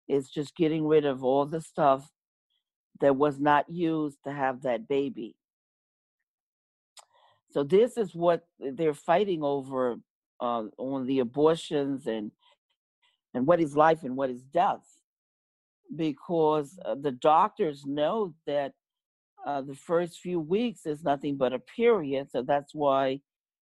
is 0.08 0.28
just 0.28 0.56
getting 0.56 0.86
rid 0.86 1.04
of 1.04 1.24
all 1.24 1.46
the 1.46 1.60
stuff 1.60 2.10
that 3.00 3.16
was 3.16 3.40
not 3.40 3.68
used 3.68 4.18
to 4.24 4.32
have 4.32 4.62
that 4.62 4.88
baby. 4.88 5.36
So 7.50 7.62
this 7.64 7.96
is 7.96 8.14
what 8.14 8.44
they're 8.58 8.94
fighting 8.94 9.42
over 9.42 9.96
uh, 10.42 10.64
on 10.78 11.06
the 11.06 11.20
abortions 11.20 12.06
and 12.06 12.30
and 13.34 13.46
what 13.46 13.60
is 13.60 13.74
life 13.74 14.02
and 14.02 14.14
what 14.16 14.28
is 14.28 14.42
death, 14.42 14.86
because 15.96 16.78
uh, 16.84 16.94
the 17.06 17.12
doctors 17.12 17.86
know 17.86 18.34
that 18.46 18.72
uh, 19.46 19.62
the 19.62 19.74
first 19.74 20.18
few 20.20 20.38
weeks 20.38 20.84
is 20.84 21.02
nothing 21.02 21.36
but 21.36 21.52
a 21.54 21.58
period. 21.58 22.30
So 22.30 22.42
that's 22.42 22.74
why 22.74 23.20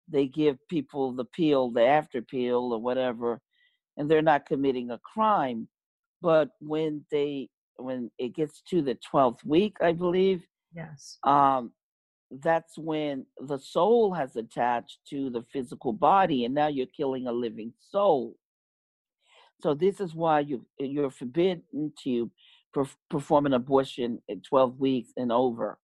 they 0.08 0.26
give 0.26 0.58
people 0.68 1.12
the 1.12 1.26
pill, 1.26 1.70
the 1.70 1.86
after 1.86 2.22
pill, 2.22 2.74
or 2.74 2.80
whatever, 2.80 3.40
and 3.96 4.10
they're 4.10 4.32
not 4.34 4.48
committing 4.48 4.90
a 4.92 5.00
crime. 5.14 5.68
But 6.22 6.50
when 6.60 7.06
they 7.12 7.50
when 7.78 8.12
it 8.18 8.36
gets 8.36 8.62
to 8.72 8.82
the 8.82 8.96
twelfth 9.10 9.44
week, 9.46 9.78
I 9.82 9.92
believe, 9.94 10.46
Yes. 10.74 11.18
um, 11.24 11.72
that's 12.32 12.78
when 12.78 13.26
the 13.40 13.58
soul 13.58 14.14
has 14.14 14.36
attached 14.36 15.00
to 15.10 15.30
the 15.30 15.44
physical 15.52 15.94
body, 15.94 16.46
and 16.46 16.54
now 16.54 16.68
you're 16.68 16.86
killing 16.96 17.28
a 17.28 17.32
living 17.32 17.74
soul. 17.80 18.36
So 19.62 19.74
this 19.74 20.00
is 20.00 20.14
why 20.16 20.42
you 20.42 20.66
eh, 20.80 20.86
you're 20.86 21.10
forbidden 21.10 21.92
to 22.04 22.32
perf- 22.76 22.96
perform 23.10 23.46
an 23.46 23.54
abortion 23.54 24.22
at 24.30 24.44
12 24.44 24.80
weeks 24.80 25.12
and 25.18 25.32
over. 25.32 25.80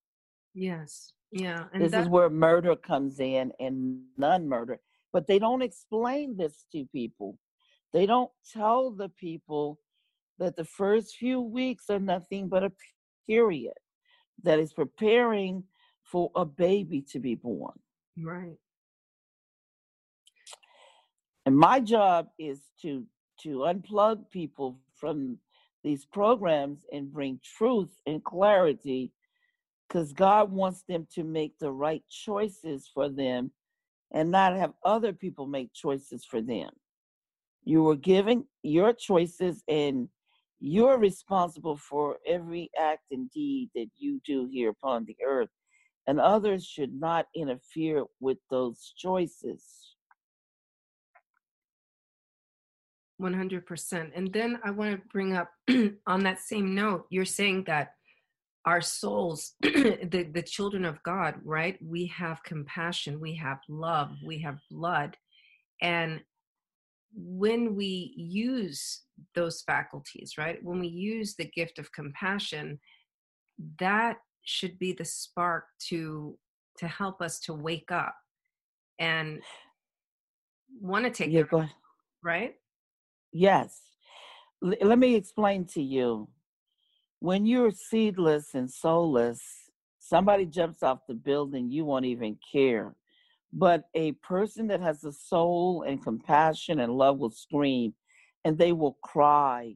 Yes. 0.54 1.14
Yeah. 1.32 1.66
And 1.74 1.84
This 1.84 1.92
that, 1.92 2.04
is 2.04 2.10
where 2.10 2.30
murder 2.30 2.76
comes 2.76 3.20
in 3.20 3.52
and 3.60 4.02
non-murder. 4.18 4.80
But 5.12 5.28
they 5.28 5.40
don't 5.40 5.62
explain 5.62 6.38
this 6.38 6.66
to 6.72 6.86
people. 6.92 7.38
They 7.92 8.06
don't 8.06 8.32
tell 8.54 8.92
the 8.92 9.10
people 9.10 9.80
that 10.40 10.56
the 10.56 10.66
first 10.66 11.16
few 11.16 11.42
weeks 11.42 11.90
are 11.90 12.00
nothing 12.00 12.50
but 12.50 12.64
a 12.64 12.72
period 13.28 13.74
that 14.44 14.60
is 14.60 14.74
preparing 14.74 15.64
for 16.06 16.32
a 16.36 16.46
baby 16.46 17.02
to 17.02 17.20
be 17.20 17.36
born. 17.36 17.78
right. 18.18 18.58
And 21.46 21.58
my 21.58 21.80
job 21.80 22.28
is 22.40 22.60
to 22.82 23.06
to 23.42 23.58
unplug 23.60 24.30
people 24.32 24.80
from 24.96 25.38
these 25.84 26.06
programs 26.06 26.86
and 26.92 27.12
bring 27.12 27.40
truth 27.58 27.92
and 28.08 28.24
clarity 28.24 29.12
because 29.88 30.14
God 30.14 30.52
wants 30.52 30.84
them 30.88 31.06
to 31.14 31.24
make 31.24 31.60
the 31.60 31.72
right 31.72 32.04
choices 32.10 32.90
for 32.92 33.10
them 33.10 33.52
and 34.14 34.32
not 34.32 34.56
have 34.56 34.74
other 34.84 35.14
people 35.14 35.46
make 35.46 35.74
choices 35.74 36.26
for 36.26 36.42
them. 36.42 36.70
You 37.64 37.84
were 37.84 37.96
given 37.96 38.46
your 38.64 38.94
choices 38.94 39.64
and 39.68 40.08
you're 40.60 40.98
responsible 40.98 41.78
for 41.78 42.18
every 42.26 42.72
act 42.80 43.04
and 43.12 43.30
deed 43.30 43.70
that 43.76 43.90
you 43.98 44.22
do 44.26 44.48
here 44.52 44.70
upon 44.70 45.06
the 45.06 45.18
earth. 45.26 45.50
And 46.08 46.20
others 46.20 46.66
should 46.66 46.94
not 46.94 47.28
interfere 47.36 48.06
with 48.20 48.38
those 48.50 48.94
choices. 48.96 49.96
100%. 53.22 54.12
And 54.16 54.32
then 54.32 54.60
I 54.64 54.72
want 54.72 54.92
to 54.92 55.08
bring 55.12 55.36
up 55.36 55.50
on 56.08 56.24
that 56.24 56.40
same 56.40 56.76
note, 56.76 57.06
you're 57.10 57.26
saying 57.26 57.64
that 57.66 57.94
our 58.66 58.82
souls, 58.82 59.54
the, 59.62 60.28
the 60.34 60.42
children 60.42 60.86
of 60.86 61.02
God, 61.04 61.36
right? 61.44 61.78
We 61.82 62.08
have 62.08 62.44
compassion, 62.44 63.20
we 63.20 63.36
have 63.36 63.60
love, 63.70 64.12
we 64.26 64.40
have 64.40 64.58
blood. 64.72 65.16
And 65.82 66.22
when 67.14 67.76
we 67.76 68.14
use 68.18 69.04
those 69.36 69.62
faculties, 69.62 70.34
right? 70.38 70.62
When 70.64 70.80
we 70.80 70.88
use 70.88 71.36
the 71.36 71.46
gift 71.46 71.80
of 71.80 71.92
compassion, 71.92 72.80
that 73.80 74.18
should 74.46 74.80
be 74.80 74.94
the 74.94 75.06
spark 75.06 75.66
to 75.90 76.38
to 76.78 76.88
help 76.88 77.22
us 77.22 77.40
to 77.40 77.54
wake 77.54 77.92
up 77.92 78.16
and 79.00 79.42
want 80.82 81.06
to 81.06 81.12
take 81.12 81.32
Yeah, 81.32 81.42
care, 81.42 81.50
go 81.50 81.58
ahead. 81.60 81.76
right? 82.24 82.56
Yes. 83.32 83.82
L- 84.64 84.74
let 84.82 85.00
me 85.00 85.16
explain 85.16 85.66
to 85.68 85.82
you. 85.82 86.30
When 87.20 87.46
you're 87.46 87.72
seedless 87.72 88.54
and 88.54 88.70
soulless, 88.70 89.42
somebody 90.00 90.46
jumps 90.46 90.84
off 90.84 91.00
the 91.08 91.14
building, 91.14 91.72
you 91.72 91.86
won't 91.86 92.06
even 92.06 92.38
care. 92.52 92.96
But 93.54 93.86
a 93.94 94.12
person 94.14 94.68
that 94.68 94.82
has 94.82 95.04
a 95.06 95.14
soul 95.14 95.84
and 95.88 96.04
compassion 96.04 96.80
and 96.82 96.94
love 96.94 97.18
will 97.20 97.30
scream 97.32 97.94
and 98.44 98.58
they 98.58 98.74
will 98.74 98.98
cry 99.02 99.76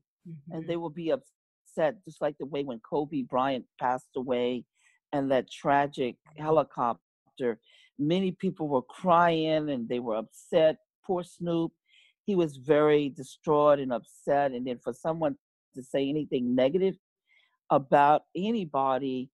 and 0.52 0.64
Mhm. 0.64 0.68
they 0.68 0.76
will 0.76 0.90
be 0.90 1.12
upset, 1.12 1.34
just 1.76 2.22
like 2.22 2.38
the 2.40 2.46
way 2.46 2.64
when 2.64 2.80
Kobe 2.80 3.24
Bryant 3.24 3.66
passed 3.80 4.10
away 4.16 4.66
and 5.14 5.32
that 5.32 5.52
tragic 5.52 6.16
helicopter. 6.38 7.60
Many 7.98 8.32
people 8.32 8.68
were 8.68 8.82
crying 8.82 9.70
and 9.70 9.88
they 9.90 10.00
were 10.00 10.16
upset. 10.16 10.78
Poor 11.06 11.24
Snoop, 11.24 11.72
he 12.26 12.36
was 12.36 12.58
very 12.58 13.10
distraught 13.10 13.80
and 13.80 13.92
upset. 13.92 14.52
And 14.52 14.66
then 14.66 14.80
for 14.84 14.94
someone 14.94 15.36
to 15.76 15.84
say 15.84 16.08
anything 16.08 16.56
negative 16.56 16.96
about 17.70 18.24
anybody, 18.36 19.30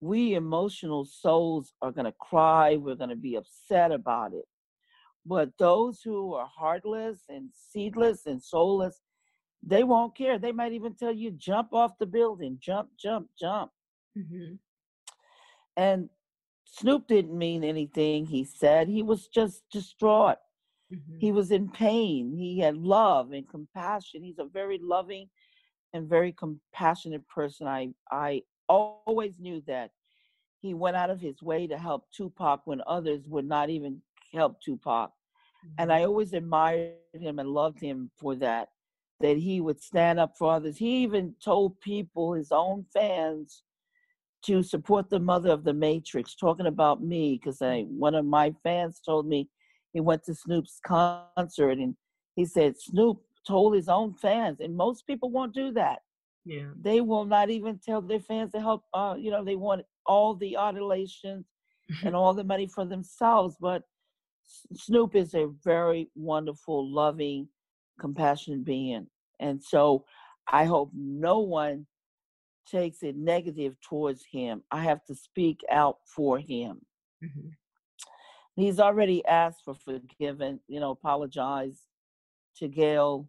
we 0.00 0.34
emotional 0.34 1.04
souls 1.04 1.72
are 1.80 1.92
going 1.92 2.04
to 2.04 2.14
cry. 2.20 2.76
We're 2.76 2.94
going 2.94 3.10
to 3.10 3.16
be 3.16 3.36
upset 3.36 3.90
about 3.90 4.34
it. 4.34 4.44
But 5.26 5.50
those 5.58 6.02
who 6.02 6.34
are 6.34 6.48
heartless 6.54 7.20
and 7.30 7.48
seedless 7.54 8.26
and 8.26 8.42
soulless, 8.42 9.00
they 9.66 9.84
won't 9.84 10.14
care. 10.16 10.38
They 10.38 10.52
might 10.52 10.72
even 10.72 10.94
tell 10.94 11.12
you, 11.12 11.30
jump 11.30 11.72
off 11.72 11.98
the 11.98 12.06
building, 12.06 12.58
jump, 12.60 12.90
jump, 12.98 13.30
jump. 13.38 13.72
Mhm. 14.16 14.58
And 15.76 16.10
Snoop 16.64 17.06
didn't 17.06 17.36
mean 17.36 17.64
anything 17.64 18.26
he 18.26 18.44
said. 18.44 18.88
He 18.88 19.02
was 19.02 19.28
just 19.28 19.68
distraught. 19.70 20.38
Mhm. 20.92 21.20
He 21.20 21.32
was 21.32 21.50
in 21.50 21.70
pain. 21.70 22.32
He 22.36 22.58
had 22.58 22.76
love 22.76 23.32
and 23.32 23.48
compassion. 23.48 24.22
He's 24.22 24.38
a 24.38 24.44
very 24.44 24.78
loving 24.78 25.30
and 25.92 26.08
very 26.08 26.32
compassionate 26.32 27.26
person. 27.28 27.66
I 27.66 27.94
I 28.10 28.42
always 28.68 29.38
knew 29.38 29.60
that 29.62 29.92
he 30.60 30.74
went 30.74 30.96
out 30.96 31.10
of 31.10 31.20
his 31.20 31.42
way 31.42 31.66
to 31.66 31.76
help 31.78 32.10
Tupac 32.10 32.66
when 32.66 32.82
others 32.86 33.28
would 33.28 33.46
not 33.46 33.70
even 33.70 34.02
help 34.32 34.60
Tupac. 34.60 35.12
And 35.78 35.92
I 35.92 36.04
always 36.04 36.32
admired 36.34 36.98
him 37.12 37.38
and 37.38 37.48
loved 37.50 37.80
him 37.80 38.10
for 38.16 38.34
that. 38.36 38.73
That 39.20 39.36
he 39.36 39.60
would 39.60 39.82
stand 39.82 40.18
up 40.18 40.34
for 40.38 40.52
others. 40.52 40.76
He 40.76 41.02
even 41.02 41.34
told 41.42 41.80
people, 41.80 42.34
his 42.34 42.50
own 42.50 42.84
fans, 42.92 43.62
to 44.44 44.62
support 44.62 45.08
the 45.08 45.20
mother 45.20 45.50
of 45.50 45.64
the 45.64 45.72
Matrix, 45.72 46.34
talking 46.34 46.66
about 46.66 47.02
me, 47.02 47.38
because 47.42 47.62
I 47.62 47.82
one 47.82 48.14
of 48.14 48.26
my 48.26 48.52
fans 48.62 49.00
told 49.04 49.26
me 49.26 49.48
he 49.92 50.00
went 50.00 50.24
to 50.24 50.34
Snoop's 50.34 50.80
concert 50.86 51.78
and 51.78 51.94
he 52.34 52.44
said 52.44 52.74
Snoop 52.76 53.18
told 53.46 53.74
his 53.74 53.88
own 53.88 54.14
fans, 54.14 54.60
and 54.60 54.76
most 54.76 55.06
people 55.06 55.30
won't 55.30 55.54
do 55.54 55.72
that. 55.72 56.00
Yeah. 56.44 56.68
They 56.80 57.00
will 57.00 57.24
not 57.24 57.50
even 57.50 57.78
tell 57.78 58.02
their 58.02 58.20
fans 58.20 58.52
to 58.52 58.60
help. 58.60 58.84
Uh, 58.92 59.14
you 59.18 59.30
know, 59.30 59.44
they 59.44 59.56
want 59.56 59.82
all 60.06 60.34
the 60.34 60.56
adulations 60.56 61.46
and 62.04 62.14
all 62.14 62.34
the 62.34 62.44
money 62.44 62.66
for 62.66 62.84
themselves. 62.84 63.56
But 63.60 63.82
Snoop 64.74 65.14
is 65.14 65.34
a 65.34 65.48
very 65.64 66.10
wonderful, 66.14 66.92
loving, 66.92 67.48
compassionate 67.98 68.64
being, 68.64 69.06
and 69.40 69.62
so 69.62 70.04
I 70.46 70.64
hope 70.64 70.90
no 70.94 71.40
one 71.40 71.86
takes 72.66 73.02
it 73.02 73.16
negative 73.16 73.76
towards 73.80 74.24
him. 74.24 74.62
I 74.70 74.82
have 74.82 75.04
to 75.04 75.14
speak 75.14 75.60
out 75.70 75.98
for 76.06 76.38
him. 76.38 76.84
Mhm. 77.22 77.56
He's 78.56 78.78
already 78.78 79.24
asked 79.26 79.64
for 79.64 79.74
forgiveness, 79.74 80.60
you 80.68 80.80
know, 80.80 80.90
apologize 80.90 81.88
to 82.56 82.68
Gail 82.68 83.28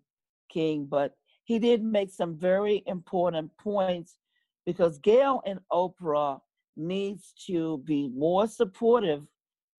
King, 0.50 0.86
but 0.86 1.18
he 1.44 1.60
did 1.60 1.84
make 1.84 2.12
some 2.12 2.38
very 2.38 2.84
important 2.86 3.56
points 3.58 4.18
because 4.66 5.00
Gail 5.00 5.42
and 5.46 5.60
Oprah 5.72 6.42
needs 6.76 7.34
to 7.48 7.80
be 7.80 8.10
more 8.10 8.48
supportive 8.48 9.28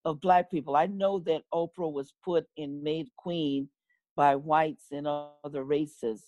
of 0.04 0.22
black 0.22 0.50
people. 0.50 0.76
I 0.76 0.86
know 0.88 1.20
that 1.20 1.44
Oprah 1.54 1.92
was 1.92 2.14
put 2.24 2.48
in 2.58 2.84
made 2.84 3.10
queen 3.16 3.70
by 4.16 4.36
whites 4.36 4.86
and 4.92 5.08
other 5.44 5.64
races 5.64 6.24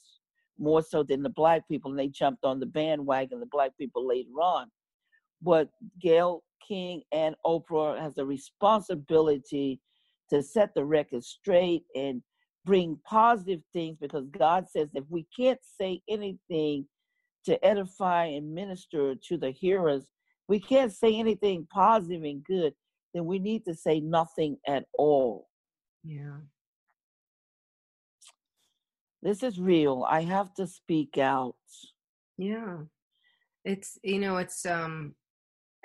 more 0.60 0.82
so 0.82 1.04
than 1.04 1.22
the 1.22 1.30
black 1.30 1.68
people, 1.68 1.92
and 1.92 2.00
they 2.00 2.08
jumped 2.08 2.44
on 2.44 2.60
the 2.60 2.66
bandwagon, 2.66 3.40
the 3.40 3.46
black 3.48 3.72
people 3.78 4.08
later 4.08 4.32
on. 4.42 4.68
But 5.42 5.70
Gail 6.02 6.44
King 6.68 7.04
and 7.12 7.36
Oprah 7.46 8.00
has 8.00 8.18
a 8.18 8.26
responsibility 8.26 9.80
to 10.30 10.42
set 10.42 10.74
the 10.74 10.84
record 10.84 11.24
straight 11.24 11.84
and 11.96 12.22
bring 12.66 13.00
positive 13.06 13.62
things 13.72 13.98
because 14.02 14.28
God 14.38 14.68
says 14.68 14.90
if 14.94 15.06
we 15.10 15.26
can't 15.38 15.60
say 15.80 16.02
anything 16.10 16.86
to 17.46 17.64
edify 17.66 18.26
and 18.26 18.54
minister 18.54 19.16
to 19.16 19.38
the 19.38 19.52
hearers, 19.52 20.12
we 20.50 20.60
can't 20.60 20.92
say 20.92 21.16
anything 21.16 21.68
positive 21.72 22.24
and 22.24 22.44
good, 22.44 22.74
then 23.14 23.26
we 23.26 23.40
need 23.40 23.64
to 23.66 23.74
say 23.74 24.02
nothing 24.02 24.58
at 24.68 24.86
all. 24.98 25.48
Yeah. 26.04 26.40
This 29.28 29.44
is 29.44 29.60
real. 29.60 30.06
I 30.08 30.22
have 30.22 30.54
to 30.54 30.66
speak 30.66 31.18
out. 31.18 31.58
Yeah. 32.38 32.78
It's 33.66 34.00
you 34.02 34.20
know, 34.20 34.38
it's 34.38 34.66
um 34.66 35.16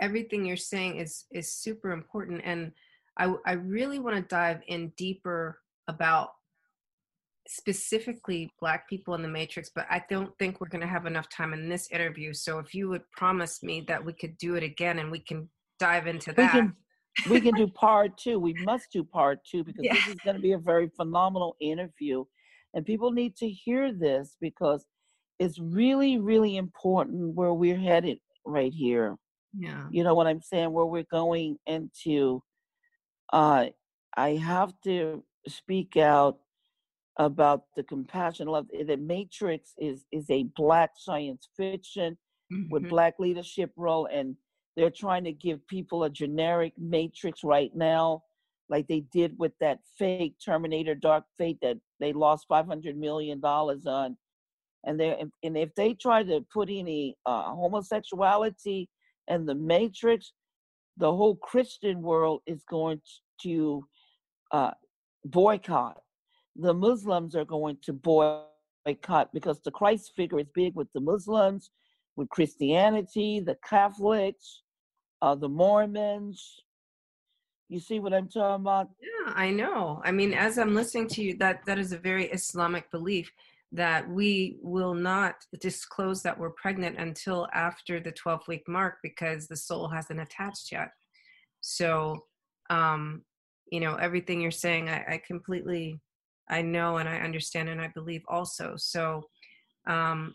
everything 0.01 0.45
you're 0.45 0.57
saying 0.57 0.99
is 0.99 1.25
is 1.33 1.53
super 1.53 1.91
important 1.91 2.43
and 2.45 2.71
I 3.19 3.35
I 3.45 3.53
really 3.55 3.99
want 3.99 4.15
to 4.15 4.23
dive 4.23 4.61
in 4.69 4.93
deeper 4.97 5.59
about 5.89 6.29
specifically 7.49 8.49
black 8.61 8.89
people 8.89 9.15
in 9.17 9.21
the 9.23 9.29
matrix 9.29 9.69
but 9.75 9.85
i 9.91 10.01
don't 10.09 10.31
think 10.39 10.61
we're 10.61 10.69
going 10.69 10.81
to 10.81 10.87
have 10.87 11.07
enough 11.07 11.29
time 11.29 11.53
in 11.53 11.69
this 11.69 11.91
interview 11.91 12.33
so 12.33 12.61
if 12.61 12.73
you 12.73 12.89
would 12.89 13.03
promise 13.11 13.65
me 13.65 13.81
that 13.81 14.03
we 14.03 14.13
could 14.13 14.39
do 14.39 14.55
it 14.55 14.63
again 14.63 15.01
and 15.01 15.11
we 15.11 15.19
can 15.19 15.49
dive 15.81 16.07
into 16.07 16.33
that 16.33 16.55
We 16.55 16.61
can 16.61 16.77
we 17.29 17.41
can 17.41 17.55
do 17.55 17.67
part 17.75 18.17
two. 18.17 18.39
We 18.39 18.55
must 18.55 18.91
do 18.93 19.05
part 19.05 19.41
two 19.45 19.65
because 19.65 19.85
Yeah. 19.85 19.95
this 19.95 20.09
is 20.09 20.15
going 20.25 20.37
to 20.37 20.43
be 20.43 20.53
a 20.53 20.59
very 20.59 20.89
phenomenal 20.97 21.57
interview. 21.61 22.25
And 22.75 22.85
people 22.87 23.13
need 23.13 23.37
to 23.37 23.49
hear 23.49 23.93
this 23.93 24.37
because 24.41 24.87
it's 25.39 25.59
really, 25.59 26.19
really 26.19 26.57
important 26.57 27.35
where 27.35 27.53
we're 27.53 27.79
headed 27.79 28.19
right 28.47 28.73
here. 28.73 29.17
yeah 29.59 29.87
You 29.91 30.05
know 30.05 30.15
what 30.15 30.27
I'm 30.27 30.41
saying? 30.43 30.73
Where 30.73 30.87
we're 30.87 31.05
going 31.11 31.59
into. 31.67 32.43
Uh, 33.33 33.67
I 34.17 34.31
have 34.37 34.73
to 34.85 35.25
speak 35.49 35.97
out 35.97 36.39
about 37.19 37.65
the 37.77 37.83
compassion 37.83 38.47
love. 38.49 38.67
The 38.87 38.97
Matrix 38.97 39.75
is 39.79 40.05
is 40.13 40.31
a 40.31 40.45
black 40.57 40.93
science 40.97 41.49
fiction 41.57 42.17
with 42.71 42.85
Mhm. 42.85 42.91
black 42.91 43.15
leadership 43.19 43.73
role 43.77 44.07
and 44.07 44.37
they're 44.77 44.91
trying 44.91 45.25
to 45.25 45.33
give 45.33 45.67
people 45.67 46.05
a 46.05 46.11
generic 46.11 46.73
matrix 46.79 47.45
right 47.45 47.75
now 47.75 48.23
like 48.73 48.89
they 48.89 49.05
did 49.13 49.35
with 49.39 49.53
that 49.61 49.79
fake 49.99 50.35
terminator 50.45 50.95
dark 50.95 51.25
fate 51.39 51.59
that 51.63 51.77
they 52.01 52.13
lost 52.13 52.47
500 52.49 52.97
million 52.97 53.41
dollars 53.41 53.87
on 53.87 54.17
and 54.85 54.99
they 54.99 55.25
and 55.43 55.57
if 55.57 55.75
they 55.77 55.95
try 55.95 56.23
to 56.25 56.45
put 56.53 56.69
any 56.69 57.17
uh, 57.27 57.55
homosexuality 57.55 58.89
in 59.29 59.47
the 59.47 59.55
matrix 59.55 60.33
the 60.97 61.13
whole 61.13 61.37
christian 61.37 62.03
world 62.03 62.41
is 62.47 62.65
going 62.69 63.01
to 63.41 63.85
uh, 64.51 64.73
boycott 65.25 66.01
the 66.57 66.75
muslims 66.75 67.37
are 67.37 67.45
going 67.45 67.77
to 67.83 67.93
boycott 67.93 69.29
because 69.33 69.61
the 69.61 69.71
christ 69.71 70.13
figure 70.17 70.41
is 70.41 70.49
big 70.55 70.75
with 70.75 70.91
the 70.93 71.01
muslims 71.01 71.71
with 72.17 72.29
Christianity, 72.29 73.41
the 73.41 73.57
Catholics, 73.69 74.63
uh, 75.21 75.35
the 75.35 75.49
Mormons. 75.49 76.61
You 77.73 77.81
see 77.81 78.01
what 78.01 78.13
I'm 78.13 78.29
talking 78.29 78.61
about? 78.63 78.91
Yeah, 79.01 79.33
I 79.35 79.51
know. 79.51 80.03
I 80.05 80.13
mean, 80.13 80.35
as 80.35 80.59
I'm 80.59 80.75
listening 80.75 81.09
to 81.09 81.23
you, 81.23 81.39
that 81.39 81.65
that 81.65 81.79
is 81.79 81.93
a 81.93 81.99
very 81.99 82.27
Islamic 82.27 82.91
belief 82.91 83.33
that 83.73 84.07
we 84.07 84.59
will 84.61 84.93
not 84.93 85.37
disclose 85.59 86.23
that 86.23 86.39
we're 86.39 86.51
pregnant 86.51 86.99
until 86.99 87.49
after 87.55 87.99
the 87.99 88.13
12 88.13 88.43
week 88.47 88.69
mark 88.69 88.99
because 89.03 89.49
the 89.49 89.57
soul 89.57 89.89
hasn't 89.89 90.21
attached 90.21 90.71
yet. 90.71 90.91
So, 91.63 92.27
um, 92.69 93.23
you 93.71 93.81
know, 93.81 93.95
everything 93.95 94.43
you're 94.43 94.51
saying, 94.51 94.91
I, 94.91 95.15
I 95.15 95.23
completely, 95.27 95.99
I 96.51 96.61
know 96.61 96.99
and 96.99 97.09
I 97.09 97.21
understand 97.21 97.71
and 97.71 97.81
I 97.81 97.89
believe 97.89 98.23
also. 98.29 98.75
So, 98.77 99.23
um, 99.87 100.35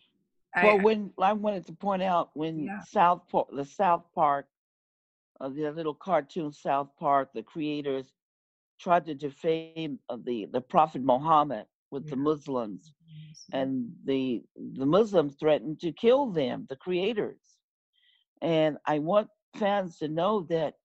I, 0.55 0.65
well, 0.65 0.79
when 0.79 1.11
I 1.21 1.33
wanted 1.33 1.67
to 1.67 1.73
point 1.73 2.01
out 2.01 2.31
when 2.33 2.63
Yeah. 2.63 2.79
South 2.79 3.21
Park, 3.31 3.49
the 3.55 3.65
South 3.65 4.05
Park, 4.15 4.47
uh, 5.39 5.49
the 5.49 5.71
little 5.71 5.93
cartoon 5.95 6.51
South 6.51 6.89
Park, 6.99 7.29
the 7.33 7.43
creators 7.43 8.13
tried 8.79 9.05
to 9.05 9.15
defame 9.15 9.81
uh, 9.87 9.95
the 10.23 10.25
the 10.27 10.61
Prophet 10.61 11.01
Muhammad 11.03 11.45
with 11.73 11.89
the 11.91 12.15
Muslims, 12.15 12.93
and 13.51 13.91
the 14.05 14.43
the 14.77 14.85
Muslims 14.85 15.35
threatened 15.39 15.79
to 15.81 15.91
kill 15.91 16.27
them, 16.31 16.65
the 16.69 16.75
creators. 16.75 17.57
And 18.41 18.77
I 18.85 18.99
want 18.99 19.29
fans 19.55 19.97
to 19.99 20.07
know 20.07 20.41
that 20.49 20.75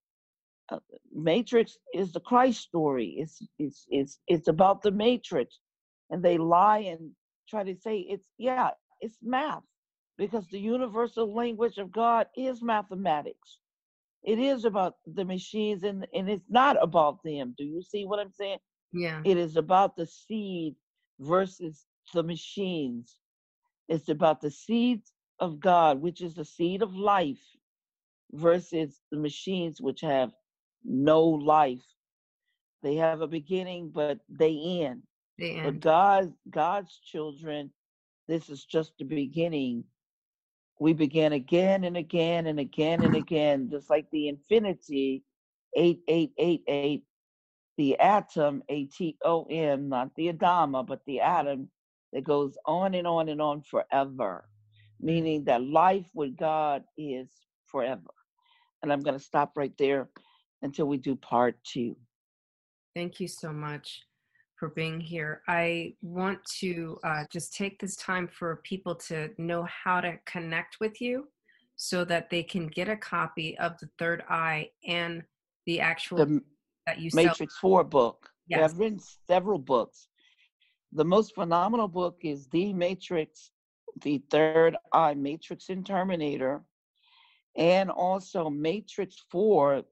uh, 0.70 0.78
Matrix 1.12 1.78
is 1.94 2.12
the 2.12 2.20
Christ 2.20 2.60
story. 2.62 3.16
It's 3.18 3.42
it's 3.58 3.86
it's 3.90 4.20
it's 4.28 4.48
about 4.48 4.82
the 4.82 4.92
Matrix, 4.92 5.60
and 6.10 6.22
they 6.22 6.38
lie 6.38 6.78
and 6.78 7.12
try 7.48 7.64
to 7.64 7.76
say 7.76 7.98
it's 7.98 8.30
yeah, 8.38 8.70
it's 9.00 9.18
math 9.22 9.64
because 10.18 10.48
the 10.48 10.60
universal 10.60 11.32
language 11.34 11.78
of 11.78 11.92
God 11.92 12.26
is 12.36 12.62
mathematics. 12.62 13.61
It 14.22 14.38
is 14.38 14.64
about 14.64 14.96
the 15.06 15.24
machines 15.24 15.82
and 15.84 16.06
and 16.14 16.28
it's 16.30 16.50
not 16.50 16.76
about 16.82 17.22
them. 17.22 17.54
Do 17.56 17.64
you 17.64 17.82
see 17.82 18.04
what 18.06 18.18
I'm 18.20 18.30
saying? 18.32 18.58
yeah, 18.92 19.24
It 19.24 19.36
is 19.36 19.56
about 19.56 19.96
the 19.96 20.06
seed 20.06 20.76
versus 21.18 21.86
the 22.12 22.22
machines. 22.22 23.18
It's 23.88 24.08
about 24.08 24.40
the 24.40 24.50
seed 24.50 25.02
of 25.38 25.60
God, 25.60 26.00
which 26.00 26.20
is 26.20 26.34
the 26.34 26.44
seed 26.44 26.82
of 26.82 26.94
life, 26.94 27.56
versus 28.32 29.02
the 29.10 29.18
machines 29.18 29.80
which 29.80 30.00
have 30.00 30.32
no 30.84 31.22
life. 31.24 31.84
They 32.82 32.96
have 32.96 33.20
a 33.20 33.26
beginning, 33.28 33.90
but 33.90 34.18
they 34.28 34.56
end. 34.84 35.02
the 35.38 35.50
But 35.62 35.74
end. 35.74 35.80
God, 35.80 36.34
God's 36.50 36.98
children, 36.98 37.72
this 38.28 38.48
is 38.48 38.64
just 38.64 38.98
the 38.98 39.04
beginning. 39.04 39.84
We 40.82 40.94
began 40.94 41.32
again 41.32 41.84
and 41.84 41.96
again 41.96 42.48
and 42.48 42.58
again 42.58 43.04
and 43.04 43.14
again, 43.14 43.68
just 43.70 43.88
like 43.88 44.10
the 44.10 44.26
infinity, 44.26 45.22
eight 45.76 46.00
eight 46.08 46.32
eight 46.38 46.64
eight, 46.66 47.04
the 47.78 48.00
atom, 48.00 48.64
A 48.68 48.86
T 48.86 49.16
O 49.24 49.44
M, 49.44 49.88
not 49.88 50.10
the 50.16 50.32
Adama, 50.32 50.84
but 50.84 50.98
the 51.06 51.20
atom 51.20 51.70
that 52.12 52.24
goes 52.24 52.58
on 52.66 52.94
and 52.94 53.06
on 53.06 53.28
and 53.28 53.40
on 53.40 53.62
forever, 53.62 54.48
meaning 55.00 55.44
that 55.44 55.62
life 55.62 56.08
with 56.14 56.36
God 56.36 56.82
is 56.98 57.30
forever. 57.66 58.10
And 58.82 58.92
I'm 58.92 59.02
going 59.02 59.16
to 59.16 59.24
stop 59.24 59.52
right 59.54 59.72
there 59.78 60.08
until 60.62 60.86
we 60.86 60.96
do 60.96 61.14
part 61.14 61.62
two. 61.62 61.96
Thank 62.96 63.20
you 63.20 63.28
so 63.28 63.52
much 63.52 64.02
for 64.62 64.68
being 64.68 65.00
here. 65.00 65.42
I 65.48 65.96
want 66.02 66.38
to 66.60 66.96
uh, 67.02 67.24
just 67.32 67.52
take 67.52 67.80
this 67.80 67.96
time 67.96 68.28
for 68.28 68.60
people 68.62 68.94
to 69.08 69.30
know 69.36 69.64
how 69.64 70.00
to 70.00 70.16
connect 70.24 70.78
with 70.78 71.00
you 71.00 71.26
so 71.74 72.04
that 72.04 72.30
they 72.30 72.44
can 72.44 72.68
get 72.68 72.88
a 72.88 72.96
copy 72.96 73.58
of 73.58 73.76
The 73.80 73.88
Third 73.98 74.22
Eye 74.30 74.70
and 74.86 75.24
the 75.66 75.80
actual 75.80 76.18
The 76.18 76.40
that 76.86 77.00
you 77.00 77.10
sell. 77.10 77.24
Matrix 77.24 77.56
4 77.58 77.82
book. 77.82 78.30
Yes. 78.46 78.70
I've 78.70 78.78
written 78.78 79.00
several 79.26 79.58
books. 79.58 80.06
The 80.92 81.04
most 81.04 81.34
phenomenal 81.34 81.88
book 81.88 82.18
is 82.22 82.46
The 82.46 82.72
Matrix, 82.72 83.50
The 84.02 84.22
Third 84.30 84.76
Eye, 84.92 85.14
Matrix 85.14 85.70
and 85.70 85.84
Terminator, 85.84 86.62
and 87.56 87.90
also 87.90 88.48
Matrix 88.48 89.16
4, 89.28 89.82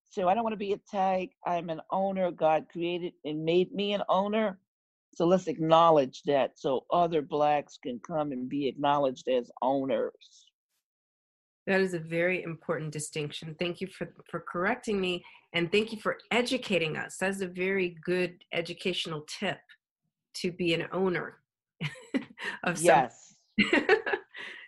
So 0.09 0.27
I 0.27 0.33
don't 0.33 0.43
want 0.43 0.53
to 0.53 0.57
be 0.57 0.73
a 0.73 0.77
tag. 0.89 1.31
I'm 1.45 1.69
an 1.69 1.81
owner. 1.91 2.31
God 2.31 2.67
created 2.71 3.13
and 3.25 3.43
made 3.43 3.73
me 3.73 3.93
an 3.93 4.03
owner. 4.09 4.59
So 5.13 5.25
let's 5.25 5.47
acknowledge 5.47 6.23
that 6.23 6.57
so 6.57 6.85
other 6.91 7.21
blacks 7.21 7.77
can 7.81 7.99
come 7.99 8.31
and 8.31 8.47
be 8.47 8.67
acknowledged 8.67 9.27
as 9.27 9.51
owners. 9.61 10.47
That 11.67 11.81
is 11.81 11.93
a 11.93 11.99
very 11.99 12.43
important 12.43 12.91
distinction. 12.93 13.53
Thank 13.59 13.81
you 13.81 13.87
for, 13.87 14.13
for 14.31 14.39
correcting 14.39 15.01
me 15.01 15.23
and 15.53 15.69
thank 15.69 15.91
you 15.91 15.99
for 15.99 16.17
educating 16.31 16.95
us. 16.95 17.17
That's 17.19 17.41
a 17.41 17.47
very 17.47 17.97
good 18.05 18.43
educational 18.53 19.25
tip 19.27 19.59
to 20.35 20.51
be 20.51 20.73
an 20.73 20.87
owner 20.93 21.39
of. 22.63 22.81
Yes. 22.81 23.35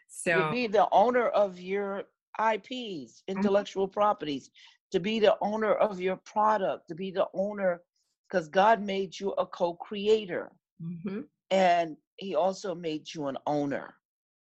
so 0.10 0.42
to 0.42 0.52
be 0.52 0.68
the 0.68 0.90
owner 0.92 1.28
of 1.30 1.58
your 1.58 2.04
IPs, 2.38 3.24
intellectual 3.30 3.88
properties, 3.88 4.50
to 4.92 5.00
be 5.00 5.20
the 5.20 5.38
owner 5.42 5.74
of 5.76 6.02
your 6.02 6.18
product, 6.18 6.90
to 6.90 6.96
be 6.96 7.12
the 7.12 7.28
owner, 7.34 7.82
because 8.28 8.50
God 8.50 8.82
made 8.82 9.18
you 9.18 9.32
a 9.32 9.46
co 9.46 9.74
creator 9.74 10.52
Mhm. 10.82 11.26
and 11.52 11.96
He 12.18 12.36
also 12.36 12.76
made 12.76 13.14
you 13.14 13.28
an 13.28 13.38
owner. 13.46 13.96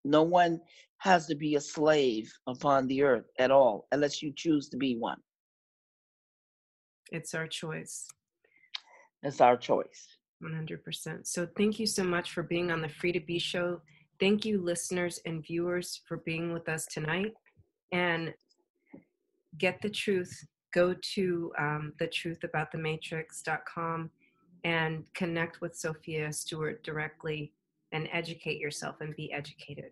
No 0.03 0.21
one 0.21 0.61
has 1.05 1.27
to 1.27 1.35
be 1.35 1.55
a 1.55 1.61
slave 1.61 2.33
upon 2.47 2.87
the 2.87 3.03
earth 3.03 3.29
at 3.37 3.51
all, 3.51 3.87
unless 3.91 4.23
you 4.23 4.33
choose 4.35 4.69
to 4.69 4.77
be 4.77 4.97
one. 4.97 5.19
it's 7.11 7.35
our 7.35 7.47
choice. 7.47 8.07
It's 9.21 9.39
our 9.39 9.55
choice. 9.55 10.07
100%. 10.43 11.27
So 11.27 11.47
thank 11.55 11.79
you 11.79 11.85
so 11.85 12.03
much 12.03 12.31
for 12.31 12.41
being 12.43 12.71
on 12.71 12.81
the 12.81 12.89
Free 12.89 13.11
to 13.11 13.19
Be 13.19 13.37
show. 13.39 13.81
Thank 14.19 14.45
you, 14.45 14.59
listeners 14.61 15.19
and 15.25 15.45
viewers, 15.45 16.01
for 16.07 16.17
being 16.17 16.53
with 16.53 16.67
us 16.67 16.87
tonight. 16.87 17.33
And 17.91 18.33
get 19.59 19.79
the 19.81 19.89
truth. 19.89 20.35
Go 20.73 20.95
to 21.13 21.51
um, 21.57 21.93
thetruthaboutthematrix.com 22.01 24.09
and 24.63 25.05
connect 25.13 25.61
with 25.61 25.75
Sophia 25.75 26.33
Stewart 26.33 26.83
directly 26.83 27.53
and 27.91 28.09
educate 28.11 28.59
yourself 28.59 29.01
and 29.01 29.15
be 29.15 29.31
educated. 29.31 29.91